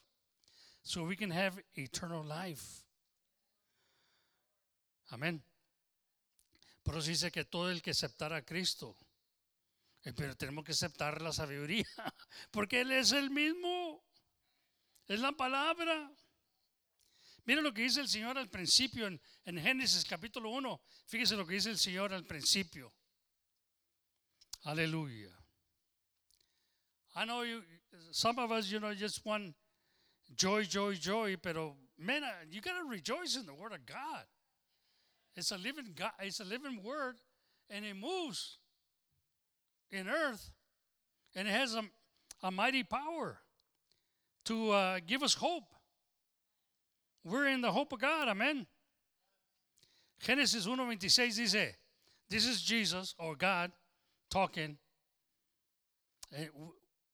So 0.82 1.04
we 1.04 1.16
can 1.16 1.30
have 1.30 1.58
eternal 1.76 2.22
life. 2.22 2.84
Amén. 5.10 5.42
Pero 6.84 7.00
dice 7.00 7.30
que 7.32 7.44
todo 7.44 7.70
el 7.70 7.80
que 7.80 7.90
aceptara 7.90 8.36
a 8.36 8.42
Cristo, 8.42 8.96
eh, 10.04 10.12
pero 10.12 10.34
tenemos 10.34 10.64
que 10.64 10.72
aceptar 10.72 11.22
la 11.22 11.32
sabiduría, 11.32 11.86
porque 12.52 12.82
Él 12.82 12.92
es 12.92 13.12
el 13.12 13.30
mismo, 13.30 14.04
es 15.08 15.18
la 15.18 15.32
palabra. 15.32 16.12
Mira 17.46 17.60
lo 17.60 17.72
que 17.72 17.82
dice 17.82 18.00
el 18.00 18.08
Señor 18.08 18.38
al 18.38 18.48
principio 18.48 19.06
en, 19.06 19.20
en 19.44 19.58
Génesis 19.58 20.04
capítulo 20.04 20.50
1. 20.50 20.80
Fíjese 21.06 21.36
lo 21.36 21.46
que 21.46 21.54
dice 21.54 21.70
el 21.70 21.78
Señor 21.78 22.12
al 22.12 22.24
principio. 22.24 22.92
Aleluya. 24.64 25.43
I 27.14 27.24
know 27.24 27.42
you, 27.42 27.62
some 28.10 28.38
of 28.38 28.50
us, 28.50 28.70
you 28.70 28.80
know, 28.80 28.92
just 28.94 29.24
want 29.24 29.54
joy, 30.36 30.64
joy, 30.64 30.94
joy, 30.94 31.36
pero 31.36 31.76
man, 31.98 32.22
you 32.50 32.60
got 32.60 32.78
to 32.82 32.88
rejoice 32.88 33.36
in 33.36 33.46
the 33.46 33.54
Word 33.54 33.72
of 33.72 33.86
God. 33.86 34.24
It's 35.36 35.50
a 35.50 35.58
living 35.58 35.92
God, 35.94 36.12
it's 36.20 36.40
a 36.40 36.44
living 36.44 36.82
Word, 36.82 37.16
and 37.70 37.84
it 37.84 37.94
moves 37.94 38.58
in 39.90 40.08
earth, 40.08 40.50
and 41.34 41.46
it 41.46 41.52
has 41.52 41.74
a, 41.74 41.82
a 42.42 42.50
mighty 42.50 42.82
power 42.82 43.38
to 44.46 44.70
uh, 44.70 45.00
give 45.06 45.22
us 45.22 45.34
hope. 45.34 45.64
We're 47.24 47.48
in 47.48 47.62
the 47.62 47.72
hope 47.72 47.92
of 47.92 48.00
God, 48.00 48.28
amen. 48.28 48.66
Genesis 50.20 50.66
1:26 50.66 51.36
dice, 51.36 51.74
this 52.28 52.46
is 52.46 52.62
Jesus 52.62 53.14
or 53.18 53.34
God 53.36 53.72
talking. 54.30 54.78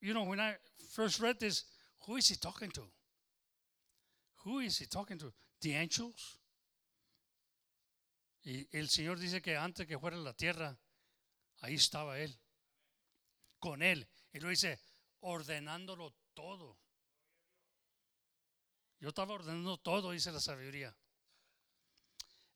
You 0.01 0.13
know, 0.13 0.23
when 0.23 0.39
I 0.39 0.55
first 0.93 1.19
read 1.19 1.39
this, 1.39 1.63
who 2.07 2.17
is 2.17 2.27
he 2.27 2.35
talking 2.35 2.71
to? 2.71 2.81
Who 4.43 4.59
is 4.59 4.79
he 4.79 4.87
talking 4.87 5.17
to? 5.19 5.31
The 5.61 5.73
angels? 5.73 6.37
Y 8.43 8.67
el 8.73 8.89
Señor 8.89 9.19
dice 9.19 9.39
que 9.41 9.55
antes 9.55 9.85
que 9.85 9.99
fuera 9.99 10.17
la 10.17 10.33
tierra, 10.33 10.75
ahí 11.61 11.75
estaba 11.75 12.17
Él. 12.17 12.35
Con 13.59 13.83
Él. 13.83 14.07
Y 14.33 14.39
lo 14.39 14.49
dice, 14.49 14.79
ordenándolo 15.19 16.15
todo. 16.33 16.79
Yo 18.99 19.09
estaba 19.09 19.35
ordenando 19.35 19.77
todo, 19.77 20.11
dice 20.11 20.31
la 20.31 20.39
sabiduría. 20.39 20.95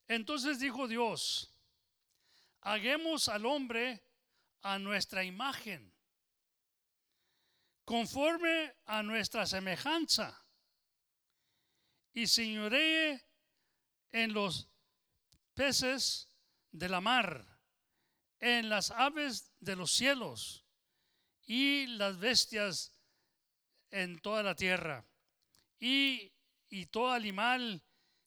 Entonces 0.08 0.60
dijo 0.60 0.88
Dios, 0.88 1.52
hagamos 2.62 3.30
al 3.30 3.46
hombre 3.46 4.02
a 4.62 4.80
nuestra 4.80 5.24
imagen 5.24 5.95
conforme 7.86 8.74
a 8.86 9.04
nuestra 9.04 9.46
semejanza, 9.46 10.44
y 12.14 12.28
señoree 12.28 13.22
en 14.12 14.34
los 14.34 14.70
peces 15.54 16.30
de 16.72 16.90
la 16.90 17.00
mar, 17.00 17.46
en 18.40 18.70
las 18.70 18.92
aves 18.92 19.52
de 19.60 19.76
los 19.76 19.92
cielos 19.92 20.66
y 21.46 21.88
las 21.88 22.18
bestias 22.18 22.92
en 23.92 24.20
toda 24.20 24.42
la 24.44 24.56
tierra, 24.56 25.06
y, 25.80 26.34
y 26.70 26.88
todo 26.88 27.12
animal 27.12 27.84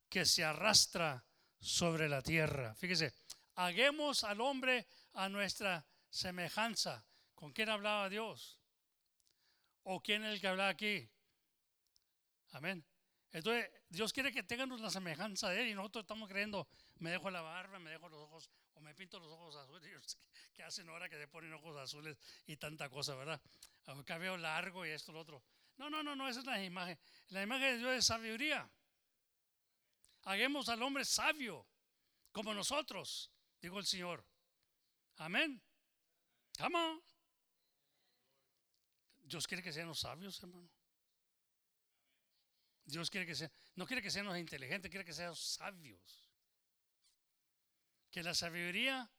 que 0.09 0.25
se 0.25 0.45
arrastra 0.45 1.25
sobre 1.59 2.09
la 2.09 2.23
tierra. 2.23 2.75
Fíjese, 2.77 3.15
hagamos 3.57 4.23
al 4.23 4.41
hombre 4.41 4.87
a 5.15 5.29
nuestra 5.29 5.85
semejanza. 6.09 7.05
¿Con 7.35 7.53
quién 7.53 7.69
hablaba 7.69 8.09
Dios? 8.09 8.58
¿O 9.91 10.03
quién 10.03 10.23
es 10.23 10.35
el 10.35 10.41
que 10.41 10.49
habla 10.49 10.69
aquí? 10.69 11.09
Amén. 12.51 12.85
Entonces, 13.33 13.71
Dios 13.89 14.13
quiere 14.13 14.31
que 14.31 14.43
tengamos 14.43 14.83
la 14.83 14.91
semejanza 14.91 15.49
de 15.49 15.63
Él 15.63 15.69
y 15.69 15.75
nosotros 15.75 16.03
estamos 16.03 16.29
creyendo, 16.29 16.69
me 16.99 17.11
dejo 17.11 17.31
la 17.31 17.41
barba, 17.41 17.79
me 17.79 17.93
dejo 17.93 18.07
los 18.11 18.21
ojos, 18.21 18.51
o 18.75 18.83
me 18.83 18.95
pinto 18.95 19.19
los 19.19 19.33
ojos 19.33 19.57
azules. 19.57 20.19
¿Qué 20.55 20.63
hacen 20.63 20.91
ahora 20.91 21.09
que 21.09 21.17
se 21.17 21.27
ponen 21.27 21.55
ojos 21.55 21.75
azules 21.79 22.19
y 22.47 22.59
tanta 22.59 22.91
cosa, 22.91 23.15
verdad? 23.15 23.41
O 23.87 24.05
cabello 24.05 24.37
largo 24.37 24.85
y 24.85 24.91
esto, 24.91 25.11
lo 25.11 25.21
otro. 25.21 25.43
No, 25.79 25.89
no, 25.89 26.03
no, 26.03 26.15
no, 26.15 26.29
esa 26.29 26.41
es 26.41 26.47
la 26.47 26.63
imagen. 26.63 26.99
La 27.29 27.43
imagen 27.43 27.73
de 27.73 27.79
Dios 27.79 27.93
es 27.93 28.05
sabiduría. 28.05 28.71
Hagamos 30.25 30.69
al 30.69 30.83
hombre 30.83 31.07
sabio, 31.07 31.67
como 32.31 32.53
nosotros. 32.53 33.33
dijo 33.59 33.79
el 33.79 33.87
Señor. 33.87 34.23
Amén. 35.17 35.63
Come. 36.59 37.08
Dios 39.29 39.47
quiere 39.47 39.63
que 39.63 39.73
seamos 39.73 40.01
sabios, 40.01 40.43
hermano. 40.43 40.69
Dios 42.85 43.11
quiere 43.11 43.27
que 43.27 43.35
sea, 43.35 43.51
no 43.75 43.87
quiere 43.87 44.01
que 44.01 44.11
seamos 44.11 44.39
inteligentes, 44.39 44.91
quiere 44.91 45.05
que 45.05 45.13
seamos 45.13 45.39
sabios. 45.39 46.31
Que 48.11 48.23
la 48.23 48.33
sabiduría 48.35 49.11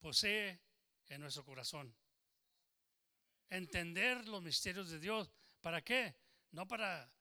posee 0.00 0.58
en 1.08 1.20
nuestro 1.20 1.44
corazón. 1.44 1.94
Entender 3.50 4.26
los 4.26 4.42
misterios 4.42 4.88
de 4.88 4.98
Dios. 4.98 5.30
¿Para 5.60 5.82
qué? 5.82 6.16
No 6.52 6.66
para 6.66 7.12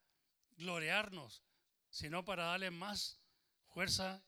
gloriarnos, 0.56 1.44
sino 1.90 2.24
para 2.24 2.46
darle 2.46 2.72
más 2.72 3.20
fuerza 3.68 4.24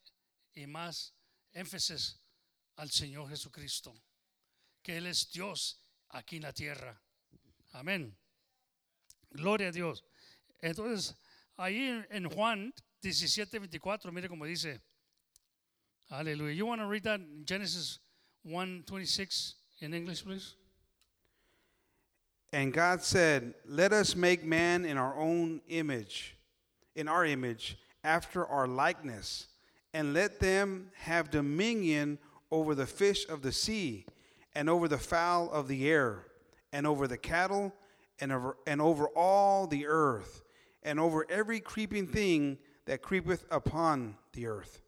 y 0.54 0.68
más 0.68 1.14
énfasis 1.54 2.20
al 2.76 2.92
Señor 2.92 3.30
Jesucristo. 3.30 3.96
Que 4.82 4.98
Él 4.98 5.08
es 5.08 5.32
Dios 5.32 5.82
aquí 6.10 6.36
en 6.36 6.44
la 6.44 6.54
tierra. 6.54 7.02
Amén. 7.76 8.12
Gloria 9.36 9.70
a 9.70 9.72
Dios. 9.72 10.04
Entonces, 10.62 11.14
ahí 11.58 12.04
en 12.10 12.30
Juan 12.30 12.74
17, 13.02 13.60
24, 13.60 14.12
mire 14.12 14.28
cómo 14.28 14.46
dice. 14.46 14.80
Aleluya. 16.12 16.56
You 16.56 16.66
want 16.66 16.82
to 16.82 16.88
read 16.88 17.04
that 17.04 17.20
Genesis 17.46 18.00
1, 18.44 18.84
26 18.88 19.56
in 19.82 19.94
English, 19.94 20.24
please? 20.24 20.56
And 22.54 22.74
God 22.74 23.02
said, 23.04 23.54
Let 23.68 23.92
us 23.92 24.16
make 24.16 24.44
man 24.44 24.86
in 24.86 24.98
our 24.98 25.20
own 25.20 25.62
image, 25.68 26.38
in 26.96 27.08
our 27.08 27.26
image, 27.26 27.78
after 28.04 28.46
our 28.46 28.68
likeness, 28.68 29.48
and 29.94 30.14
let 30.14 30.40
them 30.40 30.92
have 30.96 31.30
dominion 31.30 32.18
over 32.50 32.74
the 32.74 32.86
fish 32.86 33.28
of 33.28 33.42
the 33.42 33.52
sea, 33.52 34.06
and 34.56 34.70
over 34.70 34.88
the 34.88 34.98
fowl 34.98 35.52
of 35.52 35.68
the 35.68 35.90
air, 35.90 36.27
and 36.72 36.86
over 36.86 37.08
the 37.08 37.18
cattle, 37.18 37.74
and 38.20 38.32
over, 38.32 38.58
and 38.66 38.82
over 38.82 39.08
all 39.10 39.68
the 39.68 39.88
earth, 39.88 40.44
and 40.84 41.00
over 41.00 41.26
every 41.30 41.60
creeping 41.60 42.08
thing 42.08 42.58
that 42.86 43.02
creepeth 43.02 43.46
upon 43.52 44.16
the 44.34 44.48
earth. 44.48 44.82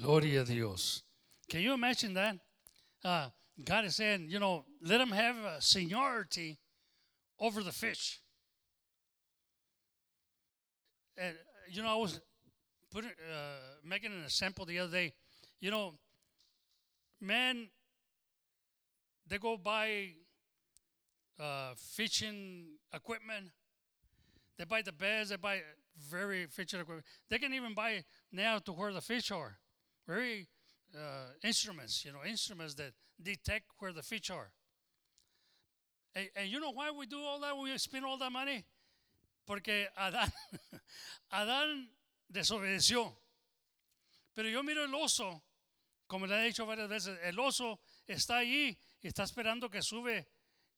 Gloria 0.00 0.42
a 0.42 0.44
Dios. 0.44 1.02
Can 1.48 1.60
you 1.60 1.72
imagine 1.72 2.14
that? 2.14 2.36
Uh, 3.04 3.28
God 3.64 3.84
is 3.84 3.96
saying, 3.96 4.26
you 4.28 4.38
know, 4.38 4.64
let 4.82 4.98
them 4.98 5.10
have 5.10 5.36
a 5.36 5.60
seniority 5.60 6.58
over 7.38 7.62
the 7.62 7.72
fish. 7.72 8.20
And, 11.16 11.34
you 11.70 11.82
know, 11.82 11.88
I 11.88 11.96
was 11.96 12.20
putting, 12.90 13.10
uh, 13.10 13.78
making 13.84 14.12
an 14.12 14.24
example 14.24 14.66
the 14.66 14.78
other 14.78 14.92
day. 14.92 15.14
You 15.60 15.70
know, 15.70 15.94
men, 17.20 17.68
they 19.26 19.38
go 19.38 19.56
buy 19.56 20.10
uh, 21.38 21.74
fishing 21.76 22.66
equipment. 22.92 23.50
They 24.58 24.64
buy 24.64 24.82
the 24.82 24.92
beds. 24.92 25.30
They 25.30 25.36
buy 25.36 25.60
very 26.10 26.46
fishing 26.46 26.80
equipment. 26.80 27.06
They 27.28 27.38
can 27.38 27.52
even 27.52 27.74
buy 27.74 28.04
now 28.32 28.58
to 28.58 28.72
where 28.72 28.92
the 28.92 29.00
fish 29.00 29.30
are. 29.30 29.58
Very 30.06 30.46
uh, 30.94 31.32
instruments, 31.42 32.04
you 32.04 32.12
know, 32.12 32.20
instruments 32.26 32.74
that 32.74 32.92
detect 33.22 33.64
where 33.78 33.92
the 33.92 34.02
fish 34.02 34.30
are. 34.30 34.50
And, 36.14 36.28
and 36.36 36.48
you 36.48 36.60
know 36.60 36.70
why 36.70 36.90
we 36.90 37.06
do 37.06 37.18
all 37.18 37.40
that? 37.40 37.56
We 37.56 37.76
spend 37.78 38.04
all 38.04 38.16
that 38.18 38.32
money. 38.32 38.64
Porque 39.46 39.88
Adán, 39.98 40.32
Adán 41.32 41.88
desobedeció. 42.32 43.12
Pero 44.34 44.48
yo 44.48 44.62
miro 44.62 44.84
el 44.84 44.94
oso, 44.94 45.42
como 46.06 46.26
le 46.26 46.34
he 46.34 46.44
dicho 46.46 46.66
varias 46.66 46.88
veces, 46.88 47.18
el 47.22 47.38
oso 47.38 47.80
está 48.06 48.38
allí 48.38 48.76
y 49.00 49.08
está 49.08 49.22
esperando 49.22 49.70
que 49.70 49.82
sube, 49.82 50.26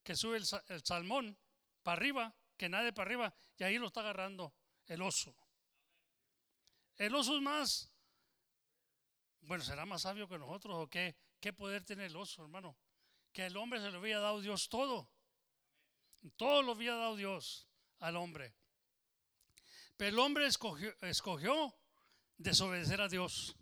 que 0.09 0.17
sube 0.17 0.39
el, 0.39 0.47
sa- 0.47 0.65
el 0.69 0.83
salmón 0.83 1.37
para 1.83 1.99
arriba, 1.99 2.35
que 2.57 2.67
nade 2.71 2.95
para 2.95 3.09
arriba, 3.09 3.35
y 3.59 3.65
ahí 3.65 3.77
lo 3.77 3.89
está 3.89 4.01
agarrando 4.01 4.55
el 4.87 5.03
oso. 5.03 5.37
El 6.97 7.15
oso 7.15 7.37
es 7.37 7.43
más, 7.43 7.93
bueno, 9.43 9.63
será 9.63 9.85
más 9.85 10.01
sabio 10.01 10.27
que 10.27 10.39
nosotros 10.39 10.79
o 10.79 10.89
qué, 10.89 11.15
qué 11.41 11.53
poder 11.53 11.85
tiene 11.85 12.07
el 12.07 12.17
oso, 12.17 12.41
hermano. 12.43 12.75
Que 13.35 13.45
el 13.45 13.57
hombre 13.59 13.81
se 13.83 13.91
le 13.91 13.99
había 13.99 14.19
dado 14.19 14.41
Dios 14.41 14.71
todo. 14.71 15.11
Todo 16.37 16.63
lo 16.63 16.73
había 16.73 16.95
dado 16.95 17.15
Dios 17.15 17.69
al 17.99 18.17
hombre. 18.17 18.55
Pero 19.99 20.09
el 20.09 20.19
hombre 20.21 20.47
escogió, 20.47 20.91
escogió 21.03 21.77
desobedecer 22.39 23.03
a 23.03 23.09
Dios. 23.09 23.55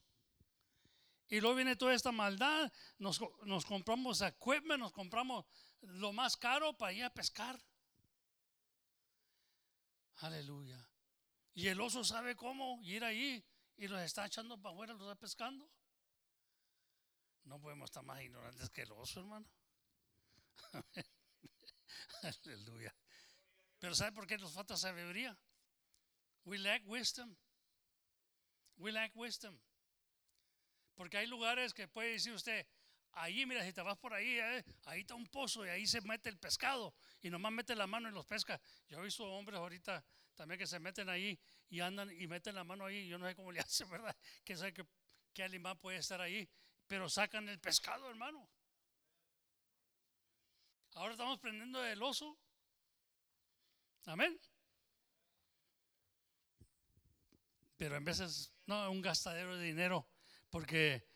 Y 1.27 1.41
luego 1.41 1.57
viene 1.57 1.75
toda 1.75 1.93
esta 1.93 2.13
maldad. 2.13 2.73
Nos, 2.99 3.21
nos 3.43 3.65
compramos 3.67 4.21
equipment, 4.21 4.79
nos 4.79 4.93
compramos 4.93 5.45
lo 5.87 6.13
más 6.13 6.37
caro 6.37 6.77
para 6.77 6.93
ir 6.93 7.05
a 7.05 7.11
pescar. 7.11 7.59
Aleluya. 10.17 10.89
Y 11.55 11.69
el 11.69 11.81
oso 11.81 12.05
sabe 12.05 12.37
cómo 12.37 12.81
ir 12.83 13.05
ahí 13.05 13.45
y 13.77 13.89
los 13.89 14.01
está 14.01 14.27
echando 14.27 14.61
para 14.61 14.75
afuera, 14.75 14.93
los 14.95 15.03
está 15.03 15.17
pescando. 15.17 15.71
No 17.45 17.61
podemos 17.61 17.91
estar 17.91 18.03
más 18.03 18.21
ignorantes 18.23 18.71
que 18.71 18.83
el 18.83 18.93
oso, 18.93 19.21
hermano. 19.21 19.47
Aleluya. 22.45 22.95
Pero 23.79 23.95
¿sabe 23.95 24.13
por 24.13 24.27
qué 24.27 24.39
nos 24.39 24.53
falta 24.53 24.77
sabiduría? 24.77 25.39
We 26.45 26.59
lack 26.59 26.83
wisdom. 26.87 27.37
We 28.77 28.93
lack 28.93 29.15
wisdom. 29.15 29.59
Porque 30.95 31.19
hay 31.19 31.27
lugares 31.27 31.75
que 31.75 31.89
puede 31.89 32.13
decir 32.13 32.33
usted, 32.33 32.67
ahí, 33.17 33.45
mira, 33.47 33.65
si 33.65 33.73
te 33.73 33.83
vas 33.83 33.99
por 33.99 34.15
ahí, 34.15 34.39
eh, 34.39 34.65
ahí 34.85 35.01
está 35.01 35.15
un 35.15 35.27
pozo 35.27 35.67
y 35.67 35.69
ahí 35.69 35.87
se 35.87 36.01
mete 36.03 36.29
el 36.29 36.39
pescado 36.39 36.95
y 37.23 37.31
nomás 37.31 37.53
mete 37.53 37.75
la 37.75 37.87
mano 37.87 38.09
y 38.09 38.13
los 38.13 38.25
pesca. 38.25 38.61
Yo 38.89 38.99
he 38.99 39.03
visto 39.03 39.25
hombres 39.25 39.59
ahorita 39.59 40.05
también 40.35 40.59
que 40.59 40.67
se 40.67 40.79
meten 40.79 41.09
ahí 41.09 41.39
y 41.69 41.81
andan 41.81 42.11
y 42.11 42.27
meten 42.27 42.55
la 42.55 42.65
mano 42.65 42.85
ahí. 42.85 43.09
Yo 43.09 43.19
no 43.19 43.27
sé 43.27 43.35
cómo 43.35 43.51
le 43.51 43.61
hacen, 43.61 43.89
¿verdad? 43.91 44.15
Que 44.45 44.57
sabe 44.57 44.73
que, 44.73 44.87
qué 45.33 45.43
animal 45.43 45.79
puede 45.79 45.99
estar 45.99 46.21
ahí, 46.21 46.49
pero 46.87 47.09
sacan 47.09 47.49
el 47.49 47.59
pescado, 47.59 48.09
hermano. 48.09 48.49
Ahora 50.95 51.13
estamos 51.13 51.39
prendiendo 51.39 51.85
el 51.85 52.03
oso. 52.03 52.39
Amén. 54.05 54.39
Pero 57.77 57.97
en 57.97 58.05
veces, 58.05 58.53
no, 58.67 58.91
un 58.91 59.03
gastadero 59.03 59.57
de 59.57 59.65
dinero 59.67 60.09
porque 60.49 61.07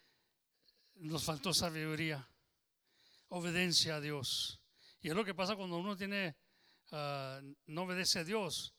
nos 1.01 1.25
faltó 1.25 1.53
sabiduría, 1.53 2.27
obediencia 3.29 3.97
a 3.97 4.01
Dios. 4.01 4.61
Y 5.01 5.09
es 5.09 5.15
lo 5.15 5.25
que 5.25 5.35
pasa 5.35 5.57
cuando 5.57 5.79
uno 5.79 5.97
tiene, 5.97 6.37
ah, 6.93 7.41
no 7.67 7.83
obedece 7.83 8.21
a 8.21 8.25
Dios, 8.25 8.75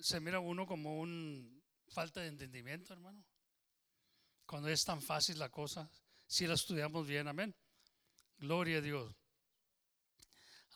se 0.00 0.20
mira 0.20 0.40
uno 0.40 0.66
como 0.66 1.00
un 1.00 1.62
falta 1.88 2.20
de 2.20 2.28
entendimiento, 2.28 2.92
hermano. 2.92 3.24
Cuando 4.44 4.68
es 4.68 4.84
tan 4.84 5.00
fácil 5.00 5.38
la 5.38 5.48
cosa, 5.48 5.90
si 6.26 6.46
la 6.46 6.54
estudiamos 6.54 7.06
bien, 7.06 7.28
amén. 7.28 7.54
Gloria 8.36 8.78
a 8.78 8.80
Dios. 8.80 9.14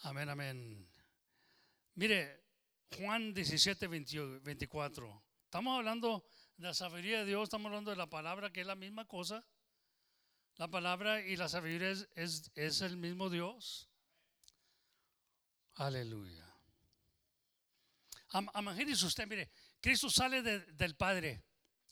Amén, 0.03 0.28
amén. 0.28 0.89
Mire, 1.95 2.45
Juan 2.97 3.34
17, 3.34 3.89
20 3.89 4.39
24. 4.39 5.22
Estamos 5.45 5.76
hablando 5.76 6.24
de 6.57 6.68
la 6.68 6.74
sabiduría 6.74 7.18
de 7.18 7.26
Dios, 7.26 7.45
estamos 7.45 7.66
hablando 7.66 7.91
de 7.91 7.97
la 7.97 8.09
palabra, 8.09 8.51
que 8.53 8.61
es 8.61 8.66
la 8.66 8.76
misma 8.76 9.07
cosa. 9.07 9.45
La 10.59 10.68
palabra 10.68 11.20
y 11.24 11.36
la 11.36 11.48
sabiduría 11.48 11.90
es, 11.90 12.50
es, 12.54 12.80
el 12.82 12.96
mismo 12.96 13.30
Dios. 13.30 13.88
Aleluya. 15.76 16.44
Am- 18.30 18.50
Imagínese 18.56 19.06
usted, 19.06 19.26
mire, 19.28 19.50
Cristo 19.80 20.11
sale 20.11 20.42
de- 20.42 20.61
del 20.72 20.96
Padre, 20.96 21.44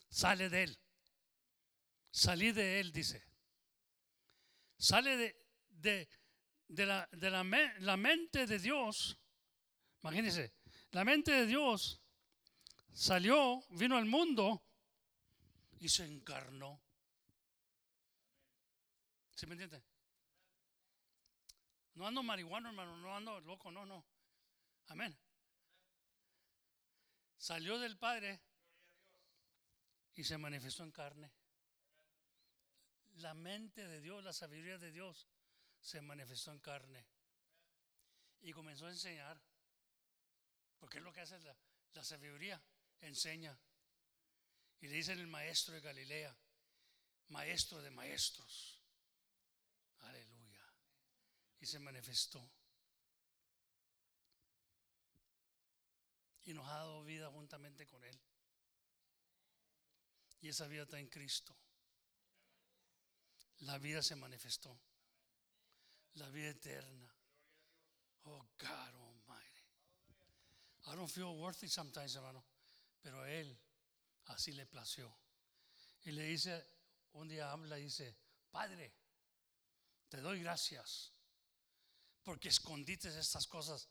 sale 0.08 0.48
de 0.50 0.64
Él. 0.64 0.78
Salí 2.10 2.50
de 2.50 2.80
Él, 2.80 2.92
dice. 2.92 3.22
Sale 4.78 5.16
de, 5.16 5.46
de, 5.68 6.08
de 6.66 6.86
la, 6.86 7.08
la, 7.12 7.44
la 7.78 7.96
mente 7.96 8.46
de 8.46 8.58
Dios. 8.58 9.16
Imagínense, 10.02 10.54
la 10.90 11.04
mente 11.04 11.30
de 11.30 11.46
Dios 11.46 12.02
salió, 12.92 13.62
vino 13.70 13.96
al 13.96 14.06
mundo 14.06 14.64
y 15.78 15.88
se 15.88 16.04
encarnó. 16.04 16.82
¿Sí 19.36 19.46
me 19.46 19.52
entiende? 19.52 19.82
No 21.94 22.06
ando 22.06 22.22
marihuano, 22.22 22.70
hermano, 22.70 22.96
no 22.96 23.14
ando 23.14 23.38
loco, 23.40 23.70
no, 23.70 23.84
no. 23.84 24.04
Amén. 24.86 25.16
Salió 27.36 27.78
del 27.78 27.98
Padre 27.98 28.40
y 30.14 30.24
se 30.24 30.38
manifestó 30.38 30.84
en 30.84 30.90
carne. 30.90 31.30
La 33.16 33.34
mente 33.34 33.86
de 33.86 34.00
Dios, 34.00 34.24
la 34.24 34.32
sabiduría 34.32 34.78
de 34.78 34.90
Dios 34.90 35.28
se 35.80 36.00
manifestó 36.00 36.50
en 36.50 36.60
carne 36.60 37.06
y 38.40 38.52
comenzó 38.52 38.86
a 38.86 38.90
enseñar. 38.90 39.38
Porque 40.78 40.98
es 40.98 41.04
lo 41.04 41.12
que 41.12 41.20
hace 41.20 41.38
la, 41.40 41.56
la 41.92 42.04
sabiduría, 42.04 42.60
enseña. 43.00 43.58
Y 44.80 44.88
le 44.88 44.96
dicen 44.96 45.18
el 45.18 45.26
maestro 45.26 45.74
de 45.74 45.82
Galilea. 45.82 46.34
maestro 47.28 47.82
de 47.82 47.90
maestros. 47.90 48.75
Aleluya. 50.08 50.62
Y 51.60 51.66
se 51.66 51.78
manifestó. 51.78 52.50
Y 56.44 56.54
nos 56.54 56.66
ha 56.68 56.76
dado 56.76 57.04
vida 57.04 57.30
juntamente 57.30 57.86
con 57.86 58.02
Él. 58.04 58.20
Y 60.40 60.48
esa 60.48 60.66
vida 60.66 60.82
está 60.82 60.98
en 60.98 61.08
Cristo. 61.08 61.56
La 63.60 63.78
vida 63.78 64.02
se 64.02 64.16
manifestó. 64.16 64.78
La 66.14 66.28
vida 66.30 66.50
eterna. 66.50 67.12
Oh 68.24 68.46
God 68.58 68.94
Almighty. 68.94 69.66
I 70.86 70.94
don't 70.94 71.10
feel 71.10 71.36
worthy 71.36 71.68
sometimes, 71.68 72.14
hermano. 72.14 72.44
Pero 73.02 73.24
Él 73.26 73.58
así 74.26 74.52
le 74.52 74.66
plació. 74.66 75.12
Y 76.04 76.12
le 76.12 76.22
dice, 76.24 76.64
un 77.14 77.28
día 77.28 77.50
habla 77.50 77.78
y 77.78 77.84
dice, 77.84 78.16
Padre, 78.50 78.92
te 80.08 80.20
doy 80.20 80.40
gracias 80.40 81.12
porque 82.22 82.48
escondiste 82.48 83.08
estas 83.18 83.46
cosas 83.46 83.88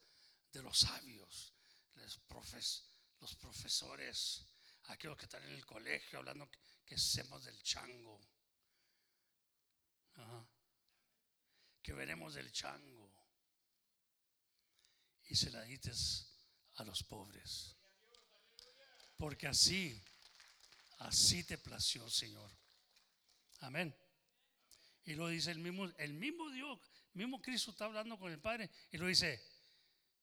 de 0.51 0.61
los 0.61 0.79
sabios, 0.79 1.53
los, 1.95 2.17
profes, 2.19 2.83
los 3.21 3.35
profesores, 3.35 4.45
aquellos 4.83 5.17
que 5.17 5.25
están 5.25 5.43
en 5.43 5.53
el 5.53 5.65
colegio 5.65 6.19
hablando 6.19 6.49
que, 6.51 6.59
que 6.85 6.95
del 6.95 7.63
chango. 7.63 8.21
Que 11.81 11.93
veremos 11.93 12.33
del 12.33 12.51
chango. 12.51 13.13
Y 15.27 15.35
se 15.35 15.49
la 15.51 15.61
dices 15.63 16.27
a 16.75 16.83
los 16.83 17.03
pobres. 17.03 17.75
Porque 19.17 19.47
así, 19.47 20.03
así 20.99 21.43
te 21.45 21.57
plació, 21.57 22.09
Señor. 22.09 22.51
Amén. 23.59 23.95
Y 25.05 25.13
lo 25.13 25.27
dice 25.27 25.51
el 25.51 25.59
mismo, 25.59 25.85
el 25.97 26.13
mismo 26.13 26.49
Dios, 26.49 26.79
mismo 27.13 27.41
Cristo 27.41 27.71
está 27.71 27.85
hablando 27.85 28.17
con 28.17 28.31
el 28.31 28.39
Padre 28.39 28.69
y 28.91 28.97
lo 28.97 29.07
dice, 29.07 29.41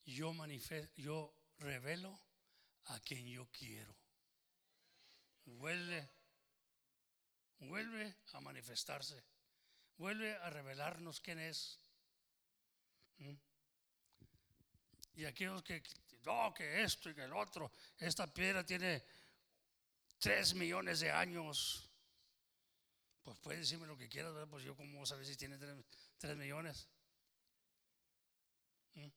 yo 0.04 0.32
manifiesto, 0.32 0.92
yo 1.00 1.34
revelo 1.58 2.18
a 2.86 2.98
quien 3.00 3.26
yo 3.26 3.48
quiero. 3.50 3.94
Vuelve, 5.44 6.08
vuelve 7.60 8.16
a 8.32 8.40
manifestarse, 8.40 9.22
vuelve 9.96 10.34
a 10.36 10.50
revelarnos 10.50 11.20
quién 11.20 11.38
es. 11.38 11.78
¿Mm? 13.18 13.34
Y 15.14 15.24
aquellos 15.24 15.62
que, 15.62 15.82
no, 16.24 16.52
que 16.54 16.82
esto 16.82 17.10
y 17.10 17.14
que 17.14 17.24
el 17.24 17.32
otro, 17.32 17.70
esta 17.98 18.32
piedra 18.32 18.64
tiene 18.64 19.04
tres 20.18 20.54
millones 20.54 21.00
de 21.00 21.10
años. 21.10 21.88
Pues 23.22 23.38
puede 23.38 23.58
decirme 23.58 23.86
lo 23.86 23.96
que 23.96 24.08
quieras, 24.08 24.32
¿verdad? 24.32 24.48
pues 24.48 24.64
yo 24.64 24.76
como 24.76 25.06
saber 25.06 25.24
si 25.26 25.36
tiene 25.36 25.58
tres, 26.18 26.36
millones. 26.36 26.88
¿Mm? 28.94 29.08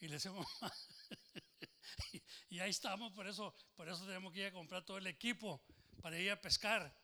Y 0.00 0.08
le 0.08 0.14
decimos, 0.14 0.46
y, 2.12 2.22
y 2.56 2.60
ahí 2.60 2.70
estamos, 2.70 3.12
por 3.12 3.26
eso, 3.26 3.54
por 3.74 3.88
eso 3.88 4.06
tenemos 4.06 4.32
que 4.32 4.40
ir 4.40 4.46
a 4.46 4.52
comprar 4.52 4.84
todo 4.84 4.98
el 4.98 5.06
equipo 5.06 5.62
para 6.00 6.18
ir 6.18 6.30
a 6.30 6.40
pescar. 6.40 6.94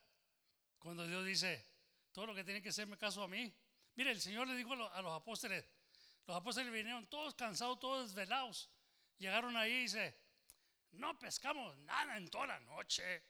Cuando 0.79 1.07
Dios 1.07 1.25
dice, 1.25 1.65
todo 2.13 2.27
lo 2.27 2.35
que 2.35 2.45
tiene 2.45 2.63
que 2.63 2.71
hacerme 2.71 2.97
caso 2.97 3.23
a 3.23 3.29
mí. 3.29 3.55
Mire, 3.95 4.11
el 4.11 4.21
Señor 4.21 4.49
le 4.49 4.57
dijo 4.57 4.73
a 4.73 4.77
los, 4.77 4.93
a 4.93 5.03
los 5.03 5.13
apóstoles, 5.13 5.65
los 6.27 6.37
apóstoles 6.37 6.73
vinieron 6.73 7.07
todos 7.09 7.35
cansados, 7.35 7.79
todos 7.79 8.09
desvelados. 8.09 8.71
Llegaron 9.19 9.57
ahí 9.57 9.73
y 9.73 9.81
dice, 9.83 10.17
no 10.93 11.19
pescamos 11.19 11.77
nada 11.79 12.17
en 12.17 12.29
toda 12.29 12.47
la 12.47 12.61
noche. 12.61 13.23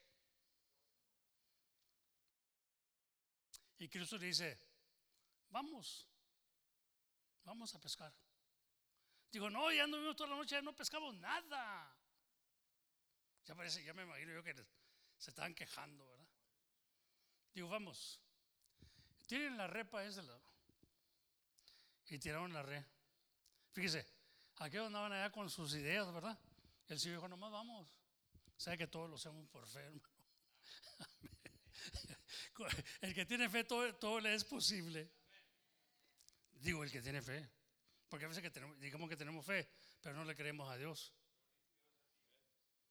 Y 3.82 3.88
Cristo 3.88 4.16
le 4.16 4.26
dice, 4.26 4.56
vamos, 5.50 6.06
vamos 7.42 7.74
a 7.74 7.80
pescar. 7.80 8.14
Digo, 9.32 9.50
no, 9.50 9.72
ya 9.72 9.82
anduvimos 9.82 10.14
toda 10.14 10.30
la 10.30 10.36
noche, 10.36 10.54
ya 10.54 10.62
no 10.62 10.72
pescamos 10.72 11.12
nada. 11.16 11.92
Ya 13.44 13.56
parece, 13.56 13.82
ya 13.82 13.92
me 13.92 14.04
imagino 14.04 14.34
yo 14.34 14.44
que 14.44 14.54
se 15.18 15.30
estaban 15.30 15.52
quejando, 15.52 16.06
¿verdad? 16.06 16.28
Digo, 17.52 17.68
vamos. 17.68 18.20
Tienen 19.26 19.56
la 19.56 19.66
red 19.66 19.84
para 19.88 20.06
ese 20.06 20.22
lado. 20.22 20.44
Y 22.06 22.20
tiraron 22.20 22.52
la 22.52 22.62
red. 22.62 22.84
Fíjese, 23.72 24.06
aquellos 24.58 24.86
andaban 24.86 25.12
allá 25.12 25.32
con 25.32 25.50
sus 25.50 25.74
ideas, 25.74 26.06
¿verdad? 26.14 26.38
El 26.86 27.00
Señor 27.00 27.16
dijo, 27.16 27.28
nomás 27.28 27.50
vamos. 27.50 27.88
Sabe 28.56 28.78
que 28.78 28.86
todos 28.86 29.10
lo 29.10 29.16
hacemos 29.16 29.44
por 29.48 29.66
fe, 29.66 29.80
hermano. 29.80 30.08
El 33.00 33.14
que 33.14 33.26
tiene 33.26 33.48
fe, 33.48 33.64
todo, 33.64 34.20
le 34.20 34.34
es 34.34 34.44
posible. 34.44 35.10
Digo, 36.60 36.84
el 36.84 36.90
que 36.90 37.02
tiene 37.02 37.20
fe. 37.20 37.48
Porque 38.08 38.26
a 38.26 38.28
veces 38.28 38.52
digamos 38.78 39.08
que 39.08 39.16
tenemos 39.16 39.44
fe, 39.44 39.68
pero 40.00 40.14
no 40.14 40.24
le 40.24 40.36
creemos 40.36 40.70
a 40.70 40.76
Dios. 40.76 41.12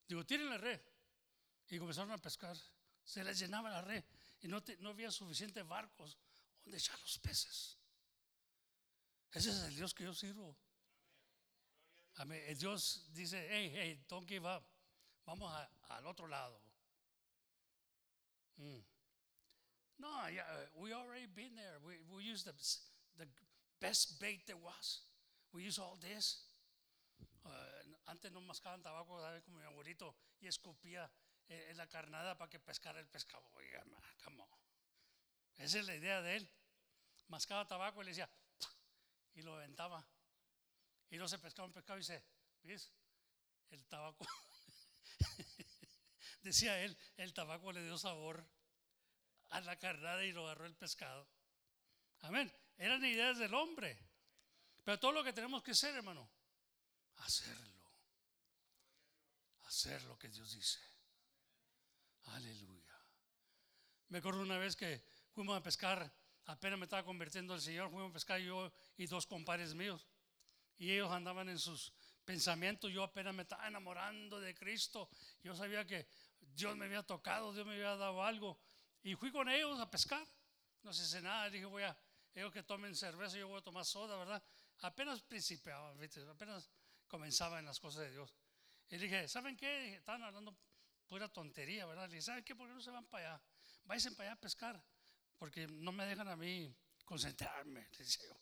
Digo, 0.08 0.26
tienen 0.26 0.50
la 0.50 0.58
red. 0.58 0.82
Y 1.70 1.80
comenzaron 1.80 2.12
a 2.12 2.18
pescar. 2.18 2.58
Se 3.04 3.24
les 3.24 3.40
llenaba 3.40 3.70
la 3.70 3.82
red. 3.82 4.04
Y 4.42 4.48
no, 4.48 4.62
había 4.90 5.12
suficientes 5.12 5.66
barcos 5.66 6.18
donde 6.64 6.78
echar 6.78 7.00
los 7.00 7.18
peces. 7.20 7.78
Ese 9.32 9.52
es 9.52 9.60
el 9.60 9.76
Dios 9.76 9.94
que 9.94 10.04
yo 10.04 10.14
sirvo. 10.14 10.58
El 12.18 12.58
Dios 12.58 13.10
dice, 13.14 13.48
hey, 13.50 13.72
hey, 13.74 14.06
don't 14.10 14.28
give 14.28 14.46
up. 14.46 14.64
Vamos 15.26 15.54
al 15.88 16.06
otro 16.08 16.28
lado. 16.28 16.62
Mm. 18.58 18.91
No, 20.02 20.08
yeah, 20.34 20.42
uh, 20.50 20.66
we 20.82 20.94
already 20.94 21.28
been 21.30 21.54
there. 21.56 21.78
We, 21.86 22.02
we 22.10 22.24
used 22.24 22.46
the, 22.50 22.58
the 23.22 23.30
best 23.80 24.20
bait 24.20 24.48
there 24.48 24.58
was. 24.58 25.02
We 25.54 25.62
use 25.62 25.78
all 25.78 26.00
this. 26.02 26.42
Uh, 27.46 28.10
antes 28.10 28.32
no 28.32 28.42
mascaban 28.42 28.82
tabaco, 28.82 29.22
¿sabe? 29.22 29.44
Como 29.44 29.60
mi 29.60 29.66
abuelito, 29.66 30.16
y 30.42 30.48
escupía 30.48 31.10
eh, 31.48 31.68
en 31.70 31.78
la 31.78 31.88
carnada 31.88 32.36
para 32.36 32.50
que 32.50 32.60
pescara 32.60 33.00
el 33.00 33.08
pescado. 33.08 33.44
Oiga, 33.54 33.84
ma, 33.86 34.00
come 34.24 34.42
on. 34.42 34.48
Esa 35.58 35.80
es 35.80 35.86
la 35.86 35.96
idea 35.96 36.22
de 36.24 36.38
él. 36.38 36.50
Mascaba 37.28 37.68
tabaco 37.68 38.02
y 38.02 38.06
le 38.06 38.12
decía, 38.12 38.30
y 39.36 39.44
lo 39.44 39.54
aventaba. 39.54 40.04
Y 41.12 41.18
no 41.18 41.28
se 41.28 41.38
pescaba 41.38 41.68
un 41.68 41.74
pescado 41.74 42.00
y 42.00 42.02
dice, 42.02 42.24
¿ves? 42.64 42.92
El 43.70 43.86
tabaco. 43.86 44.26
Decía 46.42 46.82
él, 46.84 46.98
el 47.18 47.34
tabaco 47.34 47.72
le 47.72 47.84
dio 47.84 48.00
sabor 48.00 48.44
a 49.52 49.62
la 49.62 49.78
carnada 49.78 50.24
y 50.26 50.32
lo 50.32 50.46
agarró 50.46 50.66
el 50.66 50.76
pescado. 50.76 51.28
Amén. 52.22 52.52
Eran 52.78 53.04
ideas 53.06 53.38
del 53.38 53.54
hombre. 53.54 53.98
Pero 54.84 55.00
todo 55.00 55.12
lo 55.12 55.24
que 55.24 55.34
tenemos 55.34 55.62
que 55.62 55.72
hacer, 55.72 55.96
hermano, 55.96 56.30
hacerlo. 57.18 57.72
Hacer 59.66 60.02
lo 60.04 60.18
que 60.18 60.30
Dios 60.30 60.52
dice. 60.52 60.80
Aleluya. 62.26 62.98
Me 64.10 64.18
acuerdo 64.18 64.42
una 64.42 64.58
vez 64.58 64.76
que 64.76 65.04
fuimos 65.32 65.58
a 65.58 65.64
pescar, 65.64 66.12
apenas 66.46 66.80
me 66.80 66.86
estaba 66.86 67.04
convirtiendo 67.04 67.54
el 67.56 67.62
Señor, 67.62 67.90
fuimos 67.90 68.10
a 68.10 68.14
pescar 68.14 68.40
yo 68.40 68.72
y 68.98 69.06
dos 69.06 69.26
compadres 69.26 69.74
míos. 69.74 70.08
Y 70.78 70.92
ellos 70.92 71.12
andaban 71.12 71.48
en 71.50 71.60
sus 71.60 71.94
pensamientos, 72.26 72.92
yo 72.92 73.04
apenas 73.04 73.34
me 73.34 73.44
estaba 73.44 73.68
enamorando 73.68 74.40
de 74.40 74.56
Cristo. 74.56 75.10
Yo 75.44 75.56
sabía 75.56 75.86
que 75.86 76.08
Dios 76.40 76.76
me 76.76 76.86
había 76.86 77.04
tocado, 77.04 77.54
Dios 77.54 77.66
me 77.66 77.74
había 77.74 77.96
dado 77.96 78.24
algo. 78.24 78.60
Y 79.04 79.16
fui 79.16 79.32
con 79.32 79.50
ellos 79.50 79.80
a 79.80 79.90
pescar. 79.90 80.26
No 80.84 80.94
sé 80.94 81.06
si 81.06 81.24
nada, 81.24 81.50
dije, 81.50 81.66
voy 81.66 81.84
a, 81.84 81.98
ellos 82.34 82.52
que 82.52 82.64
tomen 82.64 82.96
cerveza, 82.96 83.38
yo 83.38 83.48
voy 83.48 83.60
a 83.60 83.64
tomar 83.64 83.86
soda, 83.86 84.18
¿verdad? 84.18 84.42
Apenas 84.80 85.22
principiaba, 85.22 85.94
¿viste? 85.94 86.22
apenas 86.22 86.70
comenzaba 87.08 87.60
en 87.60 87.66
las 87.66 87.80
cosas 87.80 88.04
de 88.04 88.12
Dios. 88.12 88.34
Y 88.90 88.98
dije, 88.98 89.28
¿saben 89.28 89.56
qué? 89.56 89.96
Estaban 89.96 90.24
hablando 90.24 90.58
pura 91.08 91.28
tontería, 91.28 91.86
¿verdad? 91.86 92.08
Le 92.08 92.16
dije, 92.16 92.22
¿saben 92.24 92.44
qué? 92.44 92.56
¿Por 92.56 92.68
qué 92.68 92.74
no 92.74 92.82
se 92.82 92.90
van 92.90 93.06
para 93.06 93.34
allá? 93.34 93.44
Váyanse 93.84 94.12
para 94.12 94.30
allá 94.30 94.38
a 94.38 94.42
pescar, 94.42 94.84
porque 95.38 95.68
no 95.68 95.92
me 95.92 96.06
dejan 96.06 96.28
a 96.28 96.36
mí 96.36 96.74
concentrarme, 97.06 97.88
decía 97.98 98.26
yo. 98.28 98.40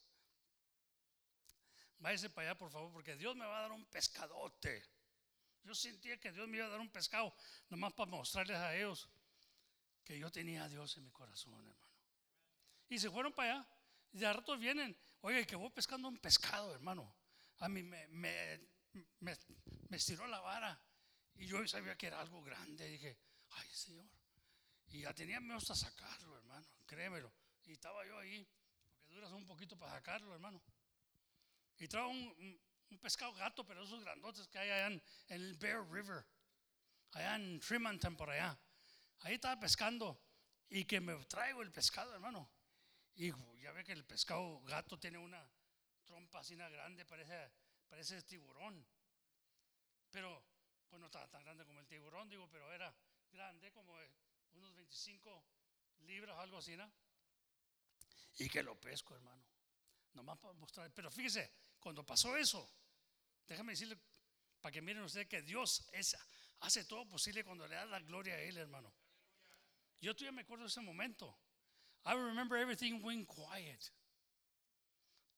Váyase 2.00 2.30
para 2.30 2.50
allá, 2.50 2.58
por 2.58 2.72
favor, 2.72 2.92
porque 2.94 3.16
Dios 3.18 3.36
me 3.36 3.46
va 3.46 3.58
a 3.58 3.62
dar 3.64 3.72
un 3.72 3.86
pescadote. 3.86 4.86
Yo 5.64 5.76
sentía 5.76 6.18
que 6.18 6.32
Dios 6.32 6.48
me 6.48 6.58
iba 6.58 6.66
a 6.66 6.70
dar 6.70 6.80
un 6.80 6.90
pescado, 6.90 7.36
nomás 7.70 7.92
para 7.94 8.10
mostrarles 8.10 8.58
a 8.58 8.76
ellos 8.76 9.10
que 10.10 10.18
yo 10.18 10.32
tenía 10.32 10.64
a 10.64 10.68
Dios 10.68 10.98
en 10.98 11.04
mi 11.06 11.12
corazón, 11.12 11.54
hermano. 11.54 11.94
Y 12.90 12.98
se 12.98 13.12
fueron 13.12 13.32
para 13.32 13.60
allá. 13.60 13.68
Y 14.12 14.18
de 14.18 14.34
rato 14.34 14.58
vienen, 14.58 14.98
oye, 15.22 15.46
que 15.46 15.56
voy 15.56 15.70
pescando 15.70 16.08
un 16.08 16.18
pescado, 16.18 16.74
hermano. 16.74 17.14
A 17.60 17.70
mí 17.70 17.84
me, 17.84 18.08
me, 18.08 18.60
me, 19.20 19.38
me 19.88 19.98
estiró 19.98 20.26
la 20.26 20.40
vara. 20.40 20.82
Y 21.36 21.46
yo 21.46 21.66
sabía 21.68 21.96
que 21.96 22.08
era 22.08 22.20
algo 22.20 22.42
grande. 22.42 22.90
dije, 22.90 23.20
ay, 23.52 23.70
Señor. 23.72 24.10
Y 24.88 25.02
ya 25.02 25.14
tenía 25.14 25.40
miedo 25.40 25.58
hasta 25.58 25.76
sacarlo, 25.76 26.36
hermano. 26.38 26.66
Créemelo. 26.88 27.32
Y 27.66 27.74
estaba 27.74 28.04
yo 28.04 28.18
ahí, 28.18 28.48
porque 28.98 29.14
duras 29.14 29.32
un 29.32 29.46
poquito 29.46 29.78
para 29.78 29.92
sacarlo, 29.92 30.34
hermano. 30.34 30.60
Y 31.78 31.88
trajo 31.88 32.10
un, 32.10 32.60
un- 32.90 32.98
pescado 33.00 33.32
gato, 33.34 33.64
pero 33.64 33.84
esos 33.84 34.02
grandotes 34.04 34.48
que 34.48 34.58
hay 34.58 34.72
allá 34.72 34.88
en, 34.88 35.04
en 35.28 35.42
el 35.42 35.54
Bear 35.54 35.88
River, 35.92 36.26
allá 37.12 37.36
en 37.36 37.60
Tremonton, 37.60 38.18
por 38.18 38.32
allá. 38.32 38.60
Ahí 39.22 39.36
estaba 39.36 39.60
pescando 39.60 40.22
Y 40.70 40.86
que 40.86 41.02
me 41.02 41.16
traigo 41.26 41.62
el 41.62 41.72
pescado, 41.72 42.14
hermano. 42.14 42.50
Y 43.16 43.32
ya 43.62 43.72
ve 43.72 43.84
que 43.84 43.92
el 43.92 44.06
pescado 44.06 44.62
gato 44.62 44.98
tiene 44.98 45.18
una 45.18 45.46
trompa 46.06 46.40
así 46.40 46.56
una 46.56 46.70
grande, 46.70 47.06
parece, 47.06 47.52
parece 47.88 48.22
tiburón. 48.24 48.86
Pero, 50.10 50.44
pues 50.88 51.00
no 51.00 51.08
estaba 51.08 51.28
tan 51.28 51.44
grande 51.44 51.66
como 51.66 51.80
el 51.80 51.88
tiburón, 51.88 52.30
digo, 52.30 52.50
pero 52.50 52.72
era 52.72 52.94
grande, 53.32 53.72
como 53.72 53.94
unos 54.54 54.74
25 54.74 55.44
libras, 56.00 56.38
algo 56.40 56.58
así, 56.58 56.76
¿no? 56.76 56.92
Y 58.38 58.50
que 58.50 58.64
lo 58.64 58.80
pesco, 58.80 59.16
hermano. 59.16 59.44
Nomás 60.14 60.40
para 60.40 60.54
mostrar. 60.54 60.92
Pero 60.94 61.12
fíjese, 61.12 61.52
cuando 61.80 62.06
pasó 62.06 62.36
eso, 62.38 62.68
déjame 63.48 63.74
decirle, 63.74 63.98
para 64.62 64.72
que 64.72 64.82
miren 64.82 65.04
ustedes 65.04 65.28
que 65.28 65.42
Dios 65.42 65.88
es, 65.92 66.18
hace 66.62 66.86
todo 66.86 67.08
posible 67.08 67.44
cuando 67.44 67.68
le 67.68 67.76
da 67.76 67.86
la 67.86 68.00
gloria 68.00 68.36
a 68.36 68.40
Él, 68.40 68.58
hermano. 68.58 68.94
Yo 70.02 70.16
todavía 70.16 70.32
me 70.32 70.42
acuerdo 70.42 70.64
de 70.64 70.70
ese 70.70 70.82
momento. 70.82 71.38
I 72.06 72.14
remember 72.14 72.58
everything 72.58 73.02
went 73.04 73.28
quiet. 73.28 73.92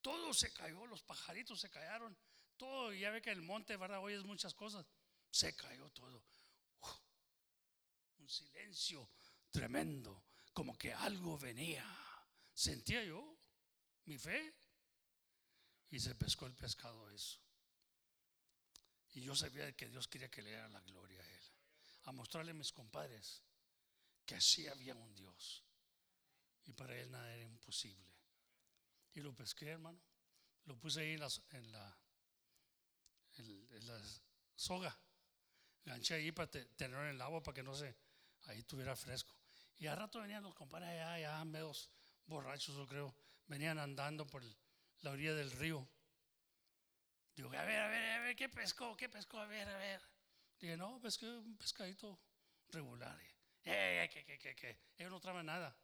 Todo 0.02 0.34
se 0.34 0.52
cayó, 0.54 0.86
los 0.88 1.02
pajaritos 1.04 1.60
se 1.60 1.70
cayeron, 1.70 2.18
todo, 2.58 2.94
ya 2.94 3.12
ve 3.12 3.22
que 3.22 3.32
el 3.32 3.42
monte, 3.42 3.76
¿verdad? 3.78 4.00
Oyes 4.00 4.24
muchas 4.24 4.54
cosas. 4.54 4.86
Se 5.30 5.56
cayó 5.56 5.90
todo. 5.90 6.24
un 8.20 8.30
silencio 8.30 9.10
tremendo, 9.50 10.24
como 10.54 10.78
que 10.78 10.94
algo 10.94 11.38
venía. 11.38 11.86
Sentía 12.54 13.04
yo 13.04 13.38
mi 14.06 14.18
fe 14.18 14.54
y 15.90 16.00
se 16.00 16.16
pescó 16.16 16.46
el 16.46 16.56
pescado 16.56 17.10
eso. 17.10 17.40
Y 19.14 19.22
yo 19.22 19.36
sabía 19.36 19.72
que 19.74 19.90
Dios 19.90 20.08
quería 20.08 20.30
que 20.30 20.42
le 20.42 20.52
diera 20.52 20.70
la 20.70 20.82
gloria 20.82 21.22
a 21.22 21.28
él, 21.28 21.44
a 22.04 22.12
mostrarle 22.12 22.52
a 22.52 22.56
mis 22.56 22.72
compadres 22.72 23.42
que 24.26 24.36
así 24.36 24.68
había 24.68 24.96
un 24.96 25.14
Dios 25.16 25.64
y 26.66 26.74
para 26.74 26.96
él 26.98 27.12
nada 27.12 27.34
era 27.34 27.44
imposible. 27.44 28.12
Y 29.14 29.22
lo 29.22 29.34
pesqué, 29.36 29.70
hermano. 29.70 30.00
Lo 30.66 30.78
puse 30.78 31.02
ahí 31.02 31.14
en 31.14 31.20
la, 31.20 31.30
en 31.52 31.72
la, 31.72 31.98
en, 33.38 33.88
la 33.88 34.02
soga. 34.56 34.98
Ganché 35.84 36.16
ahí 36.16 36.32
para 36.32 36.50
tener 36.50 37.00
en 37.00 37.08
el 37.08 37.22
agua 37.22 37.42
para 37.42 37.56
que 37.56 37.64
no 37.64 37.76
se, 37.76 37.96
ahí 38.44 38.64
tuviera 38.64 38.96
fresco. 38.96 39.36
Y 39.80 39.88
al 39.88 39.98
rato 39.98 40.22
venían 40.22 40.44
los 40.44 40.54
compadres 40.54 40.90
allá, 40.90 41.44
medios 41.44 41.90
borrachos, 42.28 42.76
yo 42.76 42.88
creo. 42.88 43.16
Venían 43.48 43.80
andando 43.80 44.28
por 44.28 44.44
la 45.02 45.12
orilla 45.12 45.34
del 45.34 45.52
río. 45.52 45.88
Digo, 47.36 47.50
a 47.50 47.64
ver, 47.64 47.80
a 47.80 47.88
ver, 47.88 48.12
a 48.12 48.20
ver, 48.20 48.36
¿qué 48.36 48.48
pescó? 48.48 48.96
¿Qué 48.96 49.10
pescó? 49.10 49.40
A 49.40 49.48
ver, 49.48 49.68
a 49.68 49.78
ver. 49.78 50.02
Dije, 50.60 50.78
no, 50.78 51.02
pesqué 51.02 51.26
un 51.26 51.58
pescadito 51.58 52.20
regular. 52.70 53.20
Eh, 53.64 54.10
que, 54.12 54.26
que, 54.26 54.38
que, 54.38 54.56
que. 54.56 54.78
Ellos 54.98 55.12
no 55.12 55.20
traen 55.20 55.46
nada. 55.46 55.76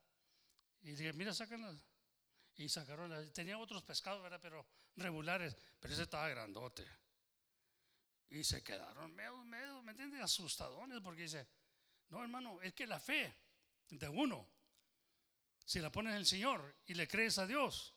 Y 0.82 0.92
dije, 0.92 1.14
mira, 1.14 1.34
sácanlas. 1.34 1.76
Y 2.56 2.70
sacaron, 2.70 3.32
tenía 3.34 3.58
otros 3.58 3.84
pescados, 3.84 4.22
¿verdad? 4.24 4.40
Pero 4.42 4.66
regulares, 4.96 5.56
pero 5.80 5.94
ese 5.94 6.04
estaba 6.04 6.28
grandote. 6.30 6.86
Y 8.30 8.44
se 8.44 8.64
quedaron 8.64 9.14
medio, 9.14 9.38
medio, 9.44 9.82
¿me 9.84 9.92
entiendes? 9.92 10.22
Asustadones, 10.22 11.00
porque 11.02 11.24
dice, 11.24 11.48
no, 12.10 12.22
hermano, 12.22 12.60
es 12.62 12.74
que 12.74 12.88
la 12.88 13.00
fe 13.00 13.34
de 13.90 14.10
uno, 14.10 14.48
si 15.66 15.80
la 15.80 15.92
pones 15.92 16.14
en 16.14 16.18
el 16.18 16.26
Señor 16.26 16.76
y 16.88 16.96
le 16.96 17.08
crees 17.08 17.38
a 17.38 17.46
Dios, 17.46 17.94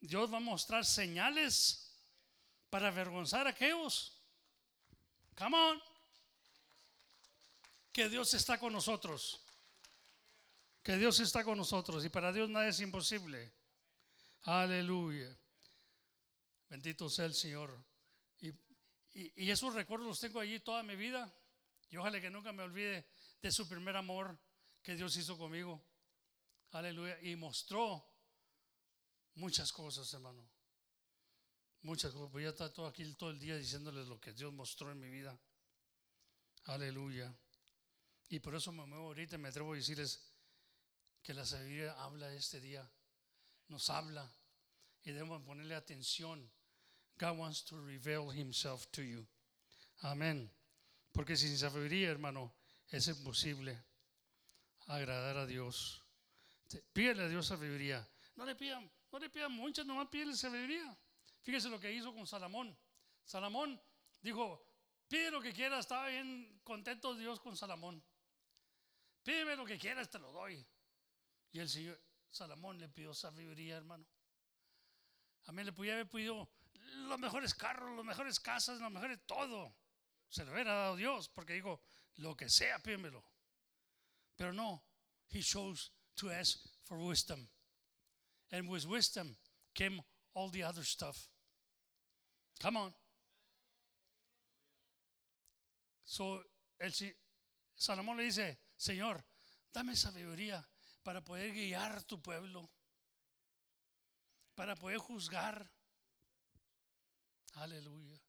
Dios 0.00 0.32
va 0.32 0.38
a 0.38 0.40
mostrar 0.40 0.84
señales 0.84 1.94
para 2.70 2.88
avergonzar 2.88 3.46
a 3.46 3.50
aquellos. 3.50 4.18
Come 5.36 5.56
on. 5.56 5.91
Que 7.92 8.08
Dios 8.08 8.32
está 8.34 8.58
con 8.58 8.72
nosotros. 8.72 9.40
Que 10.82 10.96
Dios 10.96 11.20
está 11.20 11.44
con 11.44 11.58
nosotros 11.58 12.04
y 12.04 12.08
para 12.08 12.32
Dios 12.32 12.48
nada 12.48 12.66
es 12.66 12.80
imposible. 12.80 13.52
Aleluya. 14.42 15.36
Bendito 16.68 17.08
sea 17.08 17.26
el 17.26 17.34
Señor. 17.34 17.78
Y, 19.14 19.50
esos 19.50 19.74
recuerdos 19.74 20.08
los 20.08 20.20
tengo 20.20 20.40
allí 20.40 20.58
toda 20.60 20.82
mi 20.82 20.96
vida. 20.96 21.32
Y 21.90 21.98
ojalá 21.98 22.20
que 22.20 22.30
nunca 22.30 22.50
me 22.52 22.62
olvide 22.62 23.06
de 23.42 23.52
su 23.52 23.68
primer 23.68 23.94
amor 23.96 24.36
que 24.82 24.96
Dios 24.96 25.14
hizo 25.16 25.36
conmigo. 25.36 25.84
Aleluya. 26.70 27.20
Y 27.20 27.36
mostró 27.36 28.04
muchas 29.34 29.70
cosas, 29.70 30.12
hermano. 30.14 30.48
Muchas 31.82 32.12
cosas. 32.12 32.32
Voy 32.32 32.46
a 32.46 32.48
estar 32.48 32.70
todo 32.70 32.86
aquí 32.86 33.04
todo 33.14 33.30
el 33.30 33.38
día 33.38 33.56
diciéndoles 33.56 34.08
lo 34.08 34.18
que 34.18 34.32
Dios 34.32 34.52
mostró 34.52 34.90
en 34.90 34.98
mi 34.98 35.10
vida. 35.10 35.38
Aleluya. 36.64 37.32
Y 38.32 38.40
por 38.40 38.54
eso 38.54 38.72
me 38.72 38.86
muevo 38.86 39.08
ahorita 39.08 39.36
y 39.36 39.38
me 39.38 39.50
atrevo 39.50 39.74
a 39.74 39.76
decirles 39.76 40.18
que 41.22 41.34
la 41.34 41.44
sabiduría 41.44 41.92
habla 42.02 42.32
este 42.32 42.62
día 42.62 42.90
nos 43.68 43.90
habla 43.90 44.26
y 45.04 45.12
debemos 45.12 45.42
ponerle 45.42 45.74
atención. 45.74 46.50
God 47.18 47.36
wants 47.36 47.62
to 47.66 47.78
reveal 47.84 48.34
himself 48.34 48.86
to 48.86 49.02
you. 49.02 49.28
Amén. 50.00 50.50
Porque 51.12 51.36
sin 51.36 51.58
sabiduría, 51.58 52.08
hermano, 52.08 52.54
es 52.88 53.06
imposible 53.06 53.78
agradar 54.86 55.36
a 55.36 55.46
Dios. 55.46 56.02
Pídele 56.90 57.24
a 57.24 57.28
Dios 57.28 57.48
sabiduría. 57.48 58.08
No 58.36 58.46
le 58.46 58.54
pidan, 58.54 58.90
no 59.12 59.18
le 59.18 59.28
pidan 59.28 59.52
mucho, 59.52 59.84
nomás 59.84 60.08
pídele 60.08 60.34
sabiduría. 60.34 60.96
Fíjese 61.42 61.68
lo 61.68 61.78
que 61.78 61.92
hizo 61.92 62.14
con 62.14 62.26
Salomón. 62.26 62.74
Salomón 63.26 63.78
dijo, 64.22 64.66
pide 65.06 65.30
lo 65.30 65.42
que 65.42 65.52
quieras, 65.52 65.80
estaba 65.80 66.08
bien 66.08 66.62
contento 66.64 67.14
Dios 67.14 67.38
con 67.38 67.58
Salomón. 67.58 68.02
Pídeme 69.22 69.56
lo 69.56 69.64
que 69.64 69.78
quieras, 69.78 70.10
te 70.10 70.18
lo 70.18 70.32
doy. 70.32 70.66
Y 71.52 71.58
el 71.60 71.68
Señor, 71.68 72.00
Salomón 72.30 72.78
le 72.78 72.88
pidió 72.88 73.14
sabiduría, 73.14 73.76
hermano. 73.76 74.06
A 75.46 75.52
mí 75.52 75.62
le 75.64 75.72
podía 75.72 75.94
haber 75.94 76.08
pedido 76.08 76.48
los 77.08 77.18
mejores 77.18 77.54
carros, 77.54 77.96
las 77.96 78.04
mejores 78.04 78.40
casas, 78.40 78.80
los 78.80 78.90
mejores 78.90 79.20
todo. 79.26 79.74
Se 80.28 80.44
lo 80.44 80.52
hubiera 80.52 80.74
dado 80.74 80.96
Dios, 80.96 81.28
porque 81.28 81.52
digo, 81.54 81.82
lo 82.16 82.36
que 82.36 82.48
sea, 82.48 82.78
pídemelo. 82.78 83.24
Pero 84.36 84.52
no, 84.52 84.82
he 85.28 85.42
chose 85.42 85.90
to 86.16 86.30
ask 86.30 86.58
for 86.84 86.98
wisdom. 86.98 87.48
And 88.50 88.68
with 88.68 88.86
wisdom 88.86 89.36
came 89.74 90.02
all 90.34 90.50
the 90.50 90.62
other 90.62 90.84
stuff. 90.84 91.28
Come 92.60 92.76
on. 92.76 92.94
So, 96.04 96.44
el, 96.78 96.92
Salomón 97.74 98.16
le 98.16 98.24
dice, 98.24 98.58
Señor, 98.82 99.24
dame 99.72 99.94
sabiduría 99.94 100.58
para 101.04 101.22
poder 101.22 101.52
guiar 101.52 102.02
tu 102.02 102.20
pueblo, 102.20 102.68
para 104.56 104.74
poder 104.74 104.98
juzgar. 104.98 105.70
Aleluya. 107.54 108.20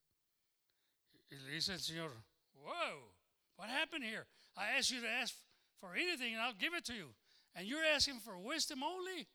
Y 1.31 1.35
le 1.37 1.53
dice 1.53 1.73
el 1.73 1.81
Señor, 1.81 2.23
whoa, 2.53 3.15
what 3.55 3.67
happened 3.67 4.05
here? 4.05 4.27
I 4.55 4.77
asked 4.77 4.91
you 4.91 5.01
to 5.01 5.09
ask 5.09 5.33
for 5.79 5.95
anything 5.95 6.35
and 6.35 6.43
I'll 6.43 6.53
give 6.53 6.75
it 6.75 6.85
to 6.85 6.93
you. 6.93 7.15
And 7.55 7.65
you're 7.65 7.83
asking 7.83 8.19
for 8.19 8.37
wisdom 8.37 8.83
only. 8.83 9.27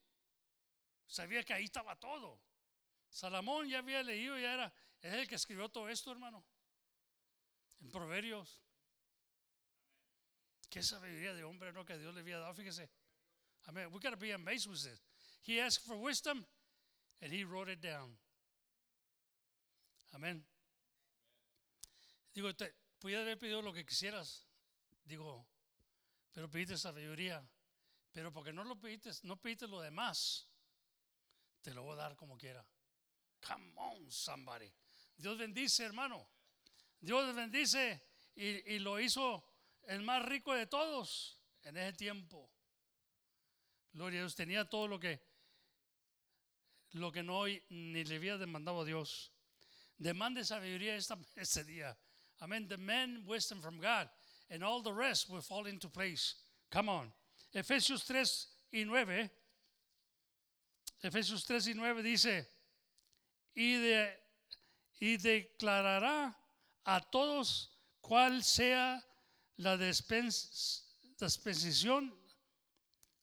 Sabía 1.09 1.45
que 1.45 1.53
ahí 1.53 1.65
estaba 1.65 1.97
todo. 1.97 2.39
Salomón 3.11 3.69
ya 3.69 3.79
había 3.79 4.05
leído, 4.05 4.39
ya 4.39 4.53
era, 4.53 4.73
es 5.03 5.15
el 5.15 5.27
que 5.27 5.35
escribió 5.35 5.69
todo 5.69 5.89
esto, 5.89 6.13
hermano. 6.13 6.45
En 7.81 7.91
Proverbios. 7.91 8.68
Qué 10.71 10.83
sabiduría 10.83 11.35
de 11.35 11.45
hombre, 11.45 11.73
¿no? 11.73 11.85
Que 11.85 11.97
Dios 11.99 12.15
le 12.15 12.21
había 12.21 12.39
dado, 12.39 12.55
fíjese. 12.55 12.89
I 13.69 13.73
mean, 13.73 13.93
we 13.93 14.01
got 14.01 14.11
to 14.11 14.17
be 14.17 14.33
amazed 14.33 14.69
with 14.69 14.83
this. 14.83 15.01
He 15.43 15.61
asked 15.61 15.85
for 15.87 15.97
wisdom 15.97 16.45
and 17.21 17.33
he 17.33 17.45
wrote 17.45 17.69
it 17.69 17.81
down. 17.81 18.17
Amén. 20.15 20.45
Digo, 22.35 22.55
te 22.55 22.73
pudiera 23.01 23.23
haber 23.23 23.39
pedido 23.39 23.63
lo 23.63 23.73
que 23.73 23.85
quisieras. 23.85 24.47
Digo, 25.05 25.47
pero 26.33 26.49
pediste 26.49 26.77
sabiduría. 26.77 27.43
Pero 28.13 28.33
porque 28.33 28.53
no 28.53 28.65
lo 28.65 28.77
pediste, 28.77 29.11
no 29.25 29.37
pediste 29.37 29.67
lo 29.67 29.81
demás, 29.81 30.47
te 31.63 31.73
lo 31.73 31.83
voy 31.83 31.93
a 31.93 31.97
dar 31.97 32.17
como 32.17 32.37
quiera. 32.37 32.65
Come 33.47 33.73
on, 33.77 34.11
somebody. 34.11 34.73
Dios 35.17 35.39
bendice, 35.39 35.85
hermano. 35.85 36.29
Dios 37.01 37.35
bendice 37.35 38.03
y, 38.35 38.75
y 38.75 38.79
lo 38.81 38.99
hizo 38.99 39.45
el 39.89 40.03
más 40.03 40.23
rico 40.25 40.55
de 40.55 40.67
todos 40.67 41.41
en 41.63 41.77
ese 41.77 41.95
tiempo. 41.95 42.51
Gloria 43.93 44.21
a 44.21 44.23
Dios, 44.23 44.35
tenía 44.35 44.69
todo 44.69 44.87
lo 44.87 45.01
que, 45.01 45.21
lo 46.93 47.11
que 47.11 47.23
no 47.23 47.47
ni 47.47 48.05
le 48.05 48.17
había 48.17 48.37
demandado 48.37 48.83
a 48.83 48.85
Dios. 48.85 49.33
Demande 49.97 50.45
sabiduría 50.45 50.95
esta, 50.95 51.19
este 51.37 51.65
día. 51.65 51.97
Amén. 52.41 52.69
Demand 52.69 53.27
wisdom 53.27 53.61
from 53.61 53.81
God, 53.81 54.09
and 54.51 54.63
all 54.63 54.83
the 54.83 54.93
rest 54.93 55.29
will 55.29 55.43
fall 55.43 55.67
into 55.67 55.89
place. 55.89 56.37
Come 56.71 56.91
on. 56.91 57.13
Efesios 57.55 58.05
3 58.05 58.47
y 58.73 58.85
9. 58.85 59.31
Efesios 61.03 61.47
3 61.47 61.69
y 61.69 61.75
9 61.75 62.03
dice, 62.03 62.47
y, 63.55 63.73
de, 63.81 64.21
y 65.01 65.17
declarará 65.17 66.37
a 66.85 67.01
todos 67.01 67.71
cuál 68.03 68.43
sea 68.43 69.03
la 69.59 69.77
dispensación 69.77 72.19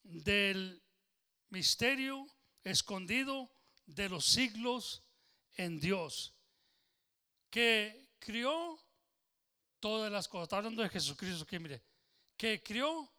del 0.04 0.84
misterio 1.50 2.28
escondido 2.64 3.52
de 3.86 4.10
los 4.10 4.26
siglos 4.26 5.04
en 5.54 5.80
Dios, 5.80 6.34
que 7.50 8.10
crió 8.20 8.78
todas 9.80 10.12
las 10.12 10.28
cosas. 10.28 10.52
Hablando 10.54 10.82
de 10.82 10.90
Jesucristo 10.90 11.44
aquí, 11.44 11.60
mire, 11.60 11.82
que 12.36 12.62
crió 12.62 13.10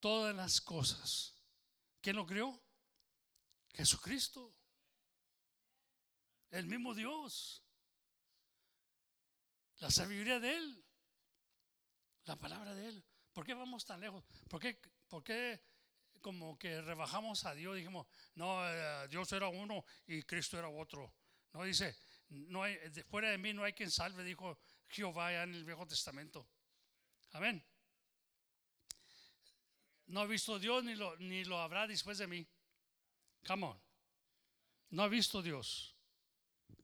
todas 0.00 0.34
las 0.34 0.60
cosas. 0.60 1.34
¿Quién 2.02 2.16
lo 2.16 2.26
crió? 2.26 2.60
Jesucristo. 3.72 4.52
El 6.50 6.66
mismo 6.66 6.94
Dios. 6.94 7.62
La 9.78 9.90
sabiduría 9.90 10.38
de 10.38 10.56
Él. 10.56 10.85
La 12.26 12.36
palabra 12.36 12.74
de 12.74 12.88
Él. 12.88 13.04
¿Por 13.32 13.44
qué 13.44 13.54
vamos 13.54 13.84
tan 13.84 14.00
lejos? 14.00 14.24
¿Por 14.48 14.60
qué, 14.60 14.80
por 15.08 15.22
qué 15.22 15.60
como 16.20 16.58
que 16.58 16.82
rebajamos 16.82 17.44
a 17.44 17.54
Dios? 17.54 17.76
Dijimos, 17.76 18.06
no, 18.34 18.68
eh, 18.68 19.06
Dios 19.08 19.30
era 19.32 19.48
uno 19.48 19.84
y 20.06 20.22
Cristo 20.24 20.58
era 20.58 20.68
otro. 20.68 21.14
No 21.52 21.62
dice, 21.62 21.96
no 22.28 22.64
hay, 22.64 22.76
fuera 23.08 23.30
de 23.30 23.38
mí 23.38 23.52
no 23.52 23.62
hay 23.62 23.72
quien 23.72 23.90
salve, 23.90 24.24
dijo 24.24 24.58
Jehová 24.88 25.42
en 25.42 25.54
el 25.54 25.64
Viejo 25.64 25.86
Testamento. 25.86 26.48
Amén. 27.32 27.64
No 30.06 30.20
ha 30.20 30.26
visto 30.26 30.58
Dios 30.58 30.82
ni 30.82 30.94
lo, 30.96 31.16
ni 31.18 31.44
lo 31.44 31.60
habrá 31.60 31.86
después 31.86 32.18
de 32.18 32.26
mí. 32.26 32.46
Come 33.46 33.66
on. 33.66 33.80
No 34.90 35.02
ha 35.04 35.08
visto 35.08 35.42
Dios. 35.42 35.94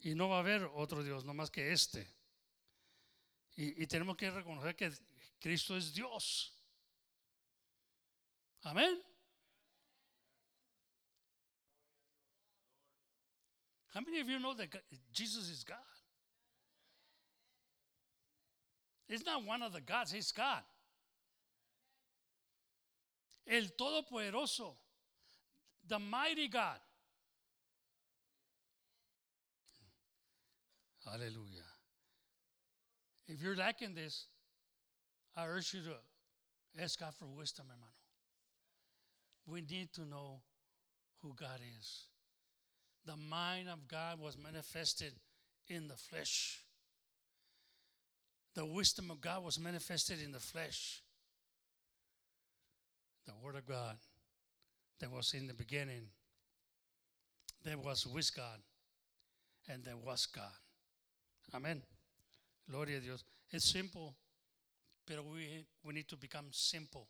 Y 0.01 0.15
no 0.15 0.29
va 0.29 0.37
a 0.37 0.41
haber 0.41 0.65
otro 0.75 1.03
Dios, 1.03 1.25
no 1.25 1.35
más 1.35 1.51
que 1.51 1.73
este. 1.73 2.09
Y, 3.57 3.83
y 3.83 3.87
tenemos 3.87 4.17
que 4.17 4.31
reconocer 4.31 4.77
que 4.77 4.93
Cristo 5.43 5.75
es 5.75 5.93
Dios. 5.93 6.53
Amén. 8.65 8.97
How 13.93 14.01
many 14.01 14.21
of 14.21 14.29
you 14.29 14.39
know 14.39 14.55
that 14.55 14.69
Jesus 15.13 15.51
is 15.51 15.65
God? 15.65 15.77
He's 19.09 19.27
not 19.27 19.45
one 19.45 19.63
of 19.63 19.73
the 19.73 19.81
gods, 19.81 20.13
he's 20.13 20.33
God. 20.33 20.63
El 23.47 23.65
Todopoderoso, 23.79 24.77
the 25.87 25.99
mighty 25.99 26.49
God. 26.49 26.79
Hallelujah. 31.05 31.67
If 33.27 33.43
you're 33.43 33.57
lacking 33.57 33.95
this, 33.95 34.27
I 35.37 35.47
urge 35.47 35.75
you 35.75 35.81
to 35.83 36.83
ask 36.83 37.01
God 37.01 37.15
for 37.15 37.27
wisdom, 37.27 37.67
hermano. 37.69 37.93
We 39.47 39.63
need 39.63 39.93
to 39.95 40.03
know 40.03 40.41
who 41.23 41.35
God 41.35 41.61
is. 41.79 42.05
The 43.07 43.17
mind 43.17 43.69
of 43.69 43.89
God 43.89 44.21
was 44.21 44.37
manifested 44.39 45.13
in 45.69 45.89
the 45.89 45.97
flesh. 45.97 46.63
The 48.55 48.65
wisdom 48.65 49.11
of 49.11 49.21
God 49.21 49.43
was 49.43 49.59
manifested 49.59 50.23
in 50.23 50.33
the 50.33 50.41
flesh. 50.41 51.03
The 53.27 53.33
Word 53.43 53.57
of 53.57 53.67
God 53.67 53.97
that 55.01 55.11
was 55.11 55.35
in 55.35 55.47
the 55.47 55.55
beginning, 55.55 56.03
there 57.65 57.79
was 57.79 58.07
with 58.07 58.35
God, 58.37 58.59
and 59.69 59.85
there 59.85 59.97
was 59.97 60.27
God. 60.27 60.53
Amen. 61.55 61.83
Gloria 62.71 62.99
a 62.99 63.01
Dios. 63.01 63.25
It's 63.51 63.65
simple, 63.65 64.15
pero 65.07 65.23
we, 65.23 65.65
we 65.83 65.93
need 65.93 66.09
to 66.09 66.17
become 66.17 66.49
simple. 66.53 67.07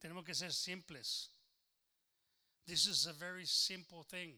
Tenemos 0.00 0.24
que 0.24 0.34
ser 0.34 0.50
simples. 0.50 1.28
This 2.66 2.86
is 2.86 3.06
a 3.06 3.12
very 3.12 3.46
simple 3.46 4.04
thing. 4.08 4.34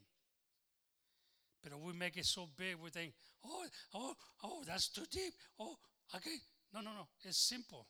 But 1.62 1.78
we 1.78 1.92
make 1.92 2.16
it 2.16 2.24
so 2.24 2.48
big, 2.56 2.76
we 2.76 2.90
think, 2.90 3.12
oh, 3.44 3.66
oh, 3.94 4.14
oh, 4.42 4.62
that's 4.66 4.88
too 4.88 5.04
deep. 5.10 5.34
Oh, 5.58 5.76
okay. 6.14 6.36
No, 6.72 6.80
no, 6.80 6.90
no. 6.92 7.08
It's 7.22 7.36
simple. 7.36 7.86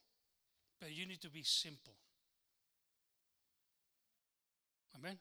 But 0.80 0.90
you 0.92 1.06
need 1.06 1.20
to 1.20 1.30
be 1.30 1.42
simple. 1.44 1.94
Amén. 4.96 5.18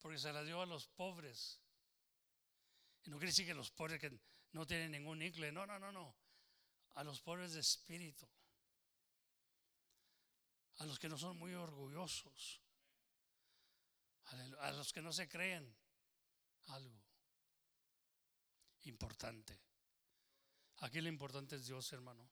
Porque 0.00 0.18
se 0.18 0.32
la 0.32 0.44
dio 0.44 0.62
a 0.62 0.66
los 0.66 0.86
pobres. 0.86 1.58
Y 3.04 3.10
no 3.10 3.18
quiere 3.18 3.32
decir 3.32 3.46
que 3.46 3.54
los 3.54 3.70
pobres 3.70 3.98
que 3.98 4.10
no 4.52 4.64
tienen 4.64 4.92
ningún 4.92 5.22
incle. 5.22 5.50
No, 5.50 5.66
no, 5.66 5.78
no, 5.78 5.90
no. 5.90 6.14
A 6.96 7.04
los 7.04 7.20
pobres 7.22 7.54
de 7.54 7.60
espíritu. 7.60 8.28
A 10.78 10.84
los 10.84 10.98
que 10.98 11.08
no 11.08 11.16
son 11.16 11.38
muy 11.38 11.54
orgullosos. 11.54 12.60
A 14.60 14.72
los 14.72 14.92
que 14.92 15.00
no 15.00 15.12
se 15.12 15.28
creen 15.28 15.74
algo 16.66 17.02
importante. 18.82 19.58
Aquí 20.78 21.00
lo 21.00 21.08
importante 21.08 21.56
es 21.56 21.66
Dios, 21.66 21.92
hermano. 21.92 22.28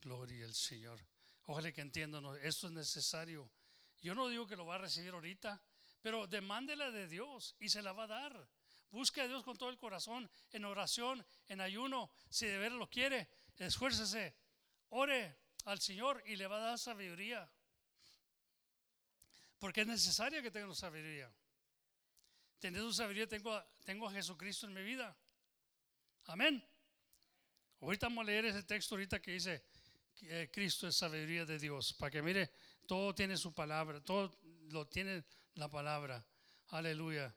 Gloria 0.00 0.44
al 0.44 0.54
Señor. 0.54 1.00
Ojalá 1.46 1.72
que 1.72 1.80
entiendan, 1.80 2.24
esto 2.42 2.66
es 2.66 2.72
necesario. 2.72 3.50
Yo 4.00 4.14
no 4.14 4.28
digo 4.28 4.46
que 4.46 4.56
lo 4.56 4.66
va 4.66 4.74
a 4.74 4.78
recibir 4.78 5.14
ahorita, 5.14 5.62
pero 6.02 6.26
demándela 6.26 6.90
de 6.90 7.08
Dios 7.08 7.56
y 7.58 7.68
se 7.70 7.80
la 7.80 7.92
va 7.92 8.04
a 8.04 8.08
dar. 8.08 8.48
Busque 8.90 9.20
a 9.20 9.28
Dios 9.28 9.42
con 9.42 9.56
todo 9.56 9.70
el 9.70 9.78
corazón, 9.78 10.30
en 10.52 10.64
oración, 10.64 11.24
en 11.48 11.60
ayuno, 11.60 12.10
si 12.28 12.46
de 12.46 12.58
ver 12.58 12.72
lo 12.72 12.88
quiere, 12.88 13.28
esfuércese, 13.58 14.34
ore 14.90 15.36
al 15.64 15.80
Señor 15.80 16.22
y 16.26 16.36
le 16.36 16.46
va 16.46 16.56
a 16.56 16.66
dar 16.70 16.78
sabiduría. 16.78 17.48
Porque 19.58 19.80
es 19.80 19.86
necesaria 19.86 20.42
que 20.42 20.50
tenga 20.50 20.72
sabiduría. 20.74 21.30
Teniendo 22.58 22.92
sabiduría, 22.92 23.26
tengo, 23.26 23.62
tengo 23.84 24.08
a 24.08 24.12
Jesucristo 24.12 24.66
en 24.66 24.74
mi 24.74 24.82
vida. 24.82 25.16
Amén. 26.26 26.62
Ahorita 27.80 28.06
vamos 28.06 28.22
a 28.22 28.26
leer 28.26 28.46
ese 28.46 28.62
texto 28.62 28.94
ahorita 28.94 29.20
que 29.20 29.32
dice 29.32 29.62
que 30.14 30.50
Cristo 30.50 30.88
es 30.88 30.96
sabiduría 30.96 31.44
de 31.44 31.58
Dios. 31.58 31.92
Para 31.94 32.10
que 32.10 32.22
mire, 32.22 32.50
todo 32.86 33.14
tiene 33.14 33.36
su 33.36 33.52
palabra, 33.52 34.00
todo 34.00 34.32
lo 34.70 34.86
tiene 34.86 35.24
la 35.54 35.68
palabra. 35.68 36.24
Aleluya. 36.68 37.34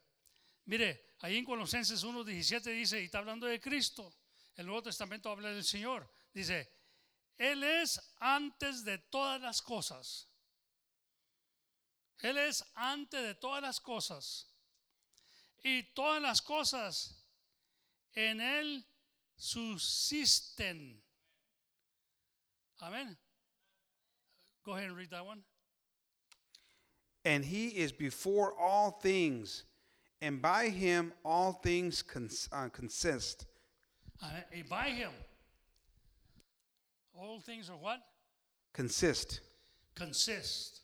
Mire, 0.68 1.16
ahí 1.22 1.38
en 1.38 1.46
Colosenses 1.46 2.04
1.17 2.04 2.62
dice, 2.74 3.02
y 3.02 3.06
está 3.06 3.20
hablando 3.20 3.48
de 3.48 3.60
Cristo. 3.60 4.14
El 4.56 4.66
Nuevo 4.66 4.84
Testamento 4.84 5.30
habla 5.30 5.50
del 5.50 5.64
Señor. 5.64 6.10
Dice, 6.34 6.70
Él 7.38 7.64
es 7.64 8.00
antes 8.20 8.84
de 8.84 8.98
todas 8.98 9.42
las 9.42 9.62
cosas. 9.62 10.28
Él 12.20 12.38
es 12.38 12.66
antes 12.76 13.24
de 13.24 13.36
todas 13.36 13.62
las 13.62 13.80
cosas. 13.80 14.50
Y 15.64 15.84
todas 15.94 16.22
las 16.22 16.42
cosas 16.42 17.24
en 18.14 18.42
Él 18.42 18.86
subsisten. 19.38 21.02
Amén. 22.80 23.18
Go 24.64 24.74
ahead 24.74 24.90
and 24.90 24.98
read 24.98 25.12
that 25.12 25.26
one. 25.26 25.44
And 27.24 27.44
he 27.44 27.68
is 27.68 27.92
before 27.92 28.54
all 28.60 28.92
things, 28.92 29.64
and 30.22 30.42
by 30.42 30.70
him 30.70 31.14
all 31.24 31.54
things 31.54 32.02
cons- 32.02 32.50
uh, 32.52 32.70
consist. 32.70 33.46
Amén. 34.22 34.44
Y 34.52 34.64
by 34.68 34.90
him, 34.90 35.12
all 37.14 37.40
things 37.40 37.70
are 37.70 37.78
what? 37.78 38.00
Consist. 38.74 39.42
Consist. 39.96 40.82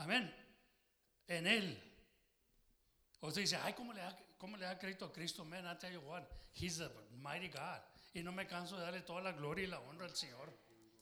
Amén. 0.00 0.28
En 1.28 1.46
él. 1.46 1.76
Usted 3.22 3.42
dice, 3.42 3.56
ay, 3.64 3.72
¿cómo 3.72 3.92
le 3.92 4.00
da, 4.00 4.16
cómo 4.38 4.56
le 4.56 4.66
da 4.66 4.78
crédito 4.78 5.06
a 5.06 5.12
Cristo? 5.12 5.44
Man, 5.44 5.64
I 5.66 5.74
tell 5.74 5.90
you 5.90 6.00
what, 6.00 6.30
he's 6.52 6.80
a 6.80 6.90
mighty 7.22 7.48
God. 7.48 7.80
Y 8.14 8.22
no 8.22 8.30
me 8.30 8.44
canso 8.44 8.76
de 8.76 8.82
darle 8.82 9.00
toda 9.04 9.22
la 9.22 9.32
gloria 9.32 9.64
y 9.64 9.70
la 9.70 9.80
honra 9.80 10.04
al 10.06 10.14
Señor. 10.14 10.48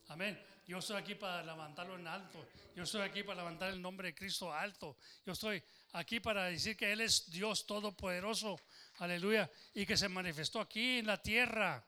Amén. 0.08 0.36
Yo 0.66 0.78
estoy 0.78 0.96
aquí 0.96 1.14
para 1.14 1.42
levantarlo 1.42 1.98
en 1.98 2.06
alto. 2.06 2.46
Yo 2.74 2.84
estoy 2.84 3.02
aquí 3.02 3.22
para 3.22 3.42
levantar 3.42 3.70
el 3.70 3.82
nombre 3.82 4.08
de 4.08 4.14
Cristo 4.14 4.52
alto. 4.52 4.96
Yo 5.26 5.34
estoy 5.34 5.62
aquí 5.92 6.20
para 6.20 6.44
decir 6.44 6.76
que 6.76 6.90
Él 6.90 7.02
es 7.02 7.30
Dios 7.30 7.66
todopoderoso. 7.66 8.58
Aleluya. 8.98 9.50
Y 9.74 9.84
que 9.84 9.96
se 9.96 10.08
manifestó 10.08 10.60
aquí 10.60 10.98
en 10.98 11.06
la 11.06 11.20
tierra. 11.20 11.86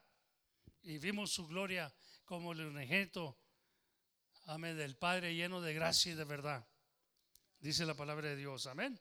Y 0.83 0.99
vimos 0.99 1.33
su 1.33 1.47
gloria 1.47 1.93
como 2.25 2.53
el 2.53 2.61
unigénito. 2.67 3.39
Amén. 4.45 4.77
Del 4.77 4.97
Padre 4.97 5.35
lleno 5.35 5.61
de 5.61 5.73
gracia 5.73 6.13
y 6.13 6.15
de 6.15 6.25
verdad. 6.25 6.67
Dice 7.59 7.87
la 7.87 7.95
palabra 7.95 8.29
de 8.29 8.37
Dios. 8.37 8.67
Amén. 8.67 9.01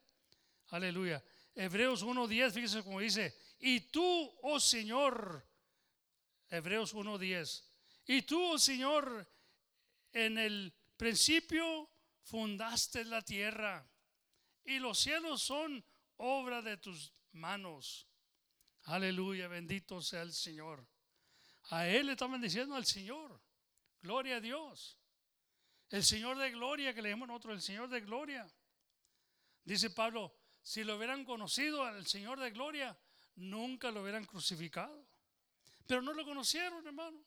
Aleluya. 0.70 1.22
Hebreos 1.54 2.04
1.10, 2.04 2.52
fíjese 2.52 2.84
como 2.84 3.02
dice. 3.02 3.38
Y 3.60 3.82
tú, 3.82 4.38
oh 4.42 4.60
Señor. 4.60 5.46
Hebreos 6.50 6.96
1.10. 6.96 7.64
Y 8.08 8.22
tú, 8.22 8.42
oh 8.54 8.58
Señor, 8.58 9.28
en 10.16 10.38
el 10.38 10.74
principio 10.96 11.90
fundaste 12.24 13.04
la 13.04 13.22
tierra 13.22 13.86
y 14.64 14.80
los 14.80 14.98
cielos 14.98 15.42
son 15.42 15.84
obra 16.16 16.62
de 16.62 16.78
tus 16.78 17.12
manos. 17.34 18.08
Aleluya, 18.84 19.50
bendito 19.50 20.02
sea 20.02 20.22
el 20.22 20.32
Señor. 20.32 20.88
A 21.72 21.88
Él 21.88 22.08
le 22.08 22.14
estaban 22.14 22.42
diciendo 22.42 22.76
al 22.76 22.86
Señor. 22.86 23.42
Gloria 24.02 24.38
a 24.38 24.40
Dios. 24.40 24.98
El 25.90 26.04
Señor 26.04 26.38
de 26.38 26.52
gloria, 26.52 26.94
que 26.94 27.02
le 27.02 27.10
llamamos 27.10 27.28
nosotros, 27.28 27.56
el 27.56 27.62
Señor 27.62 27.90
de 27.90 28.00
gloria. 28.00 28.48
Dice 29.66 29.90
Pablo, 29.90 30.34
si 30.62 30.86
lo 30.86 30.96
hubieran 30.96 31.26
conocido 31.26 31.84
al 31.84 32.08
Señor 32.08 32.40
de 32.40 32.52
gloria, 32.52 32.98
nunca 33.36 33.92
lo 33.92 34.02
hubieran 34.02 34.26
crucificado. 34.26 35.06
Pero 35.86 36.02
no 36.02 36.14
lo 36.14 36.24
conocieron, 36.24 36.88
hermano. 36.88 37.22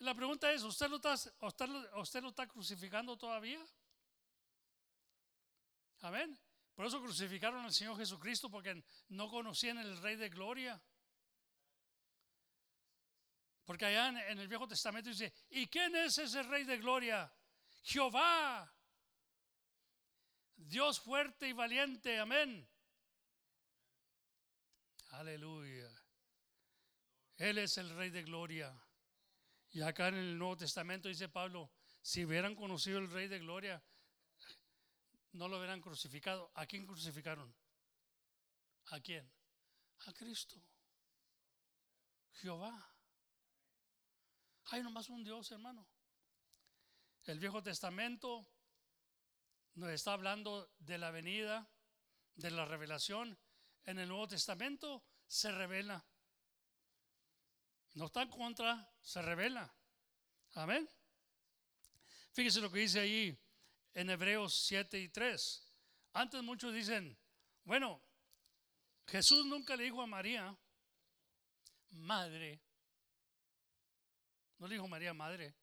La 0.00 0.14
pregunta 0.14 0.50
es, 0.50 0.62
¿usted 0.62 0.88
lo 0.88 0.96
está, 0.96 1.14
usted, 1.14 1.68
lo- 1.68 2.28
está 2.28 2.46
crucificando 2.46 3.16
todavía? 3.18 3.62
Amén. 6.00 6.38
Por 6.74 6.86
eso 6.86 7.00
crucificaron 7.02 7.62
al 7.64 7.72
Señor 7.72 7.98
Jesucristo, 7.98 8.50
porque 8.50 8.82
no 9.08 9.28
conocían 9.28 9.76
el 9.76 10.00
Rey 10.00 10.16
de 10.16 10.30
Gloria. 10.30 10.80
Porque 13.66 13.84
allá 13.84 14.08
en, 14.08 14.16
en 14.16 14.38
el 14.38 14.48
Viejo 14.48 14.66
Testamento 14.66 15.10
dice, 15.10 15.34
¿y 15.50 15.66
quién 15.66 15.94
es 15.94 16.16
ese 16.16 16.42
Rey 16.44 16.64
de 16.64 16.78
Gloria? 16.78 17.30
Jehová, 17.82 18.74
Dios 20.56 20.98
fuerte 20.98 21.46
y 21.48 21.52
valiente, 21.52 22.18
amén. 22.18 22.66
Aleluya. 25.10 25.90
Él 27.36 27.58
es 27.58 27.76
el 27.76 27.90
Rey 27.90 28.08
de 28.08 28.22
Gloria. 28.22 28.74
Y 29.72 29.82
acá 29.82 30.08
en 30.08 30.16
el 30.16 30.38
Nuevo 30.38 30.56
Testamento 30.56 31.08
dice 31.08 31.28
Pablo, 31.28 31.70
si 32.02 32.24
hubieran 32.24 32.54
conocido 32.54 32.98
el 32.98 33.10
Rey 33.10 33.28
de 33.28 33.38
Gloria, 33.38 33.82
no 35.32 35.48
lo 35.48 35.58
hubieran 35.58 35.80
crucificado. 35.80 36.50
¿A 36.54 36.66
quién 36.66 36.86
crucificaron? 36.86 37.54
¿A 38.86 39.00
quién? 39.00 39.30
A 40.06 40.12
Cristo. 40.12 40.60
Jehová. 42.32 42.94
Hay 44.70 44.82
nomás 44.82 45.08
un 45.08 45.22
Dios, 45.22 45.50
hermano. 45.52 45.86
El 47.24 47.38
Viejo 47.38 47.62
Testamento 47.62 48.48
nos 49.74 49.90
está 49.90 50.14
hablando 50.14 50.72
de 50.78 50.98
la 50.98 51.10
venida, 51.10 51.70
de 52.34 52.50
la 52.50 52.64
revelación. 52.64 53.38
En 53.84 53.98
el 53.98 54.08
Nuevo 54.08 54.26
Testamento 54.26 55.04
se 55.26 55.52
revela. 55.52 56.04
No 57.94 58.06
está 58.06 58.22
en 58.22 58.30
contra, 58.30 58.92
se 59.00 59.20
revela. 59.20 59.72
Amén. 60.54 60.88
Fíjese 62.32 62.60
lo 62.60 62.70
que 62.70 62.80
dice 62.80 63.00
ahí 63.00 63.38
en 63.94 64.10
Hebreos 64.10 64.54
7 64.66 64.98
y 64.98 65.08
3. 65.08 65.72
Antes 66.12 66.42
muchos 66.42 66.72
dicen, 66.72 67.18
bueno, 67.64 68.02
Jesús 69.06 69.44
nunca 69.46 69.76
le 69.76 69.84
dijo 69.84 70.02
a 70.02 70.06
María, 70.06 70.56
madre. 71.90 72.60
No 74.58 74.68
le 74.68 74.74
dijo 74.74 74.86
María 74.86 75.14
madre. 75.14 75.54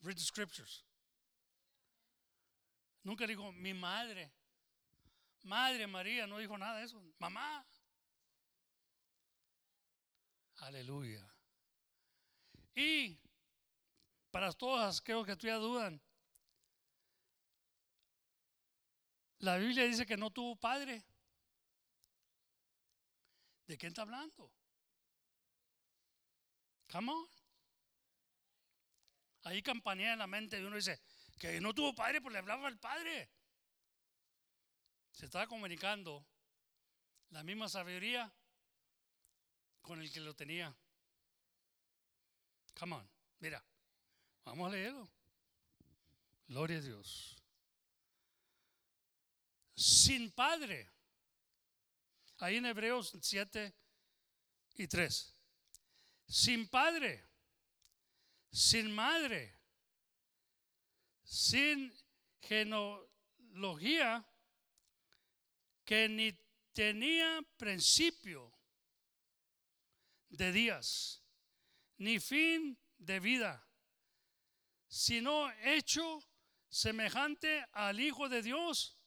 Read 0.00 0.16
the 0.16 0.22
scriptures. 0.22 0.84
Nunca 3.02 3.26
le 3.26 3.34
dijo 3.34 3.52
mi 3.52 3.72
madre. 3.72 4.32
Madre 5.42 5.86
María, 5.86 6.26
no 6.26 6.38
dijo 6.38 6.56
nada 6.58 6.78
de 6.78 6.84
eso. 6.84 7.00
Mamá. 7.18 7.66
Aleluya. 10.64 11.22
Y 12.74 13.20
para 14.30 14.50
todos 14.54 14.98
aquellos 14.98 15.26
que 15.26 15.36
todavía 15.36 15.56
dudan, 15.56 16.02
la 19.40 19.58
Biblia 19.58 19.84
dice 19.84 20.06
que 20.06 20.16
no 20.16 20.30
tuvo 20.30 20.56
padre. 20.56 21.04
¿De 23.66 23.76
quién 23.76 23.90
está 23.90 24.02
hablando? 24.02 24.50
Come 26.90 27.12
on. 27.12 27.28
Ahí 29.42 29.62
campanea 29.62 30.14
en 30.14 30.18
la 30.18 30.26
mente 30.26 30.56
de 30.56 30.66
uno 30.66 30.76
y 30.76 30.78
dice 30.78 30.98
que 31.38 31.60
no 31.60 31.74
tuvo 31.74 31.94
padre, 31.94 32.22
pues 32.22 32.32
le 32.32 32.38
hablaba 32.38 32.68
al 32.68 32.78
padre. 32.78 33.30
Se 35.12 35.26
estaba 35.26 35.46
comunicando 35.46 36.26
la 37.28 37.44
misma 37.44 37.68
sabiduría 37.68 38.34
con 39.84 40.00
el 40.00 40.10
que 40.10 40.20
lo 40.20 40.34
tenía. 40.34 40.74
Come 42.74 42.96
on, 42.96 43.10
mira, 43.38 43.62
vamos 44.42 44.68
a 44.68 44.72
leerlo. 44.72 45.08
Gloria 46.48 46.78
a 46.78 46.80
Dios. 46.80 47.36
Sin 49.76 50.32
padre. 50.32 50.90
Ahí 52.38 52.56
en 52.56 52.66
Hebreos 52.66 53.14
7 53.20 53.74
y 54.76 54.86
3. 54.88 55.36
Sin 56.26 56.66
padre, 56.68 57.28
sin 58.50 58.90
madre, 58.90 59.54
sin 61.22 61.94
genealogía 62.40 64.26
que 65.84 66.08
ni 66.08 66.32
tenía 66.72 67.42
principio 67.58 68.53
de 70.36 70.52
días, 70.52 71.22
ni 71.98 72.18
fin 72.20 72.78
de 72.98 73.20
vida, 73.20 73.66
sino 74.88 75.50
hecho 75.62 76.20
semejante 76.68 77.64
al 77.72 78.00
Hijo 78.00 78.28
de 78.28 78.42
Dios, 78.42 78.98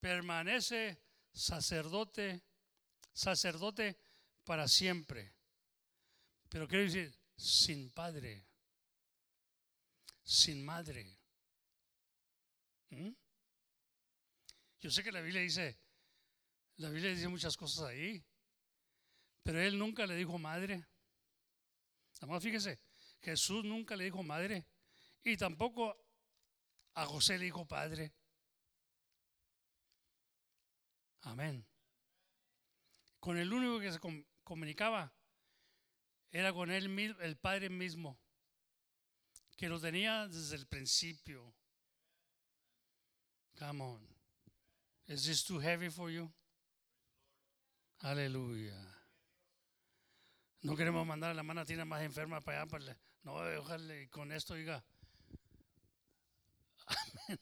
permanece 0.00 1.00
sacerdote, 1.32 2.42
sacerdote 3.12 3.98
para 4.44 4.66
siempre. 4.68 5.34
Pero 6.48 6.66
quiero 6.66 6.84
decir, 6.84 7.16
sin 7.36 7.90
padre, 7.90 8.46
sin 10.22 10.64
madre. 10.64 11.18
¿Mm? 12.90 13.10
Yo 14.80 14.90
sé 14.90 15.04
que 15.04 15.12
la 15.12 15.20
Biblia 15.20 15.40
dice, 15.40 15.78
la 16.76 16.90
Biblia 16.90 17.10
dice 17.10 17.28
muchas 17.28 17.56
cosas 17.56 17.84
ahí, 17.86 18.22
pero 19.42 19.60
él 19.60 19.78
nunca 19.78 20.06
le 20.06 20.14
dijo 20.16 20.38
madre. 20.38 20.86
Además, 22.20 22.42
fíjese, 22.42 22.80
Jesús 23.20 23.64
nunca 23.64 23.96
le 23.96 24.04
dijo 24.04 24.22
madre 24.22 24.66
y 25.24 25.36
tampoco 25.36 25.96
a 26.94 27.06
José 27.06 27.38
le 27.38 27.46
dijo 27.46 27.66
padre. 27.66 28.12
Amén. 31.22 31.64
Con 33.20 33.38
el 33.38 33.52
único 33.52 33.78
que 33.78 33.92
se 33.92 34.00
com- 34.00 34.24
comunicaba 34.42 35.12
era 36.30 36.52
con 36.52 36.70
él, 36.70 37.16
el 37.20 37.36
Padre 37.36 37.68
mismo, 37.68 38.18
que 39.56 39.68
lo 39.68 39.78
tenía 39.78 40.26
desde 40.26 40.56
el 40.56 40.66
principio. 40.66 41.54
Come 43.58 43.82
on. 43.84 44.08
Is 45.06 45.24
this 45.24 45.44
too 45.44 45.60
heavy 45.60 45.90
for 45.90 46.10
you? 46.10 46.32
Aleluya. 47.98 48.91
No 50.62 50.76
queremos 50.76 51.04
mandar 51.06 51.30
a 51.32 51.34
la 51.34 51.42
manatina 51.42 51.84
más 51.84 52.02
enferma 52.02 52.40
para 52.40 52.62
allá. 52.62 52.70
para 52.70 52.84
la- 52.84 52.98
no, 53.24 53.34
ojalá 53.60 53.96
y 54.00 54.08
con 54.08 54.32
esto 54.32 54.54
diga. 54.54 54.84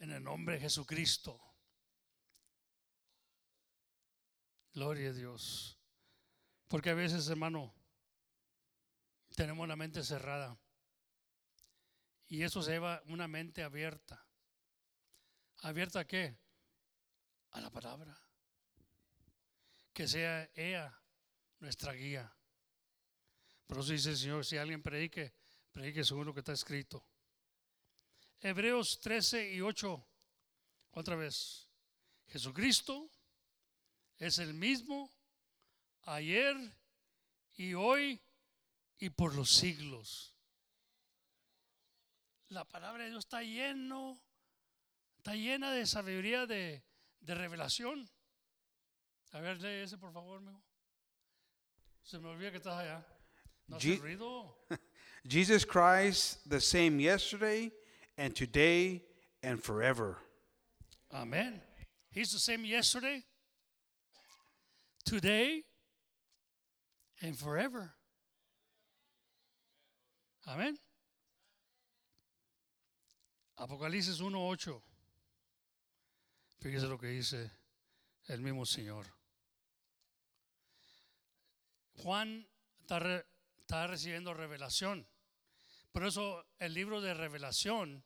En 0.00 0.10
el 0.12 0.22
nombre 0.22 0.54
de 0.54 0.60
Jesucristo. 0.60 1.40
Gloria 4.72 5.10
a 5.10 5.12
Dios. 5.12 5.76
Porque 6.68 6.90
a 6.90 6.94
veces, 6.94 7.28
hermano, 7.28 7.74
tenemos 9.34 9.66
la 9.66 9.74
mente 9.76 10.04
cerrada. 10.04 10.56
Y 12.28 12.42
eso 12.42 12.62
se 12.62 12.72
lleva 12.72 13.02
una 13.06 13.26
mente 13.26 13.62
abierta. 13.62 14.24
¿Abierta 15.62 16.00
a 16.00 16.06
qué? 16.06 16.38
A 17.52 17.60
la 17.60 17.70
palabra. 17.70 18.16
Que 19.92 20.06
sea 20.06 20.48
ella 20.54 20.97
nuestra 21.60 21.92
guía. 21.92 22.32
Por 23.66 23.78
eso 23.78 23.92
dice 23.92 24.10
el 24.10 24.16
Señor, 24.16 24.44
si 24.44 24.56
alguien 24.56 24.82
predique, 24.82 25.32
predique 25.72 26.04
según 26.04 26.26
lo 26.26 26.34
que 26.34 26.40
está 26.40 26.52
escrito. 26.52 27.04
Hebreos 28.40 29.00
13 29.00 29.52
y 29.54 29.60
8, 29.60 30.06
otra 30.92 31.16
vez. 31.16 31.68
Jesucristo 32.28 33.10
es 34.16 34.38
el 34.38 34.54
mismo 34.54 35.12
ayer 36.02 36.56
y 37.56 37.74
hoy 37.74 38.20
y 38.98 39.10
por 39.10 39.34
los 39.34 39.50
siglos. 39.50 40.34
La 42.48 42.64
palabra 42.64 43.04
de 43.04 43.10
Dios 43.10 43.24
está 43.24 43.42
lleno, 43.42 44.18
está 45.18 45.34
llena 45.34 45.72
de 45.72 45.86
sabiduría, 45.86 46.46
de, 46.46 46.82
de 47.20 47.34
revelación. 47.34 48.08
A 49.32 49.40
ver, 49.40 49.60
lee 49.60 49.82
ese 49.84 49.98
por 49.98 50.12
favor, 50.12 50.38
amigo. 50.38 50.67
Se 52.08 52.18
me 52.18 52.30
olvida 52.30 52.50
que 52.50 52.56
estás 52.56 52.78
allá. 52.78 53.04
No 53.68 53.76
hace 53.76 53.98
Je-. 53.98 54.78
Jesus 55.28 55.62
Christ, 55.66 56.38
the 56.48 56.58
same 56.58 56.98
yesterday 56.98 57.70
and 58.16 58.34
today 58.34 59.02
and 59.42 59.62
forever. 59.62 60.16
Amen. 61.12 61.60
He's 62.10 62.32
the 62.32 62.38
same 62.38 62.64
yesterday, 62.64 63.22
today, 65.04 65.64
and 67.20 67.36
forever. 67.36 67.92
Amén. 70.48 70.78
Apocalipsis 73.60 74.22
1.8. 74.22 74.80
Fíjese 76.62 76.88
lo 76.88 76.96
que 76.96 77.08
dice 77.08 77.50
el 78.30 78.38
mismo 78.38 78.64
Señor. 78.64 79.04
Juan 81.98 82.48
está, 82.80 82.98
re- 82.98 83.26
está 83.60 83.86
recibiendo 83.86 84.34
revelación. 84.34 85.08
Por 85.92 86.04
eso 86.04 86.46
el 86.58 86.74
libro 86.74 87.00
de 87.00 87.14
revelación 87.14 88.04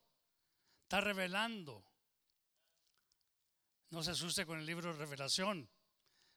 está 0.82 1.00
revelando. 1.00 1.84
No 3.90 4.02
se 4.02 4.12
asuste 4.12 4.46
con 4.46 4.58
el 4.58 4.66
libro 4.66 4.92
de 4.92 4.98
revelación. 4.98 5.68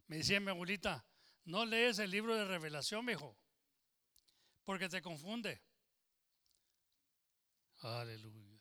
Me 0.08 0.18
decía 0.18 0.40
mi 0.40 0.50
abuelita, 0.50 1.06
no 1.46 1.66
lees 1.66 2.00
el 2.00 2.12
libro 2.12 2.36
de 2.36 2.46
revelación, 2.46 3.10
hijo, 3.10 3.38
porque 4.66 4.90
te 4.90 5.02
confunde. 5.02 5.62
Aleluya. 7.82 8.60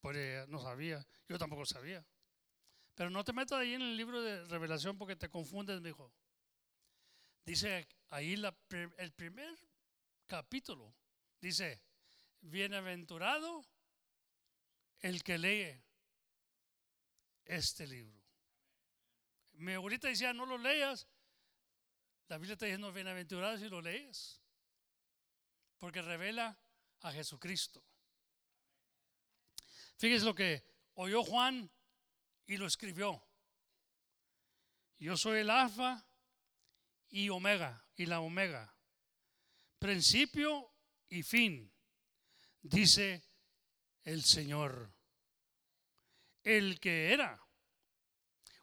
Pues 0.00 0.48
no 0.48 0.60
sabía, 0.60 1.04
yo 1.28 1.38
tampoco 1.38 1.64
sabía. 1.64 2.04
Pero 2.94 3.10
no 3.10 3.24
te 3.24 3.32
metas 3.32 3.58
ahí 3.58 3.74
en 3.74 3.82
el 3.82 3.96
libro 3.96 4.22
de 4.22 4.44
revelación 4.44 4.96
porque 4.96 5.16
te 5.16 5.28
confundes, 5.28 5.80
mi 5.80 5.90
hijo. 5.90 6.12
Dice 7.46 7.88
ahí 8.10 8.34
el 8.98 9.12
primer 9.12 9.56
capítulo, 10.26 10.92
dice, 11.40 11.80
bienaventurado 12.40 13.64
el 14.98 15.22
que 15.22 15.38
lee 15.38 15.82
este 17.44 17.86
libro. 17.86 18.20
Mi 19.52 19.74
abuelita 19.74 20.08
decía, 20.08 20.32
no 20.32 20.44
lo 20.44 20.58
leas. 20.58 21.06
La 22.26 22.36
Biblia 22.36 22.54
está 22.54 22.66
diciendo, 22.66 22.92
bienaventurado 22.92 23.56
si 23.58 23.68
lo 23.68 23.80
lees. 23.80 24.42
Porque 25.78 26.02
revela 26.02 26.58
a 27.02 27.12
Jesucristo. 27.12 27.82
Fíjese 29.98 30.24
lo 30.24 30.34
que 30.34 30.64
oyó 30.94 31.22
Juan 31.22 31.70
y 32.46 32.56
lo 32.56 32.66
escribió. 32.66 33.22
Yo 34.98 35.16
soy 35.16 35.40
el 35.40 35.50
alfa 35.50 36.05
y 37.08 37.28
omega, 37.28 37.84
y 37.96 38.06
la 38.06 38.20
omega. 38.20 38.74
Principio 39.78 40.72
y 41.08 41.22
fin, 41.22 41.72
dice 42.62 43.22
el 44.04 44.22
Señor. 44.22 44.92
El 46.42 46.78
que 46.78 47.12
era, 47.12 47.44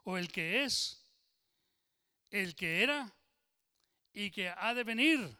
o 0.03 0.17
el 0.17 0.31
que 0.31 0.63
es, 0.63 1.03
el 2.29 2.55
que 2.55 2.81
era 2.81 3.13
y 4.13 4.31
que 4.31 4.49
ha 4.49 4.73
de 4.73 4.83
venir, 4.83 5.37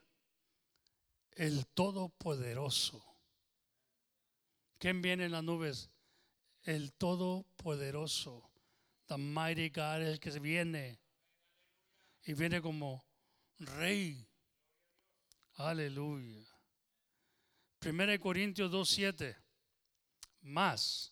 el 1.32 1.66
Todopoderoso. 1.68 3.04
¿Quién 4.78 5.02
viene 5.02 5.26
en 5.26 5.32
las 5.32 5.44
nubes? 5.44 5.90
El 6.64 6.94
Todopoderoso. 6.94 8.50
The 9.08 9.18
mighty 9.18 9.70
God, 9.70 10.02
el 10.02 10.20
que 10.20 10.32
viene. 10.40 11.00
Y 12.26 12.34
viene 12.34 12.62
como 12.62 13.06
rey. 13.60 14.28
Aleluya. 15.56 16.48
1 17.86 18.20
Corintios 18.20 18.72
2.7. 18.72 19.36
Más. 20.42 21.12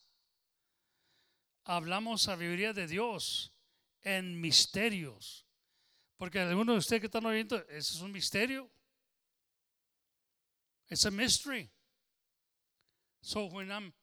Hablamos 1.63 2.23
sabiduría 2.23 2.73
de 2.73 2.87
Dios 2.87 3.53
en 4.01 4.39
misterios. 4.39 5.45
Porque 6.17 6.39
algunos 6.39 6.75
de 6.75 6.79
ustedes 6.79 7.01
que 7.01 7.07
están 7.07 7.25
oyendo, 7.25 7.57
ese 7.69 7.95
es 7.95 8.01
un 8.01 8.11
misterio. 8.11 8.69
It's 10.89 11.05
a 11.05 11.11
mystery. 11.11 11.71
So 13.21 13.45
when 13.45 13.71
I'm 13.71 13.93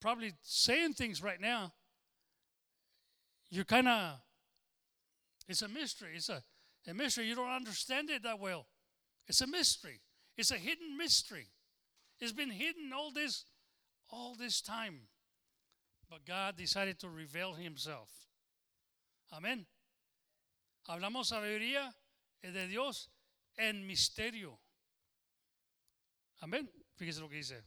probably 0.00 0.34
saying 0.42 0.94
things 0.94 1.22
right 1.22 1.40
now, 1.40 1.72
you're 3.48 3.64
kind 3.64 3.88
of, 3.88 4.20
it's 5.50 5.62
a 5.62 5.68
mystery. 5.68 6.10
It's 6.14 6.28
a, 6.28 6.42
a 6.88 6.94
mystery. 6.94 7.26
You 7.26 7.34
don't 7.34 7.50
understand 7.50 8.08
it 8.08 8.22
that 8.22 8.38
well. 8.38 8.66
It's 9.26 9.40
a 9.40 9.46
mystery. 9.46 10.00
It's 10.38 10.52
a 10.52 10.56
hidden 10.56 10.96
mystery. 10.96 11.48
It's 12.20 12.32
been 12.32 12.50
hidden 12.50 12.92
all 12.94 13.10
this, 13.10 13.44
all 14.10 14.36
this 14.36 14.60
time. 14.60 15.00
But 16.08 16.24
God 16.24 16.56
decided 16.56 17.00
to 17.00 17.08
reveal 17.08 17.54
Himself. 17.54 18.08
Amén. 19.32 19.66
Hablamos 20.88 21.30
sabiduría 21.30 21.92
eh, 22.42 22.50
de 22.52 22.66
Dios 22.68 23.08
en 23.58 23.86
misterio. 23.86 24.58
Amén. 26.42 26.68
Fíjese 26.96 27.20
lo 27.20 27.28
que 27.28 27.36
dice. 27.36 27.62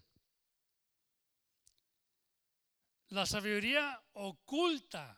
La 3.10 3.26
sabiduría 3.26 4.02
oculta 4.14 5.18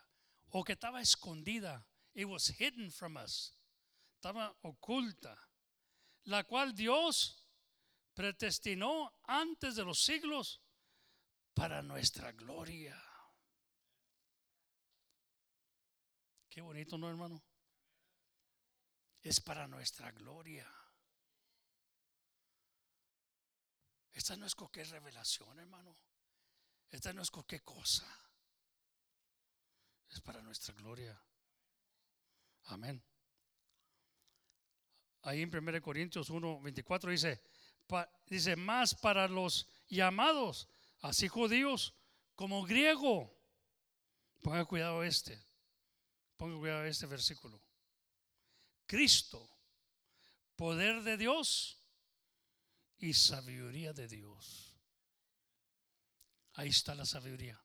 o 0.49 0.63
que 0.63 0.73
estaba 0.73 1.01
escondida. 1.01 1.85
It 2.15 2.25
was 2.25 2.47
hidden 2.47 2.91
from 2.91 3.17
us. 3.17 3.51
Estaba 4.17 4.55
oculta. 4.63 5.37
La 6.25 6.43
cual 6.43 6.73
Dios 6.73 7.45
predestinó 8.15 9.11
antes 9.27 9.75
de 9.75 9.83
los 9.83 9.99
siglos 9.99 10.61
para 11.53 11.83
nuestra 11.83 12.31
gloria. 12.31 12.99
Qué 16.49 16.61
bonito, 16.61 16.97
¿no, 16.97 17.09
hermano? 17.09 17.43
Es 19.21 19.41
para 19.41 19.67
nuestra 19.67 20.11
gloria. 20.11 20.65
Esta 24.13 24.37
no 24.37 24.45
es 24.45 24.55
cualquier 24.55 24.89
revelación, 24.89 25.59
hermano. 25.59 25.95
Esta 26.89 27.11
no 27.11 27.21
es 27.21 27.29
cualquier 27.29 27.63
cosa. 27.63 28.07
Es 30.09 30.21
para 30.21 30.41
nuestra 30.41 30.73
gloria. 30.73 31.21
Amén. 32.65 33.03
Ahí 35.21 35.41
en 35.41 35.55
1 35.55 35.81
Corintios 35.81 36.29
1, 36.29 36.61
24 36.61 37.11
dice, 37.11 37.41
dice, 38.27 38.55
más 38.55 38.93
para 38.95 39.27
los 39.27 39.67
llamados, 39.87 40.67
así 41.01 41.27
judíos 41.27 41.93
como 42.35 42.63
griego. 42.63 43.35
Ponga 44.41 44.65
cuidado 44.65 45.03
este. 45.03 45.43
Ponga 46.37 46.57
cuidado 46.59 46.85
este 46.85 47.07
versículo. 47.07 47.61
Cristo, 48.85 49.49
poder 50.55 51.01
de 51.01 51.17
Dios 51.17 51.79
y 52.99 53.13
sabiduría 53.13 53.93
de 53.93 54.07
Dios. 54.07 54.77
Ahí 56.53 56.69
está 56.69 56.93
la 56.93 57.05
sabiduría. 57.05 57.59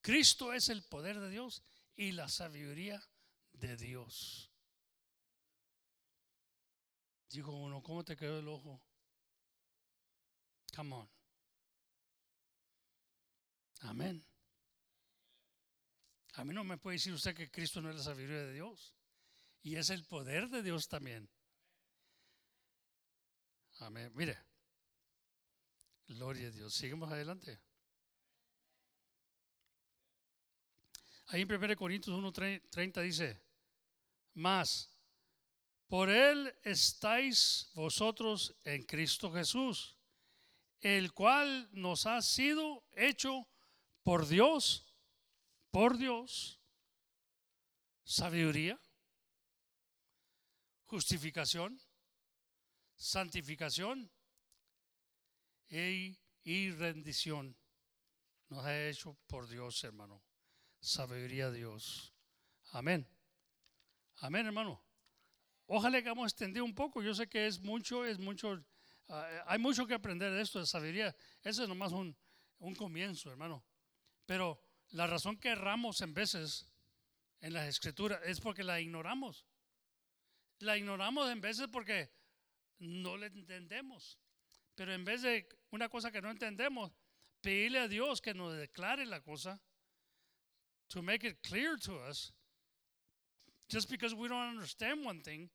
Cristo 0.00 0.52
es 0.52 0.68
el 0.70 0.82
poder 0.84 1.20
de 1.20 1.30
Dios 1.30 1.62
y 1.96 2.12
la 2.12 2.28
sabiduría 2.28 3.02
de 3.54 3.76
Dios. 3.76 4.50
Dijo 7.30 7.52
uno, 7.52 7.82
¿cómo 7.82 8.04
te 8.04 8.16
quedó 8.16 8.38
el 8.38 8.48
ojo? 8.48 8.80
Come 10.76 10.94
on. 10.94 11.10
Amén. 13.80 14.24
A 16.34 16.44
mí 16.44 16.52
no 16.52 16.64
me 16.64 16.78
puede 16.78 16.96
decir 16.96 17.12
usted 17.12 17.34
que 17.34 17.50
Cristo 17.50 17.80
no 17.80 17.90
es 17.90 17.96
la 17.96 18.02
sabiduría 18.02 18.42
de 18.42 18.52
Dios. 18.52 18.94
Y 19.62 19.76
es 19.76 19.90
el 19.90 20.04
poder 20.04 20.48
de 20.48 20.62
Dios 20.62 20.88
también. 20.88 21.28
Amén. 23.80 24.12
Mire. 24.14 24.38
Gloria 26.06 26.48
a 26.48 26.50
Dios. 26.50 26.74
Seguimos 26.74 27.10
adelante. 27.10 27.60
Ahí 31.28 31.42
en 31.42 31.52
1 31.52 31.76
Corintios 31.76 32.16
1.30 32.16 33.02
dice, 33.02 33.43
más, 34.34 34.90
por 35.88 36.10
él 36.10 36.54
estáis 36.62 37.70
vosotros 37.74 38.54
en 38.64 38.82
Cristo 38.84 39.32
Jesús, 39.32 39.96
el 40.80 41.12
cual 41.12 41.68
nos 41.72 42.06
ha 42.06 42.20
sido 42.20 42.84
hecho 42.92 43.48
por 44.02 44.26
Dios, 44.26 44.92
por 45.70 45.96
Dios, 45.96 46.60
sabiduría, 48.04 48.80
justificación, 50.86 51.80
santificación 52.96 54.10
y, 55.68 56.18
y 56.42 56.70
rendición. 56.70 57.56
Nos 58.48 58.64
ha 58.64 58.88
hecho 58.88 59.16
por 59.26 59.48
Dios, 59.48 59.82
hermano. 59.84 60.22
Sabiduría 60.80 61.50
Dios. 61.50 62.14
Amén. 62.72 63.13
Amén, 64.16 64.46
hermano. 64.46 64.82
Ojalá 65.66 66.02
que 66.02 66.08
hemos 66.08 66.30
extendido 66.30 66.64
un 66.64 66.74
poco. 66.74 67.02
Yo 67.02 67.14
sé 67.14 67.28
que 67.28 67.46
es 67.46 67.60
mucho, 67.60 68.04
es 68.04 68.18
mucho. 68.18 68.64
ah, 69.08 69.44
hay 69.46 69.58
mucho 69.58 69.86
que 69.86 69.94
aprender 69.94 70.32
de 70.32 70.42
esto, 70.42 70.60
de 70.60 70.66
sabiduría. 70.66 71.14
Eso 71.42 71.62
es 71.62 71.68
nomás 71.68 71.92
un, 71.92 72.16
un 72.58 72.74
comienzo, 72.74 73.30
hermano. 73.30 73.64
Pero 74.26 74.60
la 74.90 75.06
razón 75.06 75.36
que 75.38 75.48
erramos 75.50 76.00
en 76.00 76.14
veces 76.14 76.66
en 77.40 77.52
las 77.52 77.68
escrituras 77.68 78.20
es 78.24 78.40
porque 78.40 78.62
la 78.62 78.80
ignoramos. 78.80 79.46
La 80.60 80.76
ignoramos 80.76 81.30
en 81.30 81.40
veces 81.40 81.68
porque 81.70 82.10
no 82.78 83.16
la 83.16 83.26
entendemos. 83.26 84.18
Pero 84.74 84.92
en 84.92 85.04
vez 85.04 85.22
de 85.22 85.48
una 85.70 85.88
cosa 85.88 86.10
que 86.10 86.22
no 86.22 86.30
entendemos, 86.30 86.92
pedirle 87.40 87.80
a 87.80 87.88
Dios 87.88 88.20
que 88.20 88.34
nos 88.34 88.56
declare 88.56 89.04
la 89.06 89.20
cosa, 89.20 89.60
to 90.88 91.02
make 91.02 91.26
it 91.26 91.40
clear 91.42 91.78
to 91.78 91.96
us, 92.08 92.32
just 93.68 93.90
because 93.90 94.14
we 94.14 94.28
don't 94.28 94.48
understand 94.50 95.04
one 95.04 95.20
thing, 95.20 95.48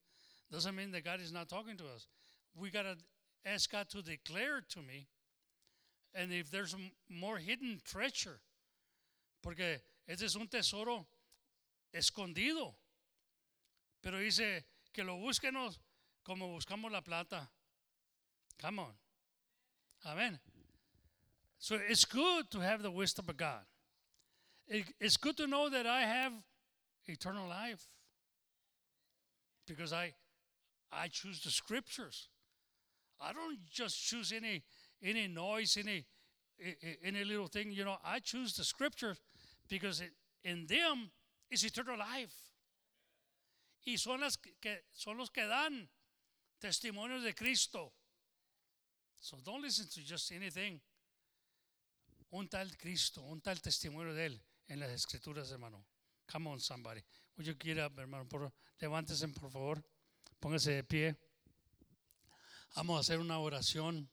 doesn't 0.52 0.76
mean 0.76 0.92
that 0.92 1.04
God 1.04 1.22
is 1.22 1.32
not 1.32 1.48
talking 1.48 1.78
to 1.78 1.84
us. 1.86 2.08
We 2.56 2.72
got 2.72 2.84
to 2.84 2.98
ask 3.46 3.72
God 3.72 3.90
to 3.90 4.02
declare 4.02 4.62
to 4.70 4.80
me. 4.80 5.08
And 6.14 6.34
if 6.34 6.50
there's 6.50 6.76
more 7.08 7.38
hidden 7.38 7.82
treasure, 7.86 8.40
porque 9.44 9.82
ese 10.08 10.24
es 10.24 10.36
un 10.36 10.48
tesoro 10.48 11.06
escondido. 11.94 12.74
Pero 14.02 14.18
dice 14.18 14.64
que 14.92 15.04
lo 15.04 15.18
búsquenos 15.18 15.78
como 16.24 16.48
buscamos 16.48 16.92
la 16.92 17.02
plata. 17.02 17.48
Come 18.60 18.80
on. 18.80 18.94
Amen. 20.06 20.40
So 21.60 21.76
it's 21.76 22.06
good 22.06 22.50
to 22.52 22.60
have 22.60 22.82
the 22.82 22.92
wisdom 22.92 23.26
of 23.30 23.38
God. 23.38 23.66
It- 24.68 24.96
it's 25.00 25.18
good 25.18 25.38
to 25.38 25.48
know 25.48 25.70
that 25.70 25.86
I 25.86 26.02
have 26.02 26.34
eternal 27.06 27.48
life 27.48 27.88
because 29.70 29.94
I 29.94 30.14
I 30.92 31.08
choose 31.08 31.42
the 31.42 31.52
scriptures. 31.52 32.28
I 33.22 33.32
don't 33.34 33.60
just 33.70 33.96
choose 34.10 34.34
any 34.34 34.64
any 35.02 35.28
noise, 35.28 35.78
any 35.78 36.06
any 37.04 37.24
little 37.24 37.48
thing. 37.48 37.72
You 37.72 37.86
know, 37.86 37.98
I 38.04 38.20
choose 38.20 38.54
the 38.58 38.64
scriptures 38.64 39.18
because 39.70 40.02
it, 40.02 40.12
in 40.44 40.66
them 40.68 41.12
is 41.50 41.64
eternal 41.64 41.98
life. 41.98 42.34
Y 43.86 43.96
son 43.98 44.20
las 44.20 44.36
que- 44.38 44.84
son 44.94 45.18
los 45.18 45.30
que 45.30 45.48
dan 45.48 45.88
testimonios 46.60 47.24
de 47.24 47.34
Cristo. 47.34 47.92
So 49.22 49.38
don't 49.44 49.62
listen 49.62 49.88
to 49.88 50.02
just 50.02 50.32
anything. 50.32 50.82
Un 52.32 52.48
tal 52.48 52.68
Cristo, 52.78 53.22
un 53.22 53.42
tal 53.42 53.56
testimonio 53.56 54.14
de 54.14 54.26
él 54.28 54.40
en 54.70 54.80
las 54.80 54.92
escrituras, 54.92 55.52
hermano. 55.52 55.84
Come 56.32 56.48
on, 56.48 56.60
somebody. 56.60 57.02
You 57.42 57.54
get 57.54 57.78
up, 57.80 57.94
hermano? 57.98 58.26
Por, 58.30 58.52
levántese, 58.82 59.26
por 59.34 59.50
favor. 59.50 59.82
Póngase 60.42 60.76
de 60.76 60.84
pie. 60.84 61.16
Vamos 62.76 62.98
a 62.98 63.00
hacer 63.00 63.20
una 63.20 63.40
oración. 63.40 64.10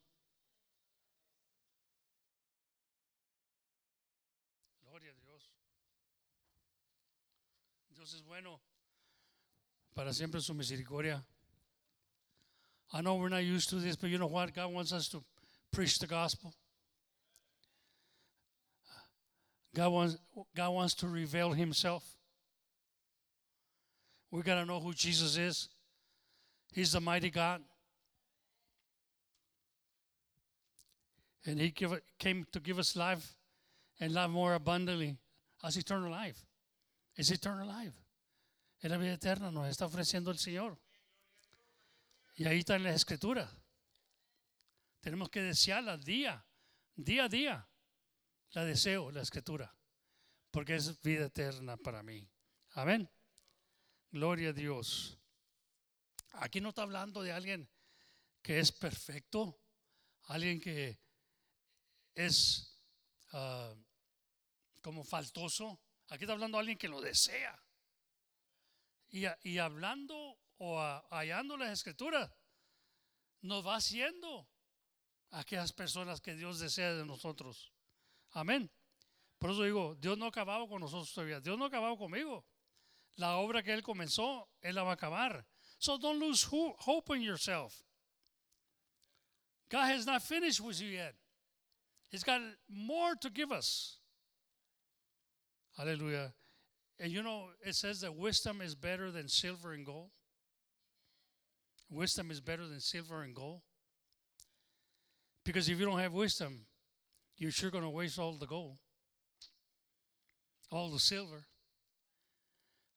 Gloria 4.85 5.11
a 5.11 5.15
Dios. 5.15 5.51
Dios 7.97 8.15
es 8.15 8.23
bueno. 8.23 8.61
Para 9.93 10.13
siempre 10.13 10.41
su 10.41 10.55
misericordia. 10.55 11.25
I 12.93 13.01
know 13.01 13.17
we're 13.17 13.29
not 13.29 13.43
used 13.43 13.71
to 13.71 13.77
this, 13.77 13.97
but 13.97 14.09
you 14.09 14.19
know 14.19 14.29
what? 14.29 14.55
God 14.55 14.73
wants 14.73 14.93
us 14.93 15.09
to 15.09 15.25
preach 15.73 15.99
the 15.99 16.07
gospel. 16.07 16.55
God 19.75 19.89
wants, 19.93 20.17
God 20.55 20.71
wants 20.71 20.95
to 20.95 21.09
reveal 21.09 21.53
himself. 21.53 22.16
We 24.31 24.43
got 24.43 24.57
to 24.57 24.65
know 24.65 24.81
who 24.81 24.93
Jesus 24.93 25.37
is. 25.37 25.69
He's 26.73 26.93
the 26.93 27.01
mighty 27.01 27.31
God. 27.31 27.63
And 31.45 31.61
he 31.61 31.73
came 32.19 32.45
to 32.53 32.61
give 32.61 32.79
us 32.79 32.97
life 32.97 33.35
and 34.01 34.13
life 34.13 34.31
more 34.31 34.55
abundantly 34.55 35.17
as 35.65 35.77
eternal 35.77 36.11
life. 36.11 36.45
It's 37.17 37.31
eternal 37.31 37.67
life. 37.67 37.95
Es 38.83 38.91
la 38.91 38.99
vida 38.99 39.15
eterna 39.15 39.51
nos 39.51 39.69
está 39.69 39.87
ofreciendo 39.87 40.31
el 40.31 40.39
Señor. 40.39 40.77
Y 42.35 42.45
ahí 42.45 42.59
está 42.59 42.77
en 42.77 42.83
la 42.83 42.91
escritura. 42.91 43.49
Tenemos 45.01 45.31
que 45.31 45.41
desearla 45.41 45.97
día, 45.97 46.45
día 46.95 47.25
a 47.25 47.29
día. 47.29 47.67
La 48.53 48.65
deseo, 48.65 49.11
la 49.11 49.23
escritura. 49.23 49.73
Porque 50.51 50.75
es 50.75 51.01
vida 51.01 51.27
eterna 51.27 51.77
para 51.77 52.03
mí. 52.03 52.29
Amén. 52.73 53.09
Gloria 54.17 54.49
a 54.49 54.53
Dios. 54.55 55.19
Aquí 56.33 56.59
no 56.59 56.71
está 56.71 56.81
hablando 56.81 57.23
de 57.23 57.33
alguien 57.33 57.69
que 58.41 58.61
es 58.61 58.73
perfecto, 58.73 59.61
alguien 60.29 60.59
que 60.59 60.99
es 62.15 62.81
ah, 63.33 63.75
como 64.81 65.05
faltoso. 65.05 65.83
Aquí 66.09 66.25
está 66.25 66.33
hablando 66.33 66.57
de 66.57 66.61
alguien 66.61 66.79
que 66.79 66.89
lo 66.89 67.03
desea. 67.03 67.63
Y, 69.11 69.27
y 69.43 69.59
hablando 69.59 70.39
o 70.57 70.81
hallando 71.11 71.59
las 71.59 71.73
escrituras, 71.73 72.33
nos 73.43 73.67
va 73.67 73.77
haciendo 73.77 74.49
aquellas 75.33 75.75
personas 75.75 76.23
que 76.23 76.35
Dios 76.35 76.59
desea 76.59 76.95
de 76.95 77.05
nosotros. 77.05 77.71
Amén. 78.31 78.71
Por 79.39 79.51
eso 79.51 79.63
digo, 79.65 79.95
Dios 79.97 80.17
no 80.17 80.25
ha 80.25 80.29
acabado 80.29 80.67
con 80.67 80.81
nosotros 80.81 81.13
todavía. 81.13 81.39
Dios 81.39 81.59
no 81.59 81.67
ha 81.67 81.69
acabado 81.69 81.99
conmigo. 81.99 82.47
La 83.19 83.39
obra 83.39 83.63
que 83.63 83.73
Él 83.73 83.83
comenzó, 83.83 84.43
Él 84.63 84.75
la 84.75 84.85
va 84.85 84.91
a 84.91 84.97
acabar. 84.97 85.45
So 85.79 85.99
don't 85.99 86.21
lose 86.21 86.43
hope 86.43 87.11
in 87.11 87.23
yourself. 87.23 87.83
God 89.69 89.87
has 89.87 90.07
not 90.07 90.23
finished 90.23 90.61
with 90.61 90.81
you 90.81 90.89
yet. 90.89 91.15
He's 92.11 92.23
got 92.23 92.41
more 92.69 93.15
to 93.21 93.31
give 93.31 93.51
us. 93.51 93.99
Hallelujah. 95.77 96.33
And 96.99 97.13
you 97.13 97.23
know, 97.23 97.49
it 97.63 97.75
says 97.75 98.01
that 98.01 98.17
wisdom 98.17 98.61
is 98.61 98.75
better 98.75 99.11
than 99.11 99.29
silver 99.29 99.73
and 99.73 99.85
gold. 99.85 100.11
Wisdom 101.91 102.31
is 102.31 102.41
better 102.41 102.67
than 102.67 102.81
silver 102.81 103.23
and 103.23 103.35
gold. 103.35 103.61
Because 105.45 105.69
if 105.69 105.79
you 105.79 105.85
don't 105.85 105.99
have 105.99 106.13
wisdom, 106.13 106.67
you're 107.37 107.51
sure 107.51 107.71
going 107.71 107.85
to 107.85 107.91
waste 107.91 108.19
all 108.19 108.33
the 108.33 108.47
gold, 108.47 108.79
all 110.73 110.91
the 110.91 110.99
silver. 110.99 111.47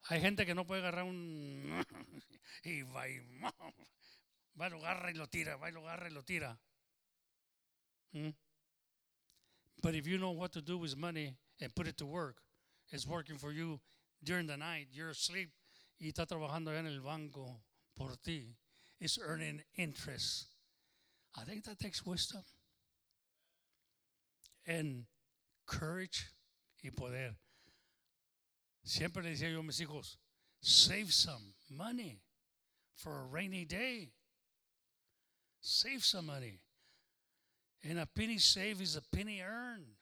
Hay 0.08 0.22
gente 0.22 0.46
que 0.46 0.56
no 0.56 0.66
puede 0.66 0.82
agarrar 0.82 1.04
un. 1.04 1.84
y 2.64 2.82
va 2.84 3.08
y. 3.10 3.20
Va 4.60 4.68
lo 4.68 4.80
agarra 4.80 5.10
y 5.10 5.14
lo 5.14 5.28
tira, 5.28 5.56
va 5.56 5.70
y 5.70 5.72
lo 5.72 5.88
agarra 5.88 6.10
y 6.10 6.14
lo 6.14 6.24
tira. 6.24 6.60
Hmm? 8.12 8.32
But 9.82 9.96
if 9.96 10.06
you 10.06 10.18
know 10.18 10.32
what 10.32 10.52
to 10.54 10.62
do 10.62 10.78
with 10.78 10.98
money 10.98 11.38
and 11.62 11.74
put 11.74 11.88
it 11.88 11.98
to 11.98 12.06
work, 12.06 12.42
it's 12.92 13.08
working 13.08 13.38
for 13.38 13.54
you 13.54 13.80
during 14.22 14.48
the 14.48 14.58
night. 14.58 14.88
You're 14.92 15.12
asleep 15.12 15.52
y 16.02 16.08
está 16.08 16.26
trabajando 16.26 16.72
allá 16.72 16.80
en 16.80 16.88
el 16.88 17.00
banco 17.00 17.62
por 17.96 18.18
ti. 18.22 18.58
It's 19.00 19.18
earning 19.18 19.64
interest. 19.78 20.48
I 21.36 21.46
think 21.46 21.64
that 21.64 21.80
takes 21.80 22.06
wisdom 22.06 22.44
and 24.66 25.06
courage 25.66 26.32
y 26.84 26.90
poder. 26.90 27.36
Siempre 28.84 29.22
le 29.22 29.30
decía 29.32 29.52
yo 29.52 29.60
a 29.60 29.64
mis 29.64 29.80
hijos, 29.80 30.18
save 30.62 31.14
some 31.14 31.54
money 31.70 32.22
for 32.96 33.20
a 33.20 33.26
rainy 33.26 33.66
day. 33.66 34.12
Save 35.62 36.04
some 36.04 36.28
money. 36.28 36.60
And 37.84 38.00
a 38.00 38.06
penny 38.06 38.38
saved 38.38 38.82
is 38.82 38.96
a 38.96 39.02
penny 39.02 39.42
earned. 39.42 39.96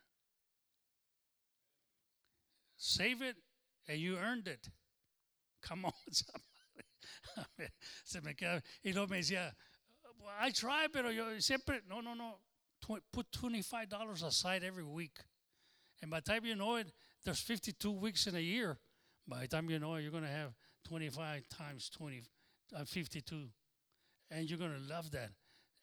Save 2.78 3.22
it 3.22 3.36
and 3.88 4.00
you 4.00 4.18
earned 4.18 4.48
it. 4.48 4.70
Come 5.62 5.86
on, 5.86 5.92
somebody. 6.12 7.72
Se 8.04 8.20
me 8.22 8.34
queda. 8.34 8.62
Y 8.84 8.92
luego 8.94 9.08
me 9.08 9.20
decía, 9.20 9.54
"Well, 10.20 10.34
I 10.40 10.52
try, 10.52 10.88
pero 10.92 11.10
yo 11.10 11.40
siempre, 11.40 11.82
no, 11.88 12.02
no, 12.02 12.14
no. 12.14 12.40
Put 13.12 13.32
$25 13.32 14.24
aside 14.24 14.64
every 14.64 14.84
week. 14.84 15.20
And 16.02 16.12
by 16.12 16.20
the 16.20 16.32
time 16.32 16.46
you 16.46 16.56
know 16.56 16.76
it, 16.76 16.88
there's 17.28 17.42
52 17.42 17.92
weeks 17.92 18.26
in 18.26 18.38
a 18.38 18.40
year. 18.40 18.78
By 19.28 19.42
the 19.42 19.48
time 19.50 19.70
you 19.70 19.80
know 19.80 19.96
it, 19.96 20.02
you're 20.02 20.12
going 20.12 20.24
to 20.24 20.30
have 20.30 20.54
25 20.88 21.44
times 21.50 21.90
20, 21.90 22.22
uh, 22.74 22.86
52. 22.86 23.50
And 24.32 24.50
you're 24.50 24.58
going 24.58 24.72
to 24.72 24.94
love 24.94 25.12
that. 25.12 25.32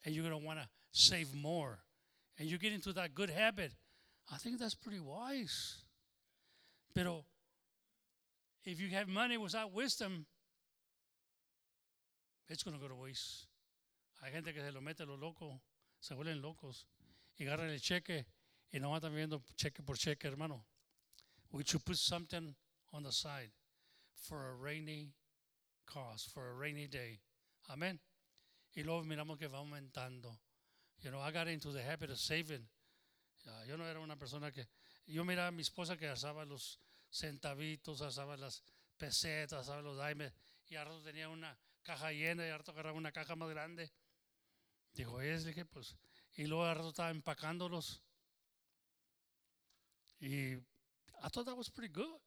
And 0.04 0.14
you're 0.14 0.24
going 0.26 0.40
to 0.40 0.44
want 0.44 0.58
to 0.58 0.66
save 0.92 1.34
more. 1.34 1.80
And 2.38 2.48
you 2.48 2.56
get 2.56 2.72
into 2.72 2.94
that 2.94 3.14
good 3.14 3.28
habit. 3.28 3.72
I 4.32 4.38
think 4.38 4.58
that's 4.58 4.74
pretty 4.74 5.00
wise. 5.00 5.84
Pero 6.94 7.26
if 8.64 8.80
you 8.80 8.88
have 8.88 9.06
money 9.06 9.36
without 9.36 9.70
wisdom, 9.70 10.24
it's 12.48 12.62
going 12.62 12.74
to 12.74 12.80
go 12.80 12.88
to 12.88 12.94
waste. 12.94 13.48
Hay 14.22 14.30
gente 14.30 14.54
que 14.54 14.62
se 14.62 14.72
lo 14.72 14.80
mete 14.80 15.02
a 15.02 15.06
lo 15.06 15.16
loco, 15.16 15.60
se 16.00 16.14
vuelven 16.14 16.40
locos 16.40 16.86
y 17.38 17.44
agarran 17.44 17.68
el 17.68 17.80
cheque 17.80 18.24
y 18.72 18.78
no 18.78 18.96
están 18.96 19.14
viendo 19.14 19.42
cheque 19.56 19.82
por 19.82 19.98
cheque, 19.98 20.26
hermano. 20.26 20.64
We 21.54 21.62
should 21.64 21.84
put 21.84 21.98
something 21.98 22.56
on 22.92 23.04
the 23.04 23.12
side 23.12 23.52
for 24.28 24.50
a 24.50 24.54
rainy 24.54 25.12
cause, 25.86 26.28
for 26.34 26.50
a 26.50 26.52
rainy 26.52 26.88
day. 26.88 27.20
Amen. 27.70 28.00
Y 28.76 28.82
luego 28.82 29.04
miramos 29.04 29.38
que 29.38 29.46
va 29.46 29.58
aumentando. 29.58 30.36
You 31.00 31.12
know, 31.12 31.20
I 31.20 31.30
got 31.30 31.46
into 31.46 31.70
the 31.70 31.80
habit 31.80 32.10
of 32.10 32.18
saving. 32.18 32.66
Ya, 33.46 33.52
yo 33.68 33.76
no 33.76 33.84
era 33.84 34.00
una 34.00 34.16
persona 34.16 34.50
que. 34.50 34.66
Yo 35.06 35.22
miraba 35.22 35.48
a 35.48 35.52
mi 35.52 35.62
esposa 35.62 35.96
que 35.96 36.08
asaba 36.08 36.44
los 36.44 36.80
centavitos, 37.08 38.00
asaba 38.00 38.36
las 38.36 38.64
pesetas, 38.98 39.60
asaba 39.60 39.80
los 39.80 39.96
daimes, 39.96 40.32
y 40.66 40.74
a 40.74 40.82
rato 40.82 41.02
tenía 41.02 41.28
una 41.28 41.56
caja 41.84 42.10
llena 42.10 42.44
y 42.44 42.50
a 42.50 42.58
rato 42.58 42.72
agarraba 42.72 42.98
una 42.98 43.12
caja 43.12 43.36
más 43.36 43.50
grande. 43.50 43.92
Dijo, 44.92 45.20
es, 45.20 45.44
dije, 45.44 45.64
pues 45.64 45.94
y 46.36 46.46
luego 46.46 46.64
al 46.64 46.74
rato 46.74 46.88
estaba 46.88 47.10
empacándolos. 47.10 48.02
Y 50.18 50.56
I 51.24 51.28
thought 51.28 51.46
that 51.46 51.56
was 51.56 51.70
pretty 51.70 51.90
good. 51.90 52.20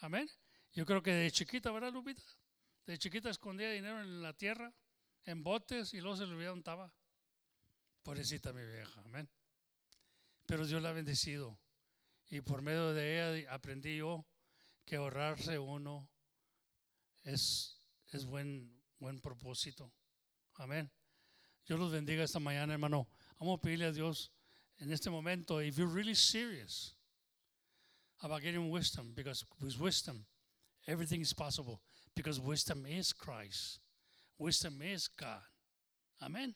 Amén. 0.00 0.26
Yo 0.72 0.86
creo 0.86 1.02
que 1.02 1.12
de 1.12 1.30
chiquita, 1.30 1.70
¿verdad, 1.70 1.92
Lupita? 1.92 2.22
De 2.86 2.96
chiquita 2.96 3.28
escondía 3.28 3.70
dinero 3.70 4.00
en 4.00 4.22
la 4.22 4.32
tierra, 4.32 4.72
en 5.24 5.42
botes, 5.42 5.92
y 5.92 6.00
luego 6.00 6.16
se 6.16 6.26
le 6.26 6.32
olvidaba 6.32 6.56
estaba. 6.56 6.94
Pobrecita 8.02 8.52
mi 8.54 8.64
vieja, 8.64 9.02
amén. 9.04 9.28
Pero 10.46 10.66
Dios 10.66 10.82
la 10.82 10.90
ha 10.90 10.92
bendecido. 10.92 11.58
Y 12.30 12.40
por 12.40 12.62
medio 12.62 12.94
de 12.94 13.40
ella 13.40 13.52
aprendí 13.52 13.98
yo 13.98 14.24
que 14.86 14.96
ahorrarse 14.96 15.58
uno 15.58 16.08
es, 17.24 17.82
es 18.08 18.24
buen, 18.24 18.82
buen 18.98 19.20
propósito. 19.20 19.92
Amén. 20.54 20.90
Dios 21.66 21.78
los 21.78 21.92
bendiga 21.92 22.24
esta 22.24 22.38
mañana, 22.38 22.72
hermano. 22.72 23.06
Vamos 23.38 23.58
a 23.58 23.60
pedirle 23.60 23.84
a 23.84 23.92
Dios 23.92 24.32
en 24.78 24.92
este 24.92 25.10
momento, 25.10 25.60
if 25.60 25.76
you're 25.76 25.92
really 25.92 26.14
serious 26.14 26.95
about 28.22 28.42
getting 28.42 28.70
wisdom, 28.70 29.12
because 29.14 29.44
with 29.62 29.78
wisdom, 29.78 30.24
everything 30.88 31.20
is 31.20 31.32
possible, 31.32 31.80
because 32.14 32.40
wisdom 32.40 32.86
is 32.88 33.12
Christ. 33.12 33.80
Wisdom 34.38 34.80
is 34.82 35.08
God. 35.08 35.40
Amen. 36.22 36.54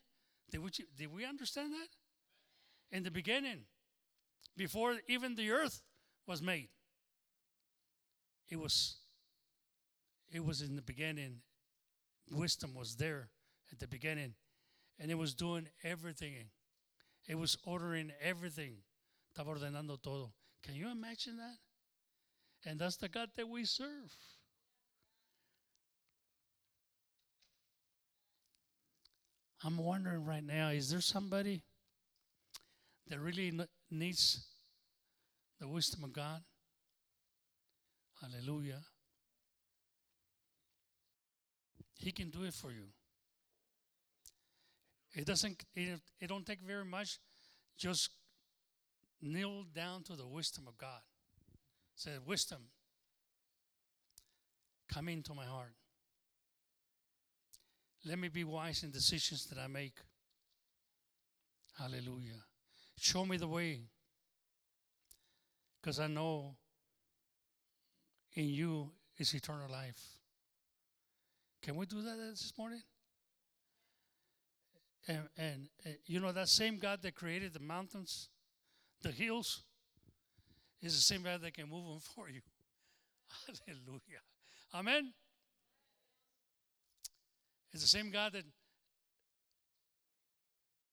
Did 0.49 0.63
we, 0.63 0.69
did 0.97 1.13
we 1.13 1.25
understand 1.25 1.73
that? 1.73 2.95
In 2.95 3.03
the 3.03 3.11
beginning, 3.11 3.61
before 4.57 4.97
even 5.07 5.35
the 5.35 5.51
earth 5.51 5.81
was 6.27 6.41
made, 6.41 6.69
it 8.49 8.59
was 8.59 8.97
it 10.29 10.45
was 10.45 10.61
in 10.61 10.75
the 10.75 10.81
beginning. 10.81 11.41
Wisdom 12.31 12.73
was 12.75 12.95
there 12.95 13.29
at 13.71 13.79
the 13.79 13.87
beginning, 13.87 14.33
and 14.99 15.11
it 15.11 15.17
was 15.17 15.33
doing 15.33 15.67
everything. 15.83 16.33
It 17.27 17.37
was 17.37 17.57
ordering 17.65 18.11
everything. 18.21 18.77
Estaba 19.33 19.57
ordenando 19.57 20.01
todo. 20.01 20.33
Can 20.63 20.75
you 20.75 20.89
imagine 20.91 21.37
that? 21.37 21.57
And 22.69 22.79
that's 22.79 22.97
the 22.97 23.09
God 23.09 23.29
that 23.35 23.47
we 23.47 23.65
serve. 23.65 24.15
I'm 29.63 29.77
wondering 29.77 30.25
right 30.25 30.43
now 30.43 30.69
is 30.69 30.89
there 30.89 31.01
somebody 31.01 31.61
that 33.07 33.19
really 33.19 33.59
needs 33.89 34.45
the 35.59 35.67
wisdom 35.67 36.03
of 36.03 36.13
God? 36.13 36.41
Hallelujah. 38.21 38.81
He 41.97 42.11
can 42.11 42.29
do 42.29 42.43
it 42.43 42.53
for 42.53 42.71
you. 42.71 42.85
It 45.13 45.25
doesn't 45.25 45.63
it, 45.75 45.99
it 46.19 46.27
don't 46.27 46.45
take 46.45 46.61
very 46.61 46.85
much. 46.85 47.19
Just 47.77 48.09
kneel 49.21 49.63
down 49.73 50.03
to 50.03 50.15
the 50.15 50.25
wisdom 50.25 50.65
of 50.67 50.77
God. 50.77 51.01
Say, 51.95 52.11
wisdom, 52.25 52.59
come 54.91 55.09
into 55.09 55.33
my 55.33 55.45
heart. 55.45 55.73
Let 58.05 58.17
me 58.17 58.29
be 58.29 58.43
wise 58.43 58.83
in 58.83 58.91
decisions 58.91 59.45
that 59.47 59.59
I 59.59 59.67
make. 59.67 59.97
Hallelujah. 61.77 62.43
Show 62.97 63.25
me 63.25 63.37
the 63.37 63.47
way. 63.47 63.81
Because 65.79 65.99
I 65.99 66.07
know 66.07 66.55
in 68.33 68.49
you 68.49 68.91
is 69.17 69.33
eternal 69.33 69.69
life. 69.71 69.99
Can 71.61 71.75
we 71.75 71.85
do 71.85 72.01
that 72.01 72.17
this 72.17 72.53
morning? 72.57 72.81
And, 75.07 75.19
and, 75.37 75.69
uh, 75.85 75.89
you 76.05 76.19
know, 76.19 76.31
that 76.31 76.49
same 76.49 76.77
God 76.77 77.01
that 77.01 77.15
created 77.15 77.53
the 77.53 77.59
mountains, 77.59 78.29
the 79.01 79.11
hills, 79.11 79.63
is 80.81 80.95
the 80.95 81.01
same 81.01 81.23
God 81.23 81.41
that 81.41 81.53
can 81.53 81.69
move 81.69 81.85
them 81.85 81.99
for 82.15 82.29
you. 82.29 82.41
Hallelujah. 83.45 84.21
Amen. 84.73 85.13
It's 87.73 87.83
the 87.83 87.87
same 87.87 88.11
God 88.11 88.33
that 88.33 88.43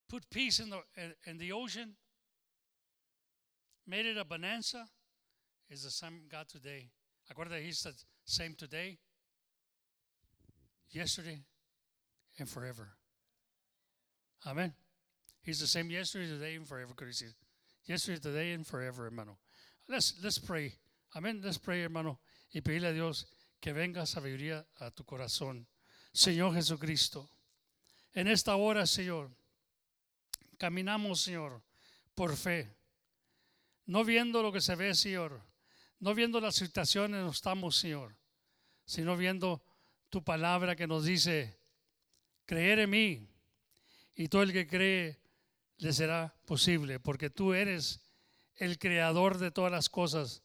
put 0.09 0.29
peace 0.31 0.61
in 0.61 0.71
the 0.71 0.81
in, 1.27 1.39
the 1.39 1.53
ocean, 1.53 1.95
made 3.87 4.07
it 4.07 4.17
a 4.17 4.25
bonanza. 4.25 4.87
Is 5.71 5.85
the 5.85 5.91
same 5.91 6.23
God 6.31 6.49
today. 6.49 6.89
Acuerda, 7.31 7.61
He's 7.61 7.83
the 7.83 7.93
same 8.25 8.55
today, 8.55 8.97
yesterday, 10.91 11.41
and 12.39 12.49
forever. 12.49 12.89
Amen. 14.47 14.73
He's 15.43 15.61
the 15.61 15.67
same 15.67 15.91
yesterday, 15.91 16.27
today, 16.27 16.55
and 16.55 16.67
forever. 16.67 16.93
Could 16.95 17.09
Yesterday, 17.89 18.21
today, 18.21 18.53
and 18.53 18.67
forever, 18.67 19.07
hermano. 19.07 19.39
Let's 19.89 20.15
let's 20.23 20.39
pray. 20.39 20.75
Amén. 21.15 21.41
Let's 21.43 21.57
pray, 21.57 21.81
hermano, 21.81 22.21
y 22.53 22.61
pedirle 22.61 22.89
a 22.89 22.93
Dios 22.93 23.27
que 23.63 23.73
venga 23.73 24.05
sabiduría 24.05 24.67
a 24.79 24.91
tu 24.91 25.05
corazón. 25.05 25.67
Señor 26.13 26.53
Jesucristo, 26.53 27.31
en 28.13 28.29
esta 28.29 28.57
hora, 28.57 28.87
Señor, 28.87 29.31
caminamos, 30.59 31.23
Señor, 31.23 31.63
por 32.15 32.37
fe, 32.37 32.77
no 33.87 34.05
viendo 34.05 34.43
lo 34.43 34.53
que 34.53 34.61
se 34.61 34.77
ve, 34.77 34.95
Señor, 34.95 35.41
no 35.99 36.15
viendo 36.15 36.43
las 36.43 36.57
situaciones 36.57 37.23
no 37.23 37.31
estamos, 37.31 37.75
Señor, 37.75 38.15
sino 38.85 39.17
viendo 39.17 39.63
tu 40.11 40.23
palabra 40.23 40.77
que 40.77 40.87
nos 40.87 41.07
dice, 41.07 41.59
creer 42.45 42.81
en 42.81 42.91
mí, 42.91 43.29
y 44.15 44.29
todo 44.29 44.43
el 44.43 44.53
que 44.53 44.67
cree 44.67 45.19
le 45.79 45.93
será 45.93 46.35
posible, 46.45 47.01
porque 47.01 47.31
tú 47.31 47.55
eres 47.55 48.01
el 48.57 48.79
creador 48.79 49.39
de 49.39 49.51
todas 49.51 49.73
las 49.73 49.89
cosas. 49.89 50.43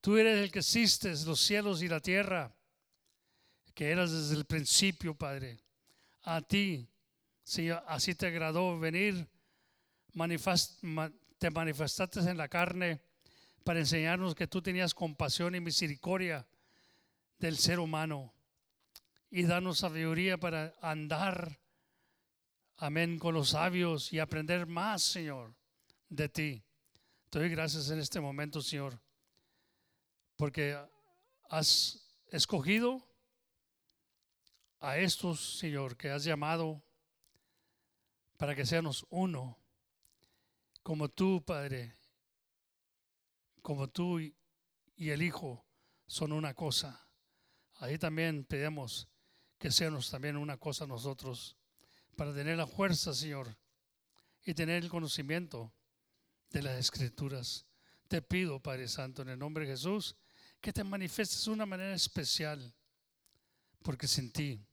Tú 0.00 0.16
eres 0.18 0.38
el 0.38 0.50
que 0.50 0.58
existes 0.58 1.24
los 1.24 1.40
cielos 1.40 1.82
y 1.82 1.88
la 1.88 2.00
tierra, 2.00 2.54
que 3.74 3.90
eras 3.90 4.12
desde 4.12 4.34
el 4.34 4.44
principio, 4.44 5.14
Padre. 5.14 5.60
A 6.22 6.42
ti, 6.42 6.88
Señor, 7.42 7.82
así 7.86 8.14
te 8.14 8.26
agradó 8.26 8.78
venir, 8.78 9.26
te 11.38 11.50
manifestaste 11.50 12.20
en 12.20 12.36
la 12.36 12.48
carne 12.48 13.00
para 13.64 13.80
enseñarnos 13.80 14.34
que 14.34 14.46
tú 14.46 14.60
tenías 14.60 14.94
compasión 14.94 15.54
y 15.54 15.60
misericordia 15.60 16.46
del 17.38 17.56
ser 17.56 17.78
humano 17.78 18.34
y 19.30 19.42
darnos 19.42 19.78
sabiduría 19.78 20.38
para 20.38 20.74
andar, 20.80 21.58
amén, 22.76 23.18
con 23.18 23.34
los 23.34 23.50
sabios 23.50 24.12
y 24.12 24.18
aprender 24.18 24.66
más, 24.66 25.02
Señor, 25.02 25.54
de 26.08 26.28
ti. 26.28 26.64
Te 27.30 27.38
doy 27.38 27.48
gracias 27.48 27.90
en 27.90 27.98
este 27.98 28.20
momento, 28.20 28.60
Señor, 28.60 29.00
porque 30.36 30.78
has 31.48 32.16
escogido 32.28 33.06
a 34.80 34.98
estos, 34.98 35.58
Señor, 35.58 35.96
que 35.96 36.10
has 36.10 36.24
llamado 36.24 36.82
para 38.36 38.54
que 38.54 38.66
seamos 38.66 39.06
uno, 39.10 39.58
como 40.82 41.08
tú, 41.08 41.42
Padre, 41.44 41.96
como 43.62 43.88
tú 43.88 44.20
y 44.20 45.10
el 45.10 45.22
Hijo 45.22 45.64
son 46.06 46.32
una 46.32 46.54
cosa. 46.54 47.08
Ahí 47.76 47.98
también 47.98 48.44
pedimos 48.44 49.08
que 49.58 49.70
seamos 49.70 50.10
también 50.10 50.36
una 50.36 50.58
cosa 50.58 50.86
nosotros, 50.86 51.56
para 52.14 52.34
tener 52.34 52.56
la 52.56 52.66
fuerza, 52.66 53.12
Señor, 53.14 53.56
y 54.44 54.54
tener 54.54 54.82
el 54.82 54.90
conocimiento 54.90 55.72
de 56.50 56.62
las 56.62 56.78
Escrituras. 56.78 57.66
Te 58.08 58.22
pido, 58.22 58.60
Padre 58.60 58.88
Santo, 58.88 59.22
en 59.22 59.30
el 59.30 59.38
nombre 59.38 59.66
de 59.66 59.72
Jesús, 59.72 60.16
que 60.60 60.72
te 60.72 60.84
manifiestes 60.84 61.44
de 61.44 61.50
una 61.50 61.66
manera 61.66 61.94
especial, 61.94 62.74
porque 63.82 64.06
sin 64.06 64.32
ti 64.32 64.64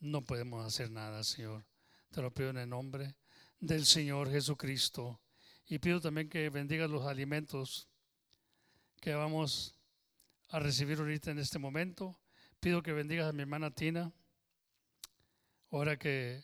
no 0.00 0.22
podemos 0.22 0.66
hacer 0.66 0.90
nada, 0.90 1.22
Señor. 1.24 1.64
Te 2.10 2.20
lo 2.20 2.32
pido 2.32 2.50
en 2.50 2.58
el 2.58 2.68
nombre 2.68 3.16
del 3.58 3.86
Señor 3.86 4.30
Jesucristo. 4.30 5.20
Y 5.66 5.78
pido 5.78 6.00
también 6.00 6.28
que 6.28 6.50
bendigas 6.50 6.90
los 6.90 7.06
alimentos 7.06 7.88
que 9.00 9.14
vamos 9.14 9.74
a 10.48 10.58
recibir 10.58 10.98
ahorita 10.98 11.30
en 11.30 11.38
este 11.38 11.58
momento. 11.58 12.18
Pido 12.60 12.82
que 12.82 12.92
bendigas 12.92 13.28
a 13.28 13.32
mi 13.32 13.42
hermana 13.42 13.70
Tina, 13.70 14.12
ahora 15.70 15.98
que 15.98 16.42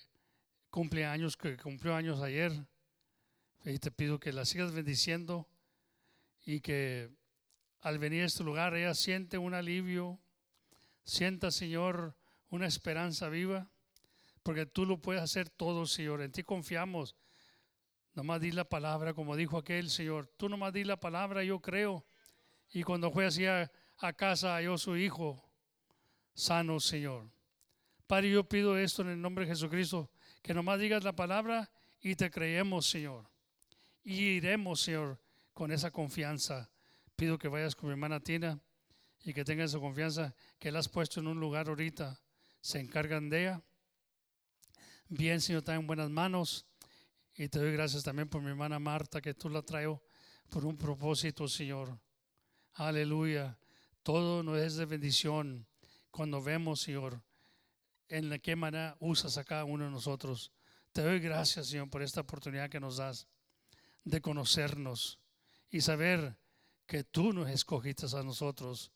cumple 0.70 1.04
años, 1.04 1.36
que 1.36 1.56
cumplió 1.56 1.94
años 1.94 2.20
ayer. 2.20 2.52
Y 3.64 3.78
te 3.78 3.90
pido 3.90 4.18
que 4.18 4.32
la 4.32 4.44
sigas 4.44 4.72
bendiciendo 4.72 5.46
y 6.44 6.60
que 6.60 7.10
al 7.80 7.98
venir 7.98 8.22
a 8.22 8.26
este 8.26 8.42
lugar 8.42 8.74
ella 8.74 8.94
siente 8.94 9.36
un 9.38 9.54
alivio, 9.54 10.18
sienta, 11.04 11.50
Señor, 11.50 12.16
una 12.48 12.66
esperanza 12.66 13.28
viva, 13.28 13.70
porque 14.42 14.66
tú 14.66 14.86
lo 14.86 15.00
puedes 15.00 15.22
hacer 15.22 15.50
todo, 15.50 15.86
Señor. 15.86 16.22
En 16.22 16.32
ti 16.32 16.42
confiamos. 16.42 17.16
Nomás 18.14 18.40
di 18.40 18.50
la 18.50 18.64
palabra, 18.64 19.14
como 19.14 19.36
dijo 19.36 19.58
aquel 19.58 19.88
Señor. 19.90 20.26
Tú 20.36 20.48
nomás 20.48 20.72
di 20.72 20.84
la 20.84 20.98
palabra, 20.98 21.44
yo 21.44 21.60
creo. 21.60 22.04
Y 22.72 22.82
cuando 22.82 23.10
fue 23.10 23.26
así 23.26 23.46
a, 23.46 23.70
a 23.98 24.12
casa, 24.12 24.54
halló 24.54 24.78
su 24.78 24.96
hijo 24.96 25.44
sano, 26.34 26.80
Señor. 26.80 27.30
Padre, 28.06 28.30
yo 28.30 28.48
pido 28.48 28.76
esto 28.76 29.02
en 29.02 29.08
el 29.10 29.20
nombre 29.20 29.44
de 29.44 29.52
Jesucristo, 29.52 30.10
que 30.42 30.54
nomás 30.54 30.80
digas 30.80 31.04
la 31.04 31.14
palabra 31.14 31.70
y 32.00 32.14
te 32.14 32.30
creemos, 32.30 32.86
Señor. 32.86 33.28
Y 34.02 34.14
iremos, 34.14 34.80
Señor, 34.80 35.20
con 35.52 35.72
esa 35.72 35.90
confianza. 35.90 36.70
Pido 37.16 37.38
que 37.38 37.48
vayas 37.48 37.74
con 37.74 37.88
mi 37.88 37.92
hermana 37.92 38.20
Tina 38.20 38.58
y 39.22 39.34
que 39.34 39.44
tengas 39.44 39.70
esa 39.70 39.80
confianza 39.80 40.34
que 40.58 40.72
la 40.72 40.78
has 40.78 40.88
puesto 40.88 41.20
en 41.20 41.26
un 41.26 41.38
lugar 41.38 41.68
ahorita. 41.68 42.18
Se 42.60 42.80
encargan 42.80 43.28
de 43.28 43.42
ella. 43.42 43.62
Bien, 45.08 45.40
Señor, 45.40 45.60
está 45.60 45.74
en 45.74 45.86
buenas 45.86 46.08
manos. 46.08 46.66
Y 47.34 47.48
te 47.48 47.58
doy 47.58 47.72
gracias 47.72 48.02
también 48.02 48.28
por 48.28 48.42
mi 48.42 48.48
hermana 48.48 48.78
Marta, 48.78 49.20
que 49.20 49.34
tú 49.34 49.48
la 49.48 49.62
traigo 49.62 50.02
por 50.48 50.64
un 50.64 50.76
propósito, 50.76 51.46
Señor. 51.48 51.98
Aleluya. 52.74 53.58
Todo 54.02 54.42
no 54.42 54.56
es 54.56 54.76
de 54.76 54.86
bendición 54.86 55.66
cuando 56.10 56.42
vemos, 56.42 56.80
Señor, 56.80 57.22
en 58.10 58.28
la 58.28 58.38
qué 58.38 58.56
manera 58.56 58.96
usas 59.00 59.38
a 59.38 59.44
cada 59.44 59.64
uno 59.64 59.84
de 59.84 59.90
nosotros. 59.90 60.52
Te 60.92 61.02
doy 61.02 61.20
gracias, 61.20 61.68
Señor, 61.68 61.88
por 61.88 62.02
esta 62.02 62.20
oportunidad 62.20 62.68
que 62.68 62.80
nos 62.80 62.96
das 62.96 63.28
de 64.04 64.20
conocernos 64.20 65.20
y 65.70 65.80
saber 65.80 66.36
que 66.86 67.04
tú 67.04 67.32
nos 67.32 67.48
escogiste 67.48 68.06
a 68.14 68.22
nosotros 68.24 68.90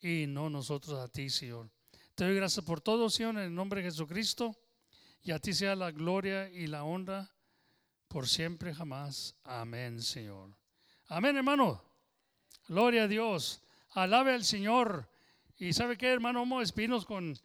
y 0.00 0.26
no 0.26 0.50
nosotros 0.50 0.98
a 0.98 1.08
ti, 1.08 1.30
Señor. 1.30 1.70
Te 2.14 2.24
doy 2.24 2.36
gracias 2.36 2.64
por 2.64 2.82
todo, 2.82 3.08
Señor, 3.08 3.36
en 3.36 3.44
el 3.44 3.54
nombre 3.54 3.80
de 3.80 3.90
Jesucristo. 3.90 4.54
Y 5.22 5.30
a 5.30 5.38
ti 5.38 5.52
sea 5.54 5.74
la 5.74 5.90
gloria 5.90 6.48
y 6.50 6.66
la 6.66 6.84
honra 6.84 7.34
por 8.06 8.28
siempre 8.28 8.74
jamás. 8.74 9.34
Amén, 9.44 10.02
Señor. 10.02 10.56
Amén, 11.06 11.36
hermano. 11.36 11.82
Gloria 12.68 13.04
a 13.04 13.08
Dios. 13.08 13.62
Alabe 13.90 14.34
al 14.34 14.44
Señor. 14.44 15.08
Y 15.56 15.72
sabe 15.72 15.96
qué, 15.96 16.08
hermano, 16.08 16.40
vamos 16.40 16.70
a 16.70 17.06
con 17.06 17.38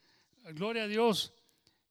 gloria 0.52 0.84
a 0.84 0.88
Dios, 0.88 1.34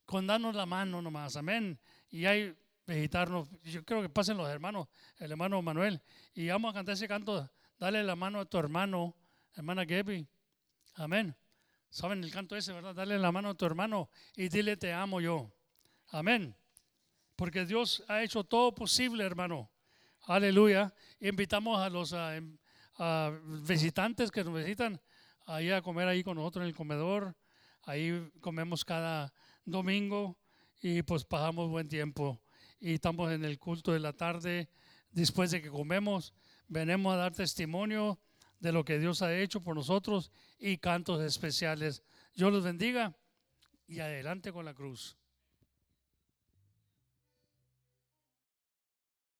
con 0.04 0.26
darnos 0.26 0.54
la 0.54 0.66
mano 0.66 1.00
nomás. 1.00 1.36
Amén. 1.36 1.78
Y 2.10 2.26
hay 2.26 2.54
visitarnos. 2.86 3.48
Yo 3.62 3.84
creo 3.84 4.02
que 4.02 4.08
pasen 4.08 4.36
los 4.36 4.48
hermanos, 4.48 4.88
el 5.18 5.30
hermano 5.30 5.62
Manuel. 5.62 6.00
Y 6.34 6.48
vamos 6.48 6.70
a 6.70 6.74
cantar 6.74 6.94
ese 6.94 7.08
canto. 7.08 7.50
Dale 7.78 8.02
la 8.02 8.16
mano 8.16 8.40
a 8.40 8.44
tu 8.44 8.58
hermano, 8.58 9.16
hermana 9.54 9.84
Gaby. 9.84 10.26
Amén. 10.94 11.34
¿Saben 11.90 12.24
el 12.24 12.30
canto 12.30 12.56
ese, 12.56 12.72
verdad? 12.72 12.94
Dale 12.94 13.18
la 13.18 13.32
mano 13.32 13.50
a 13.50 13.54
tu 13.54 13.66
hermano 13.66 14.08
y 14.34 14.48
dile 14.48 14.76
te 14.76 14.92
amo 14.92 15.20
yo. 15.20 15.52
Amén. 16.08 16.56
Porque 17.36 17.66
Dios 17.66 18.04
ha 18.08 18.22
hecho 18.22 18.44
todo 18.44 18.74
posible, 18.74 19.24
hermano. 19.24 19.70
Aleluya. 20.22 20.94
Invitamos 21.20 21.80
a 21.80 21.90
los 21.90 22.14
a, 22.14 22.40
visitantes 23.66 24.30
que 24.30 24.44
nos 24.44 24.54
visitan 24.54 25.00
ahí 25.46 25.70
a 25.70 25.82
comer 25.82 26.06
ahí 26.08 26.22
con 26.22 26.36
nosotros 26.36 26.62
en 26.62 26.68
el 26.68 26.74
comedor. 26.74 27.34
Ahí 27.84 28.30
comemos 28.40 28.84
cada 28.84 29.32
domingo 29.64 30.36
y 30.80 31.02
pues 31.02 31.24
pasamos 31.24 31.68
buen 31.68 31.88
tiempo. 31.88 32.40
Y 32.80 32.94
estamos 32.94 33.32
en 33.32 33.44
el 33.44 33.58
culto 33.58 33.92
de 33.92 34.00
la 34.00 34.12
tarde. 34.12 34.68
Después 35.10 35.50
de 35.50 35.60
que 35.62 35.70
comemos, 35.70 36.34
venimos 36.68 37.14
a 37.14 37.18
dar 37.18 37.32
testimonio 37.32 38.20
de 38.60 38.72
lo 38.72 38.84
que 38.84 38.98
Dios 38.98 39.22
ha 39.22 39.36
hecho 39.36 39.60
por 39.60 39.74
nosotros 39.74 40.30
y 40.58 40.78
cantos 40.78 41.20
especiales. 41.22 42.02
Dios 42.34 42.52
los 42.52 42.64
bendiga 42.64 43.16
y 43.88 43.98
adelante 43.98 44.52
con 44.52 44.64
la 44.64 44.74
cruz. 44.74 45.16